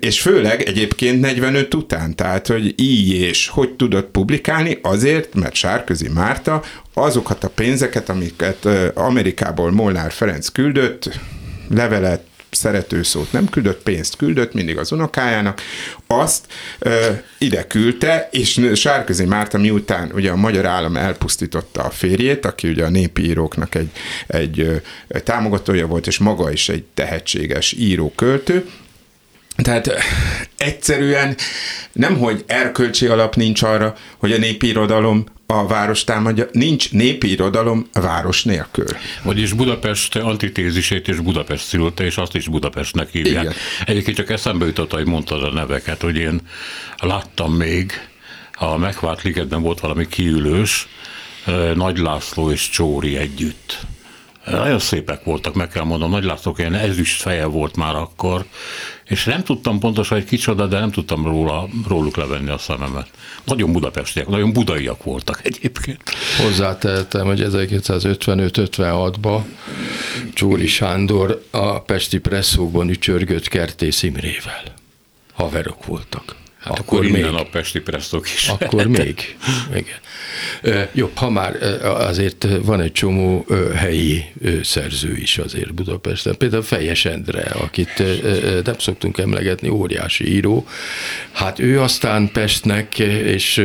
és 0.00 0.20
főleg 0.20 0.62
egyébként 0.62 1.20
45 1.20 1.74
után, 1.74 2.16
tehát 2.16 2.46
hogy 2.46 2.74
így 2.80 3.12
és 3.12 3.48
hogy 3.48 3.70
tudott 3.70 4.10
publikálni, 4.10 4.78
azért, 4.82 5.34
mert 5.34 5.54
Sárközi 5.54 6.08
Márta 6.08 6.62
azokat 6.94 7.44
a 7.44 7.48
pénzeket, 7.48 8.08
amiket 8.08 8.68
Amerikából 8.94 9.70
Molnár 9.70 10.12
Ferenc 10.12 10.48
küldött, 10.48 11.20
levelet, 11.68 12.22
szerető 12.50 13.02
szót 13.02 13.32
nem 13.32 13.48
küldött, 13.48 13.82
pénzt 13.82 14.16
küldött 14.16 14.52
mindig 14.52 14.78
az 14.78 14.92
unokájának, 14.92 15.60
azt 16.06 16.46
ö, 16.78 17.06
ide 17.38 17.66
küldte, 17.66 18.28
és 18.32 18.70
Sárközi 18.74 19.24
Márta 19.24 19.58
miután 19.58 20.10
ugye 20.14 20.30
a 20.30 20.36
magyar 20.36 20.66
állam 20.66 20.96
elpusztította 20.96 21.82
a 21.82 21.90
férjét, 21.90 22.46
aki 22.46 22.68
ugye 22.68 22.84
a 22.84 22.88
népi 22.88 23.22
íróknak 23.24 23.74
egy, 23.74 23.90
egy, 24.26 24.82
támogatója 25.24 25.86
volt, 25.86 26.06
és 26.06 26.18
maga 26.18 26.52
is 26.52 26.68
egy 26.68 26.84
tehetséges 26.94 27.72
író-költő, 27.72 28.64
tehát 29.62 29.92
egyszerűen 30.56 31.36
nem, 31.92 32.18
hogy 32.18 32.44
erkölcsi 32.46 33.06
alap 33.06 33.34
nincs 33.34 33.62
arra, 33.62 33.96
hogy 34.18 34.32
a 34.32 34.38
népi 34.38 34.66
irodalom 34.66 35.24
a 35.50 35.66
város 35.66 36.04
támadja, 36.04 36.46
nincs 36.52 36.92
népi 36.92 37.30
irodalom 37.30 37.86
város 37.92 38.44
nélkül. 38.44 38.86
Vagyis 39.22 39.52
Budapest 39.52 40.16
antitézisét 40.16 41.08
és 41.08 41.16
Budapest 41.16 41.64
szülte, 41.64 42.04
és 42.04 42.16
azt 42.16 42.34
is 42.34 42.48
Budapestnek 42.48 43.10
hívják. 43.10 43.42
Igen. 43.42 43.54
Egyébként 43.86 44.16
csak 44.16 44.30
eszembe 44.30 44.66
jutott, 44.66 44.92
hogy 44.92 45.06
mondtad 45.06 45.42
a 45.42 45.52
neveket, 45.52 46.02
hogy 46.02 46.16
én 46.16 46.40
láttam 46.96 47.54
még, 47.54 47.92
a 48.52 48.76
megvált 48.76 49.22
ligetben 49.22 49.62
volt 49.62 49.80
valami 49.80 50.08
kiülős, 50.08 50.88
Nagy 51.74 51.98
László 51.98 52.50
és 52.50 52.70
Csóri 52.70 53.16
együtt. 53.16 53.78
Nagyon 54.50 54.78
szépek 54.78 55.24
voltak, 55.24 55.54
meg 55.54 55.68
kell 55.68 55.84
mondom, 55.84 56.10
Nagy 56.10 56.24
László 56.24 56.54
ilyen 56.56 56.74
ezüst 56.74 57.20
feje 57.20 57.46
volt 57.46 57.76
már 57.76 57.94
akkor, 57.94 58.44
és 59.04 59.24
nem 59.24 59.42
tudtam 59.42 59.78
pontosan, 59.78 60.18
hogy 60.18 60.26
kicsoda, 60.26 60.66
de 60.66 60.78
nem 60.78 60.90
tudtam 60.90 61.24
róla, 61.24 61.68
róluk 61.88 62.16
levenni 62.16 62.50
a 62.50 62.58
szememet. 62.58 63.10
Nagyon 63.44 63.72
budapestiek, 63.72 64.28
nagyon 64.28 64.52
budaiak 64.52 65.04
voltak 65.04 65.40
egyébként. 65.44 66.02
Hozzátehetem, 66.42 67.26
hogy 67.26 67.46
1955-56-ban 67.50 69.40
Csóri 70.32 70.66
Sándor 70.66 71.44
a 71.50 71.80
Pesti 71.80 72.18
presszókban 72.18 72.88
ücsörgött 72.88 73.48
Kertész 73.48 74.02
Imrével. 74.02 74.62
Haverok 75.32 75.86
voltak. 75.86 76.36
Hát 76.68 76.78
akkor, 76.78 76.98
akkor 76.98 77.10
még. 77.10 77.24
a 77.24 77.46
Pesti 77.50 77.80
presszok 77.80 78.26
is. 78.34 78.48
Akkor 78.48 78.86
még. 78.98 79.36
Igen. 79.74 80.88
Jobb, 80.92 81.16
ha 81.16 81.30
már 81.30 81.56
azért 81.82 82.46
van 82.62 82.80
egy 82.80 82.92
csomó 82.92 83.46
helyi 83.74 84.24
szerző 84.62 85.16
is 85.16 85.38
azért 85.38 85.74
Budapesten. 85.74 86.36
Például 86.36 86.62
Fejes 86.62 87.04
Endre, 87.04 87.42
akit 87.42 88.02
nem 88.64 88.78
szoktunk 88.78 89.18
emlegetni, 89.18 89.68
óriási 89.68 90.32
író. 90.34 90.66
Hát 91.32 91.58
ő 91.58 91.80
aztán 91.80 92.30
Pestnek, 92.32 92.98
és 92.98 93.56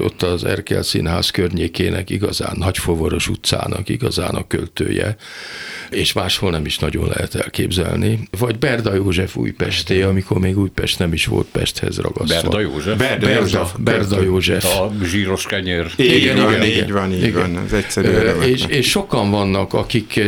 ott 0.00 0.22
az 0.22 0.44
Erkel 0.44 0.82
Színház 0.82 1.30
környékének 1.30 2.10
igazán 2.10 2.54
Nagyfovoros 2.58 3.28
utcának 3.28 3.88
igazán 3.88 4.34
a 4.34 4.46
költője, 4.46 5.16
és 5.90 6.12
máshol 6.12 6.50
nem 6.50 6.64
is 6.64 6.78
nagyon 6.78 7.08
lehet 7.08 7.34
elképzelni. 7.34 8.28
Vagy 8.38 8.58
Berda 8.58 8.94
József 8.94 9.36
Újpesté, 9.36 10.02
amikor 10.02 10.38
még 10.38 10.58
Újpest 10.58 10.98
nem 10.98 11.12
is 11.12 11.26
volt 11.26 11.46
Pesthez 11.46 11.87
ragasztva. 11.96 12.48
Berda 12.48 12.60
József? 12.60 12.98
Berda, 12.98 13.26
Berda, 13.26 13.40
József. 13.40 13.74
Berda 13.78 14.22
József. 14.22 14.64
A 14.64 14.92
zsíros 15.04 15.46
kenyér. 15.46 15.90
Igen, 15.96 16.16
igen, 16.16 16.36
igen, 16.36 16.62
igen, 16.62 16.84
így 16.84 16.92
van, 16.92 17.12
így 17.12 17.22
igen. 17.22 17.52
van, 17.52 17.56
az 17.56 17.72
egyszerű 17.72 18.08
és, 18.40 18.64
és 18.68 18.88
sokan 18.88 19.30
vannak, 19.30 19.74
akik 19.74 20.20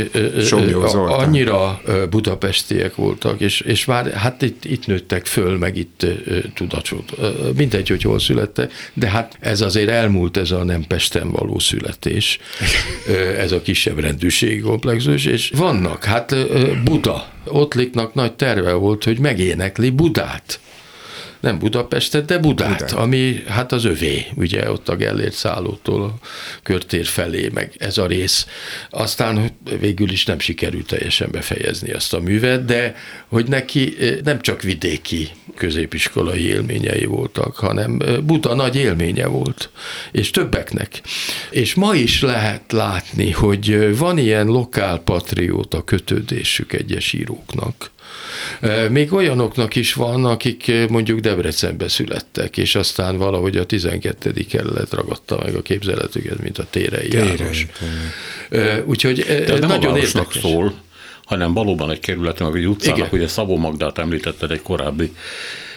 annyira 1.06 1.80
budapestiek 2.10 2.94
voltak, 2.94 3.40
és, 3.40 3.60
és 3.60 3.84
már 3.84 4.12
hát 4.12 4.42
itt, 4.42 4.64
itt 4.64 4.86
nőttek 4.86 5.26
föl, 5.26 5.58
meg 5.58 5.76
itt 5.76 6.06
tudatot. 6.54 7.12
Mindegy, 7.56 7.88
hogy 7.88 8.02
hol 8.02 8.18
születtek, 8.18 8.72
de 8.94 9.08
hát 9.08 9.36
ez 9.40 9.60
azért 9.60 9.88
elmúlt 9.88 10.36
ez 10.36 10.50
a 10.50 10.64
nem 10.64 10.84
Pesten 10.88 11.30
való 11.30 11.58
születés, 11.58 12.38
ez 13.38 13.52
a 13.52 13.62
kisebb 13.62 13.98
rendűségi 13.98 14.60
komplexus, 14.60 15.24
és 15.24 15.52
vannak, 15.56 16.04
hát 16.04 16.36
Buda, 16.84 17.28
Ottliknak 17.44 18.14
nagy 18.14 18.32
terve 18.32 18.72
volt, 18.72 19.04
hogy 19.04 19.18
megénekli 19.18 19.90
Budát 19.90 20.60
nem 21.40 21.58
Budapestet, 21.58 22.24
de 22.24 22.38
Budát, 22.38 22.72
Budát, 22.72 22.92
ami 22.92 23.42
hát 23.46 23.72
az 23.72 23.84
övé, 23.84 24.26
ugye 24.34 24.70
ott 24.70 24.88
a 24.88 24.96
Gellért 24.96 25.32
szállótól 25.32 26.02
a 26.02 26.14
körtér 26.62 27.06
felé, 27.06 27.50
meg 27.54 27.74
ez 27.78 27.98
a 27.98 28.06
rész. 28.06 28.46
Aztán 28.90 29.50
végül 29.80 30.10
is 30.10 30.24
nem 30.24 30.38
sikerült 30.38 30.86
teljesen 30.86 31.28
befejezni 31.30 31.92
ezt 31.92 32.14
a 32.14 32.20
művet, 32.20 32.64
de 32.64 32.94
hogy 33.28 33.46
neki 33.46 33.96
eh, 34.00 34.16
nem 34.24 34.40
csak 34.40 34.62
vidéki 34.62 35.28
középiskolai 35.54 36.46
élményei 36.46 37.04
voltak, 37.04 37.56
hanem 37.56 38.00
eh, 38.00 38.18
Buda 38.18 38.54
nagy 38.54 38.76
élménye 38.76 39.26
volt, 39.26 39.70
és 40.12 40.30
többeknek. 40.30 41.00
És 41.50 41.74
ma 41.74 41.94
is 41.94 42.22
lehet 42.22 42.72
látni, 42.72 43.30
hogy 43.30 43.70
eh, 43.70 43.96
van 43.96 44.18
ilyen 44.18 44.46
lokálpatrióta 44.46 45.84
kötődésük 45.84 46.72
egyes 46.72 47.12
íróknak, 47.12 47.90
még 48.90 49.12
olyanoknak 49.12 49.76
is 49.76 49.94
van, 49.94 50.24
akik 50.24 50.72
mondjuk 50.88 51.20
Debrecenbe 51.20 51.88
születtek, 51.88 52.56
és 52.56 52.74
aztán 52.74 53.16
valahogy 53.16 53.56
a 53.56 53.64
12. 53.66 54.32
kerület 54.48 54.92
ragadta 54.92 55.40
meg 55.44 55.54
a 55.54 55.62
képzeletüket, 55.62 56.42
mint 56.42 56.58
a 56.58 56.64
Térei 56.70 57.08
Tére, 57.08 57.24
János. 57.24 57.66
Úgyhogy 58.84 59.18
De 59.20 59.52
ez 59.52 59.60
nagyon 59.60 59.96
érdekes. 59.96 60.38
szól, 60.40 60.74
hanem 61.24 61.52
valóban 61.52 61.90
egy 61.90 62.00
kerületem, 62.00 62.50
vagy 62.50 62.66
utcának, 62.66 62.98
Igen. 62.98 63.10
ugye 63.12 63.28
Szabó 63.28 63.56
Magdát 63.56 63.98
említetted 63.98 64.50
egy 64.50 64.62
korábbi 64.62 65.12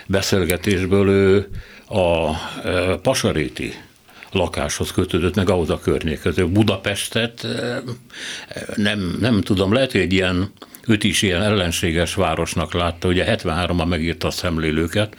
beszélgetésből, 0.06 1.10
ő 1.10 1.48
a 1.88 2.34
Pasaréti 2.98 3.74
lakáshoz 4.32 4.92
kötődött, 4.92 5.36
meg 5.36 5.50
ahhoz 5.50 5.70
a 5.70 5.80
környékhez. 5.80 6.36
Budapestet 6.36 7.48
nem, 8.76 9.18
nem 9.20 9.42
tudom, 9.42 9.74
lehet, 9.74 9.92
hogy 9.92 10.02
egy 10.02 10.14
ilyen 10.14 10.52
őt 10.88 11.04
is 11.04 11.22
ilyen 11.22 11.42
ellenséges 11.42 12.16
városnak 12.16 12.74
látta, 12.74 13.08
ugye 13.08 13.36
73-ban 13.38 13.88
megírta 13.88 14.28
a 14.28 14.32
szemlélőket, 14.32 15.16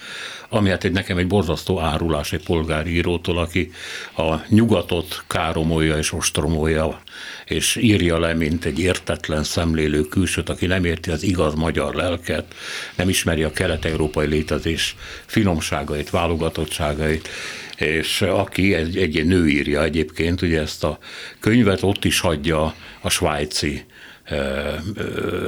ami 0.48 0.68
hát 0.68 0.84
egy, 0.84 0.92
nekem 0.92 1.18
egy 1.18 1.26
borzasztó 1.26 1.80
árulás 1.80 2.32
egy 2.32 2.42
polgárírótól, 2.42 3.38
aki 3.38 3.72
a 4.16 4.34
nyugatot 4.48 5.24
káromolja 5.26 5.96
és 5.96 6.12
ostromolja, 6.12 7.00
és 7.44 7.76
írja 7.76 8.18
le, 8.18 8.34
mint 8.34 8.64
egy 8.64 8.78
értetlen 8.78 9.44
szemlélő 9.44 10.02
külsőt, 10.02 10.48
aki 10.48 10.66
nem 10.66 10.84
érti 10.84 11.10
az 11.10 11.22
igaz 11.22 11.54
magyar 11.54 11.94
lelket, 11.94 12.54
nem 12.96 13.08
ismeri 13.08 13.42
a 13.42 13.52
kelet-európai 13.52 14.26
létezés 14.26 14.96
finomságait, 15.26 16.10
válogatottságait, 16.10 17.28
és 17.76 18.22
aki 18.22 18.74
egy, 18.74 18.96
egy 18.96 19.26
nő 19.26 19.48
írja 19.48 19.82
egyébként, 19.82 20.42
ugye 20.42 20.60
ezt 20.60 20.84
a 20.84 20.98
könyvet 21.40 21.82
ott 21.82 22.04
is 22.04 22.20
hagyja 22.20 22.74
a 23.00 23.08
svájci 23.08 23.84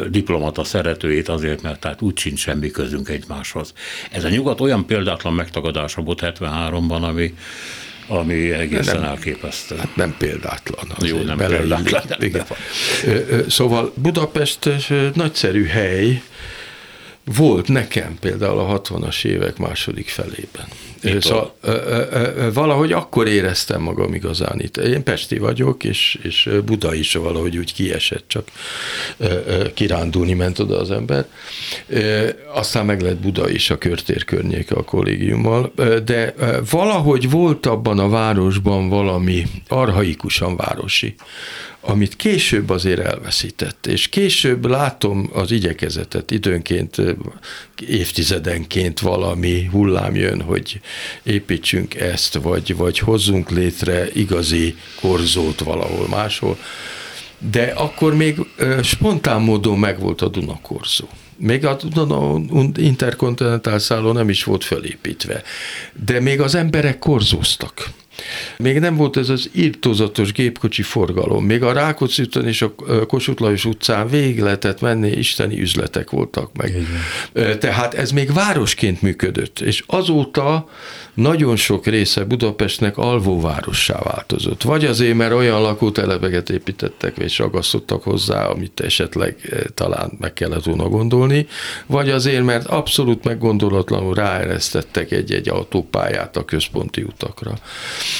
diplomata 0.09 0.65
szeretőjét 0.65 1.29
azért, 1.29 1.63
mert 1.63 1.81
tehát 1.81 2.03
úgy 2.03 2.19
sincs 2.19 2.41
semmi 2.41 2.71
közünk 2.71 3.09
egymáshoz. 3.09 3.73
Ez 4.11 4.25
a 4.25 4.29
nyugat 4.29 4.61
olyan 4.61 4.87
példátlan 4.87 5.33
megtagadása 5.33 6.03
volt 6.03 6.21
73-ban, 6.23 7.03
ami, 7.03 7.35
ami 8.09 8.51
egészen 8.51 9.01
nem, 9.01 9.05
elképesztő. 9.05 9.77
Hát 9.77 9.97
nem 9.97 10.15
példátlan. 10.19 10.87
Jó, 11.01 11.23
nem 11.23 11.37
példátlan. 11.37 12.23
Igen. 12.23 12.47
Szóval 13.49 13.93
Budapest 13.95 14.71
nagyszerű 15.15 15.65
hely, 15.65 16.23
volt 17.25 17.69
nekem 17.69 18.17
például 18.21 18.59
a 18.59 18.81
60-as 18.81 19.25
évek 19.25 19.57
második 19.57 20.09
felében. 20.09 20.67
Szóval, 21.21 21.55
valahogy 22.53 22.93
akkor 22.93 23.29
éreztem 23.29 23.83
magam 23.83 24.15
igazán 24.15 24.61
itt. 24.61 24.77
Én 24.77 25.03
Pesti 25.03 25.39
vagyok, 25.39 25.85
és, 25.85 26.19
és 26.23 26.51
Buda 26.65 26.95
is 26.95 27.15
valahogy 27.15 27.57
úgy 27.57 27.75
kiesett, 27.75 28.25
csak 28.27 28.49
kirándulni 29.75 30.33
ment 30.33 30.59
oda 30.59 30.79
az 30.79 30.91
ember. 30.91 31.27
Aztán 32.55 32.87
meg 32.87 33.01
lett 33.01 33.17
Buda 33.17 33.49
is 33.49 33.71
a 33.71 33.79
körtér 33.79 34.25
környéke 34.25 34.75
a 34.75 34.85
kollégiummal, 34.85 35.73
de 36.05 36.35
valahogy 36.71 37.31
volt 37.31 37.67
abban 37.67 37.99
a 37.99 38.09
városban 38.09 38.89
valami 38.89 39.47
arhaikusan 39.69 40.57
városi, 40.57 41.15
amit 41.87 42.17
később 42.17 42.71
azért 42.71 43.01
elveszített, 43.01 43.87
és 43.87 44.09
később 44.09 44.67
látom 44.67 45.31
az 45.33 45.51
igyekezetet, 45.51 46.31
időnként, 46.31 46.97
évtizedenként 47.89 49.01
valami 49.01 49.65
hullám 49.65 50.15
jön, 50.15 50.43
hogy 50.43 50.81
építsünk 51.23 51.95
ezt, 51.95 52.35
vagy, 52.35 52.77
vagy 52.77 52.99
hozzunk 52.99 53.51
létre 53.51 54.09
igazi 54.13 54.77
korzót 55.01 55.61
valahol 55.61 56.09
máshol, 56.09 56.59
de 57.51 57.63
akkor 57.63 58.15
még 58.15 58.37
spontán 58.83 59.41
módon 59.41 59.79
megvolt 59.79 60.23
a 60.23 60.29
Dunakorzó. 60.29 61.09
Még 61.37 61.65
a 61.65 61.79
interkontinentál 62.77 63.79
szálló 63.79 64.13
nem 64.13 64.29
is 64.29 64.45
volt 64.45 64.65
felépítve, 64.65 65.43
de 66.05 66.21
még 66.21 66.41
az 66.41 66.55
emberek 66.55 66.99
korzóztak 66.99 67.91
Még 68.59 68.79
nem 68.79 68.97
volt 68.97 69.17
ez 69.17 69.29
az 69.29 69.51
írtózatos 69.53 70.33
gépkocsi 70.33 70.83
forgalom. 70.83 71.45
Még 71.45 71.63
a 71.63 71.73
Rákóczi 71.73 72.23
úton 72.23 72.47
és 72.47 72.63
a 72.63 72.75
Kossuth 73.07 73.43
Lajos 73.43 73.65
utcán 73.65 74.09
végig 74.09 74.41
lehetett 74.41 74.81
menni, 74.81 75.11
isteni 75.11 75.61
üzletek 75.61 76.11
voltak 76.11 76.51
meg. 76.57 76.69
Igen. 76.69 77.59
Tehát 77.59 77.95
ez 77.95 78.11
még 78.11 78.33
városként 78.33 79.03
működött, 79.03 79.61
és 79.61 79.85
azóta 79.87 80.69
nagyon 81.15 81.57
sok 81.57 81.87
része 81.87 82.25
Budapestnek 82.25 82.99
alvóvárossá 82.99 83.99
változott. 84.03 84.63
Vagy 84.63 84.85
azért, 84.85 85.15
mert 85.15 85.33
olyan 85.33 85.61
lakótelepeket 85.63 86.51
építettek, 86.51 87.17
és 87.19 87.39
ragasztottak 87.39 88.03
hozzá, 88.03 88.47
amit 88.47 88.81
esetleg 88.81 89.37
talán 89.75 90.13
meg 90.21 90.33
kellett 90.33 90.65
volna 90.65 90.89
gondolni, 90.89 91.47
vagy 91.87 92.11
azért, 92.11 92.45
mert 92.45 92.67
abszolút 92.67 93.25
meggondolatlanul 93.25 94.15
ráeresztettek 94.15 95.11
egy-egy 95.11 95.49
autópályát 95.49 96.37
a 96.37 96.45
központi 96.45 97.03
utakra. 97.03 97.53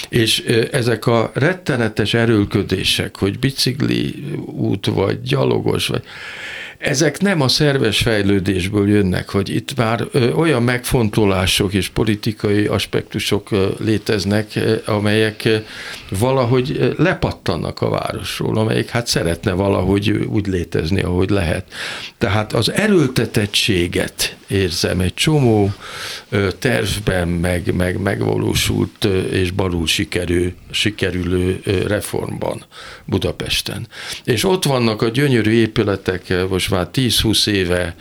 És 0.09 0.39
ezek 0.73 1.07
a 1.07 1.31
rettenetes 1.35 2.15
erőlködések, 2.15 3.17
hogy 3.17 3.39
bicikli 3.39 4.15
út, 4.47 4.87
vagy 4.87 5.23
gyalogos, 5.23 5.87
vagy 5.87 6.03
ezek 6.79 7.21
nem 7.21 7.41
a 7.41 7.49
szerves 7.49 7.99
fejlődésből 7.99 8.89
jönnek, 8.89 9.29
hogy 9.29 9.55
itt 9.55 9.77
már 9.77 10.05
olyan 10.35 10.63
megfontolások 10.63 11.73
és 11.73 11.89
politikai 11.89 12.67
aspektusok 12.67 13.49
léteznek, 13.79 14.59
amelyek 14.85 15.49
valahogy 16.19 16.95
lepattannak 16.99 17.81
a 17.81 17.89
városról, 17.89 18.59
amelyek 18.59 18.89
hát 18.89 19.07
szeretne 19.07 19.53
valahogy 19.53 20.11
úgy 20.11 20.47
létezni, 20.47 21.01
ahogy 21.01 21.31
lehet. 21.31 21.65
Tehát 22.19 22.53
az 22.53 22.73
erőltetettséget 22.73 24.37
érzem 24.49 25.01
egy 25.01 25.15
csomó 25.15 25.73
tervben 26.59 27.29
meg, 27.29 27.75
meg 27.75 28.01
megvalósult 28.01 29.05
és 29.31 29.51
balul 29.51 29.87
sikerül, 29.87 30.53
sikerülő 30.71 31.61
reformban 31.87 32.65
Budapesten. 33.05 33.89
És 34.25 34.45
ott 34.45 34.65
vannak 34.65 35.03
a 35.03 35.09
gyönyörű 35.09 35.51
épületek, 35.51 36.49
most 36.49 36.66
már 36.69 36.89
10-20 36.93 37.47
éve 37.47 37.95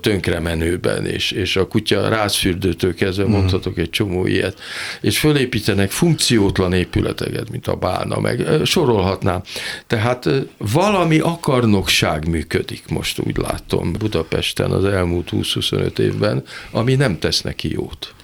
tönkremenőben, 0.00 1.06
és, 1.06 1.30
és 1.30 1.56
a 1.56 1.66
kutya 1.66 2.08
rázfürdőtől 2.08 2.94
kezdve 2.94 3.22
uh-huh. 3.22 3.38
mondhatok 3.38 3.78
egy 3.78 3.90
csomó 3.90 4.26
ilyet, 4.26 4.60
és 5.00 5.18
fölépítenek 5.18 5.90
funkciótlan 5.90 6.72
épületeket, 6.72 7.50
mint 7.50 7.66
a 7.66 7.74
bálna, 7.74 8.20
meg 8.20 8.46
sorolhatnám. 8.64 9.42
Tehát 9.86 10.28
valami 10.56 11.18
akarnokság 11.18 12.28
működik, 12.28 12.82
most 12.88 13.18
úgy 13.18 13.36
látom 13.36 13.92
Budapesten 13.92 14.70
az 14.70 14.84
elmúlt 14.84 15.28
20-25 15.32 15.98
évben, 15.98 16.44
ami 16.70 16.94
nem 16.94 17.18
tesz 17.18 17.40
neki 17.40 17.72
jót. 17.72 18.14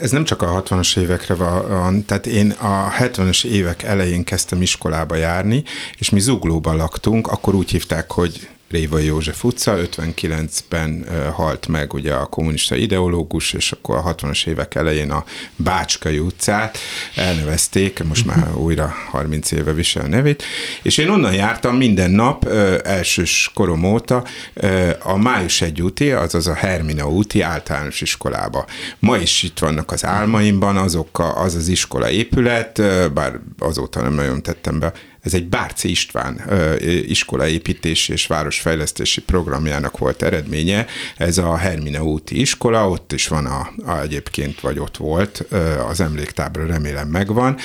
Ez 0.00 0.10
nem 0.10 0.24
csak 0.24 0.42
a 0.42 0.62
60-as 0.62 0.98
évekre 0.98 1.34
van, 1.34 2.04
tehát 2.04 2.26
én 2.26 2.50
a 2.50 2.92
70-es 2.98 3.44
évek 3.44 3.82
elején 3.82 4.24
kezdtem 4.24 4.62
iskolába 4.62 5.14
járni, 5.14 5.62
és 5.98 6.10
mi 6.10 6.20
Zuglóban 6.20 6.76
laktunk, 6.76 7.26
akkor 7.26 7.54
úgy 7.54 7.70
hívták, 7.70 8.10
hogy 8.10 8.48
Révai 8.72 9.04
József 9.04 9.44
utca, 9.44 9.76
59-ben 9.96 11.06
halt 11.32 11.66
meg 11.66 11.92
ugye 11.92 12.14
a 12.14 12.26
kommunista 12.26 12.76
ideológus, 12.76 13.52
és 13.52 13.72
akkor 13.72 13.96
a 13.96 14.14
60-as 14.14 14.46
évek 14.46 14.74
elején 14.74 15.10
a 15.10 15.24
Bácskai 15.56 16.18
utcát 16.18 16.78
elnevezték, 17.14 18.04
most 18.04 18.26
már 18.26 18.54
újra 18.64 18.94
30 19.10 19.50
éve 19.50 19.72
visel 19.72 20.04
a 20.04 20.08
nevét, 20.08 20.42
és 20.82 20.98
én 20.98 21.08
onnan 21.08 21.34
jártam 21.34 21.76
minden 21.76 22.10
nap, 22.10 22.48
elsős 22.84 23.50
korom 23.54 23.84
óta, 23.84 24.24
a 25.02 25.16
Május 25.16 25.60
egy 25.60 25.82
úti, 25.82 26.10
azaz 26.10 26.46
a 26.46 26.54
Hermina 26.54 27.08
úti 27.08 27.40
általános 27.40 28.00
iskolába. 28.00 28.66
Ma 28.98 29.16
is 29.16 29.42
itt 29.42 29.58
vannak 29.58 29.92
az 29.92 30.04
álmaimban 30.04 30.76
azok 30.76 31.18
a, 31.18 31.42
az 31.42 31.54
az 31.54 31.68
iskola 31.68 32.10
épület, 32.10 32.82
bár 33.12 33.40
azóta 33.58 34.02
nem 34.02 34.14
nagyon 34.14 34.42
tettem 34.42 34.78
be 34.78 34.92
ez 35.22 35.34
egy 35.34 35.46
Bárci 35.46 35.90
István 35.90 36.40
iskolaépítési 37.06 38.12
és 38.12 38.26
városfejlesztési 38.26 39.20
programjának 39.20 39.98
volt 39.98 40.22
eredménye. 40.22 40.86
Ez 41.16 41.38
a 41.38 41.56
Hermine 41.56 42.02
úti 42.02 42.40
iskola, 42.40 42.88
ott 42.88 43.12
is 43.12 43.28
van 43.28 43.46
a, 43.46 43.72
a 43.86 44.00
egyébként, 44.00 44.60
vagy 44.60 44.78
ott 44.78 44.96
volt, 44.96 45.44
az 45.88 46.00
emléktábra 46.00 46.66
remélem 46.66 47.08
megvan, 47.08 47.56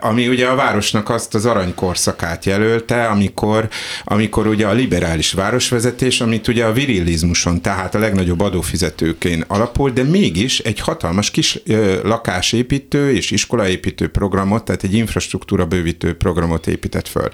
ami 0.00 0.28
ugye 0.28 0.46
a 0.46 0.54
városnak 0.54 1.08
azt 1.08 1.34
az 1.34 1.46
aranykorszakát 1.46 2.44
jelölte, 2.44 3.06
amikor, 3.06 3.68
amikor 4.04 4.46
ugye 4.46 4.66
a 4.66 4.72
liberális 4.72 5.32
városvezetés, 5.32 6.20
amit 6.20 6.48
ugye 6.48 6.64
a 6.64 6.72
virilizmuson, 6.72 7.62
tehát 7.62 7.94
a 7.94 7.98
legnagyobb 7.98 8.40
adófizetőkén 8.40 9.44
alapul, 9.46 9.90
de 9.90 10.02
mégis 10.02 10.58
egy 10.58 10.80
hatalmas 10.80 11.30
kis 11.30 11.60
lakásépítő 12.02 13.12
és 13.12 13.30
iskolaépítő 13.30 14.08
programot, 14.08 14.64
tehát 14.64 14.82
egy 14.82 14.94
infrastruktúra 14.94 15.66
bővítő 15.66 16.16
programot 16.16 16.66
épített 16.66 16.82
épített 16.84 17.08
föl. 17.08 17.28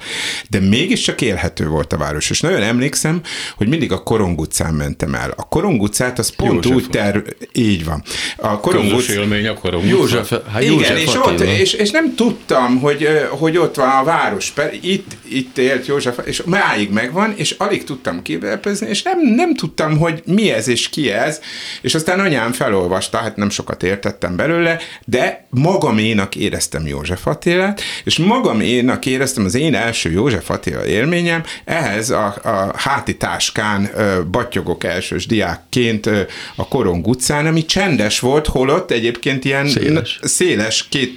De 0.49 0.61
mégiscsak 0.61 1.21
élhető 1.21 1.69
volt 1.69 1.93
a 1.93 1.97
város, 1.97 2.31
és 2.31 2.41
nagyon 2.41 2.63
emlékszem, 2.63 3.21
hogy 3.57 3.69
mindig 3.69 3.93
a 3.93 4.03
Korong 4.03 4.41
utcán 4.41 4.75
mentem 4.75 5.15
el. 5.15 5.35
A 5.37 5.49
Korong 5.49 5.83
utcát 5.83 6.19
az 6.19 6.35
pont 6.37 6.65
József 6.65 6.73
úgy 6.73 6.91
terv... 6.91 7.27
Így 7.53 7.85
van. 7.85 8.03
A 8.37 8.61
Korong 8.61 8.93
utc... 8.93 9.09
élmény 9.09 9.47
a 9.47 9.55
Korong 9.55 9.87
József, 9.87 10.33
hát 10.53 10.65
József 10.65 10.91
Igen, 10.91 10.97
és, 10.97 11.15
ott, 11.15 11.41
és, 11.41 11.73
és, 11.73 11.91
nem 11.91 12.15
tudtam, 12.15 12.81
hogy, 12.81 13.09
hogy 13.31 13.57
ott 13.57 13.75
van 13.75 13.89
a 13.89 14.05
város. 14.05 14.53
Itt, 14.81 15.17
itt 15.29 15.59
élt 15.59 15.87
József, 15.87 16.19
és 16.25 16.43
máig 16.47 16.91
megvan, 16.91 17.33
és 17.37 17.51
alig 17.59 17.85
tudtam 17.85 18.23
kivepezni, 18.23 18.89
és 18.89 19.03
nem, 19.03 19.19
nem 19.21 19.55
tudtam, 19.55 19.99
hogy 19.99 20.23
mi 20.27 20.51
ez 20.51 20.69
és 20.69 20.89
ki 20.89 21.11
ez, 21.11 21.41
és 21.81 21.95
aztán 21.95 22.21
anyám 22.21 22.53
felolvasta, 22.53 23.19
hát 23.19 23.37
nem 23.37 23.51
sokat 23.51 23.83
értettem 23.83 24.37
belőle, 24.37 24.79
de 25.05 25.47
magaménak 25.51 26.37
éreztem 26.37 26.87
József 26.87 27.27
Attilát, 27.27 27.81
és 28.05 28.19
magaménak 28.19 29.07
éreztem 29.07 29.40
az 29.45 29.55
én 29.55 29.75
első 29.75 30.11
József 30.11 30.51
Attila 30.51 30.87
élményem, 30.87 31.43
ehhez 31.65 32.11
a, 32.11 32.35
a 32.43 32.73
háti 32.77 33.17
táskán 33.17 33.91
battyogok 34.31 34.85
elsős 34.85 35.27
diákként 35.27 36.11
a 36.57 36.69
Korong 36.69 37.07
utcán, 37.07 37.47
ami 37.47 37.65
csendes 37.65 38.21
volt, 38.21 38.47
holott 38.47 38.91
egyébként 38.91 39.45
ilyen 39.45 39.69
széles, 39.69 40.19
széles 40.23 40.87
két, 40.89 41.17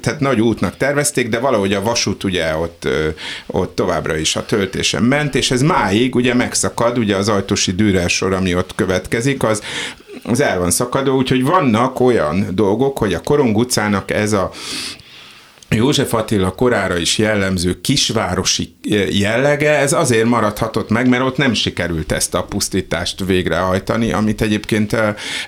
tehát 0.00 0.20
nagy 0.20 0.40
útnak 0.40 0.76
tervezték, 0.76 1.28
de 1.28 1.38
valahogy 1.38 1.72
a 1.72 1.82
vasút 1.82 2.24
ugye 2.24 2.56
ott, 2.56 2.88
ott 3.46 3.74
továbbra 3.74 4.16
is 4.16 4.36
a 4.36 4.44
töltésen 4.44 5.02
ment, 5.02 5.34
és 5.34 5.50
ez 5.50 5.62
máig 5.62 6.14
ugye 6.14 6.34
megszakad, 6.34 6.98
ugye 6.98 7.16
az 7.16 7.28
ajtósi 7.28 7.72
Dürer 7.72 8.10
sor, 8.10 8.32
ami 8.32 8.54
ott 8.54 8.74
következik, 8.74 9.42
az 9.42 9.62
az 10.24 10.40
el 10.40 10.58
van 10.58 10.70
szakadó, 10.70 11.16
úgyhogy 11.16 11.44
vannak 11.44 12.00
olyan 12.00 12.46
dolgok, 12.52 12.98
hogy 12.98 13.14
a 13.14 13.20
Korong 13.20 13.56
utcának 13.56 14.10
ez 14.10 14.32
a 14.32 14.50
József 15.70 16.14
Attila 16.14 16.50
korára 16.50 16.96
is 16.96 17.18
jellemző 17.18 17.80
kisvárosi 17.80 18.76
jellege, 19.10 19.70
ez 19.70 19.92
azért 19.92 20.24
maradhatott 20.24 20.88
meg, 20.88 21.08
mert 21.08 21.22
ott 21.22 21.36
nem 21.36 21.54
sikerült 21.54 22.12
ezt 22.12 22.34
a 22.34 22.42
pusztítást 22.42 23.24
végrehajtani, 23.24 24.12
amit 24.12 24.40
egyébként 24.40 24.96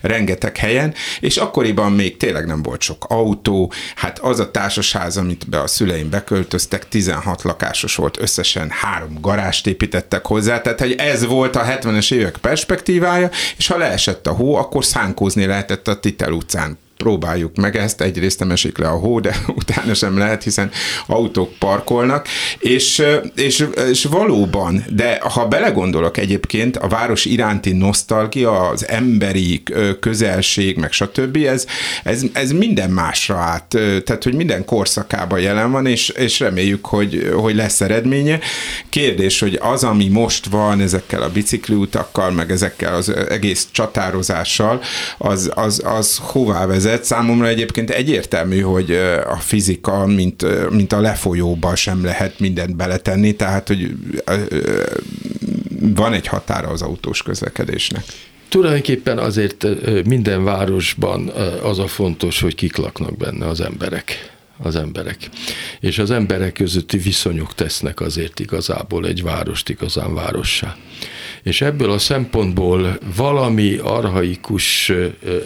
rengeteg 0.01 0.57
helyen, 0.57 0.95
és 1.21 1.37
akkoriban 1.37 1.93
még 1.93 2.17
tényleg 2.17 2.47
nem 2.47 2.63
volt 2.63 2.81
sok 2.81 3.05
autó, 3.09 3.73
hát 3.95 4.19
az 4.19 4.41
a 4.41 4.51
társasház, 4.51 5.17
amit 5.17 5.49
be 5.49 5.61
a 5.61 5.67
szüleim 5.67 6.11
beköltöztek, 6.11 6.89
16 6.89 7.43
lakásos 7.43 7.95
volt, 7.97 8.21
összesen 8.21 8.71
három 8.71 9.21
garást 9.21 9.67
építettek 9.67 10.27
hozzá, 10.27 10.61
tehát 10.61 10.81
hogy 10.81 10.95
ez 10.99 11.27
volt 11.27 11.57
a 11.57 11.65
70-es 11.65 12.13
évek 12.13 12.37
perspektívája, 12.37 13.31
és 13.57 13.67
ha 13.67 13.77
leesett 13.77 14.27
a 14.27 14.33
hó, 14.33 14.55
akkor 14.55 14.85
szánkózni 14.85 15.47
lehetett 15.47 15.89
a 15.89 16.01
Titel 16.01 16.33
utcán 16.33 16.79
próbáljuk 17.01 17.57
meg 17.57 17.77
ezt, 17.77 18.01
egyrészt 18.01 18.39
nem 18.39 18.51
esik 18.51 18.79
le 18.79 18.89
a 18.89 18.99
hó, 18.99 19.21
de 19.21 19.37
utána 19.61 19.95
sem 19.95 20.19
lehet, 20.19 20.43
hiszen 20.43 20.71
autók 21.07 21.53
parkolnak, 21.59 22.27
és, 22.59 23.03
és, 23.35 23.67
és 23.89 24.05
valóban, 24.05 24.85
de 24.91 25.19
ha 25.23 25.47
belegondolok 25.47 26.17
egyébként, 26.17 26.77
a 26.77 26.89
város 26.89 27.25
iránti 27.25 27.73
nosztalgia, 27.73 28.69
az 28.69 28.89
emberi 28.89 29.63
közelség, 30.01 30.77
meg 30.77 30.93
stb., 30.93 31.37
ez, 31.37 31.67
ez, 32.05 32.23
ez 32.33 32.51
minden 32.51 32.91
másra 32.91 33.37
át, 33.37 33.69
tehát, 34.05 34.25
hogy 34.25 34.35
minden 34.35 34.65
korszakában 34.65 35.41
jelen 35.41 35.71
van, 35.71 35.87
és, 35.87 36.09
és 36.09 36.41
reméljük, 36.41 36.87
hogy, 36.87 37.31
hogy 37.35 37.55
lesz 37.55 37.81
eredménye. 37.81 38.39
Kérdés, 38.89 39.41
hogy 39.41 39.59
az, 39.63 39.85
ami 39.85 40.09
most 40.09 40.47
van 40.47 40.81
ezekkel 40.81 41.23
a 41.23 41.31
bicikliutakkal, 41.31 42.31
meg 42.31 42.51
ezekkel 42.51 42.95
az 42.95 43.15
egész 43.29 43.69
csatározással, 43.71 44.81
az, 45.19 45.51
az, 45.55 45.83
az 45.85 46.19
hová 46.23 46.67
vezet, 46.67 46.89
vezet. 46.91 47.05
Számomra 47.05 47.47
egyébként 47.47 47.91
egyértelmű, 47.91 48.61
hogy 48.61 48.91
a 49.27 49.37
fizika, 49.37 50.07
mint, 50.07 50.71
mint 50.71 50.93
a 50.93 51.01
lefolyóba 51.01 51.77
sem 51.77 52.05
lehet 52.05 52.41
mindent 52.41 52.77
beletenni, 52.77 53.33
tehát 53.33 53.69
hogy 53.69 53.95
van 55.81 56.13
egy 56.13 56.27
határa 56.27 56.69
az 56.69 56.83
autós 56.83 57.23
közlekedésnek. 57.23 58.05
Tulajdonképpen 58.49 59.19
azért 59.19 59.67
minden 60.05 60.45
városban 60.45 61.29
az 61.63 61.79
a 61.79 61.87
fontos, 61.87 62.41
hogy 62.41 62.55
kik 62.55 62.77
laknak 62.77 63.17
benne 63.17 63.47
az 63.47 63.61
emberek 63.61 64.31
az 64.63 64.77
emberek. 64.77 65.29
És 65.81 65.99
az 65.99 66.11
emberek 66.11 66.53
közötti 66.53 66.99
viszonyok 66.99 67.55
tesznek 67.55 68.01
azért 68.01 68.41
igazából 68.41 69.07
egy 69.07 69.23
várost 69.23 69.69
igazán 69.69 70.15
várossá. 70.15 70.77
És 71.43 71.61
ebből 71.61 71.91
a 71.91 71.99
szempontból 71.99 72.99
valami 73.17 73.77
arhaikus 73.77 74.93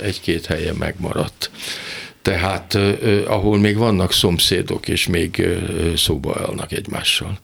egy-két 0.02 0.46
helye 0.46 0.72
megmaradt. 0.72 1.50
Tehát 2.24 2.78
ahol 3.26 3.58
még 3.58 3.76
vannak 3.76 4.12
szomszédok, 4.12 4.88
és 4.88 5.06
még 5.06 5.48
szóba 5.96 6.36
állnak 6.46 6.72
egymással. 6.72 7.38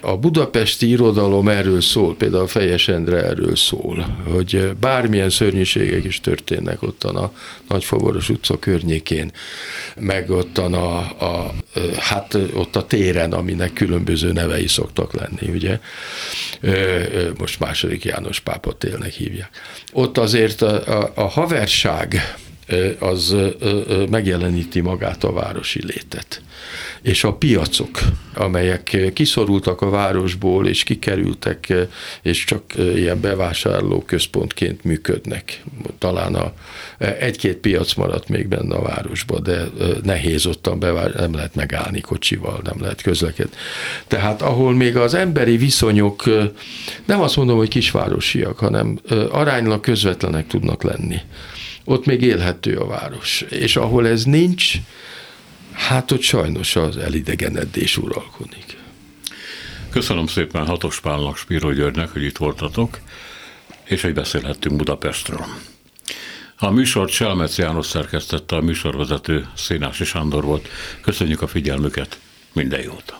A 0.00 0.16
budapesti 0.16 0.88
irodalom 0.88 1.48
erről 1.48 1.80
szól, 1.80 2.16
például 2.16 2.46
Fejes 2.46 2.88
Endre 2.88 3.24
erről 3.24 3.56
szól, 3.56 4.16
hogy 4.32 4.70
bármilyen 4.80 5.30
szörnyűségek 5.30 6.04
is 6.04 6.20
történnek 6.20 6.82
ott 6.82 7.04
a 7.04 7.32
Nagyfavoros 7.68 8.28
utca 8.28 8.58
környékén, 8.58 9.32
meg 9.96 10.30
ott 10.30 10.58
a, 10.58 10.96
a, 10.98 11.54
hát 11.98 12.38
ott 12.54 12.76
a 12.76 12.86
téren, 12.86 13.32
aminek 13.32 13.72
különböző 13.72 14.32
nevei 14.32 14.66
szoktak 14.66 15.12
lenni, 15.12 15.52
ugye. 15.52 15.78
Most 17.38 17.60
második 17.60 18.04
János 18.04 18.40
pápa 18.40 18.72
télnek 18.72 19.12
hívják. 19.12 19.50
Ott 19.92 20.18
azért 20.18 20.62
a, 20.62 21.00
a, 21.00 21.12
a 21.14 21.28
haverság, 21.28 22.34
az 22.98 23.36
megjeleníti 24.10 24.80
magát 24.80 25.24
a 25.24 25.32
városi 25.32 25.86
létet. 25.86 26.42
És 27.02 27.24
a 27.24 27.32
piacok, 27.32 27.98
amelyek 28.34 28.96
kiszorultak 29.12 29.80
a 29.80 29.90
városból, 29.90 30.66
és 30.66 30.82
kikerültek, 30.82 31.72
és 32.22 32.44
csak 32.44 32.62
ilyen 32.76 33.20
bevásárló 33.20 34.02
központként 34.02 34.84
működnek. 34.84 35.62
Talán 35.98 36.34
a, 36.34 36.52
egy-két 36.98 37.56
piac 37.56 37.94
maradt 37.94 38.28
még 38.28 38.48
benne 38.48 38.74
a 38.74 38.82
városba, 38.82 39.40
de 39.40 39.64
nehéz 40.02 40.46
ottan 40.46 40.78
bevár, 40.78 41.14
nem 41.14 41.34
lehet 41.34 41.54
megállni 41.54 42.00
kocsival, 42.00 42.60
nem 42.64 42.80
lehet 42.80 43.02
közlekedni. 43.02 43.56
Tehát 44.06 44.42
ahol 44.42 44.72
még 44.72 44.96
az 44.96 45.14
emberi 45.14 45.56
viszonyok, 45.56 46.24
nem 47.04 47.20
azt 47.20 47.36
mondom, 47.36 47.56
hogy 47.56 47.68
kisvárosiak, 47.68 48.58
hanem 48.58 48.98
aránylag 49.30 49.80
közvetlenek 49.80 50.46
tudnak 50.46 50.82
lenni 50.82 51.20
ott 51.90 52.06
még 52.06 52.22
élhető 52.22 52.76
a 52.76 52.86
város. 52.86 53.40
És 53.40 53.76
ahol 53.76 54.06
ez 54.06 54.24
nincs, 54.24 54.72
hát 55.72 56.10
ott 56.10 56.20
sajnos 56.20 56.76
az 56.76 56.96
elidegenedés 56.96 57.96
uralkodik. 57.96 58.76
Köszönöm 59.90 60.26
szépen 60.26 60.66
Hatos 60.66 61.00
Pálnak, 61.00 61.36
Spiro 61.36 61.72
Györgynek, 61.72 62.08
hogy 62.08 62.22
itt 62.22 62.36
voltatok, 62.36 62.98
és 63.84 64.02
hogy 64.02 64.14
beszélhettünk 64.14 64.76
Budapestről. 64.76 65.44
A 66.56 66.70
műsort 66.70 67.12
Selmec 67.12 67.58
János 67.58 67.86
szerkesztette, 67.86 68.56
a 68.56 68.60
műsorvezető 68.60 69.46
Szénási 69.56 70.04
Sándor 70.04 70.44
volt. 70.44 70.68
Köszönjük 71.00 71.42
a 71.42 71.46
figyelmüket, 71.46 72.18
minden 72.52 72.82
jót! 72.82 73.19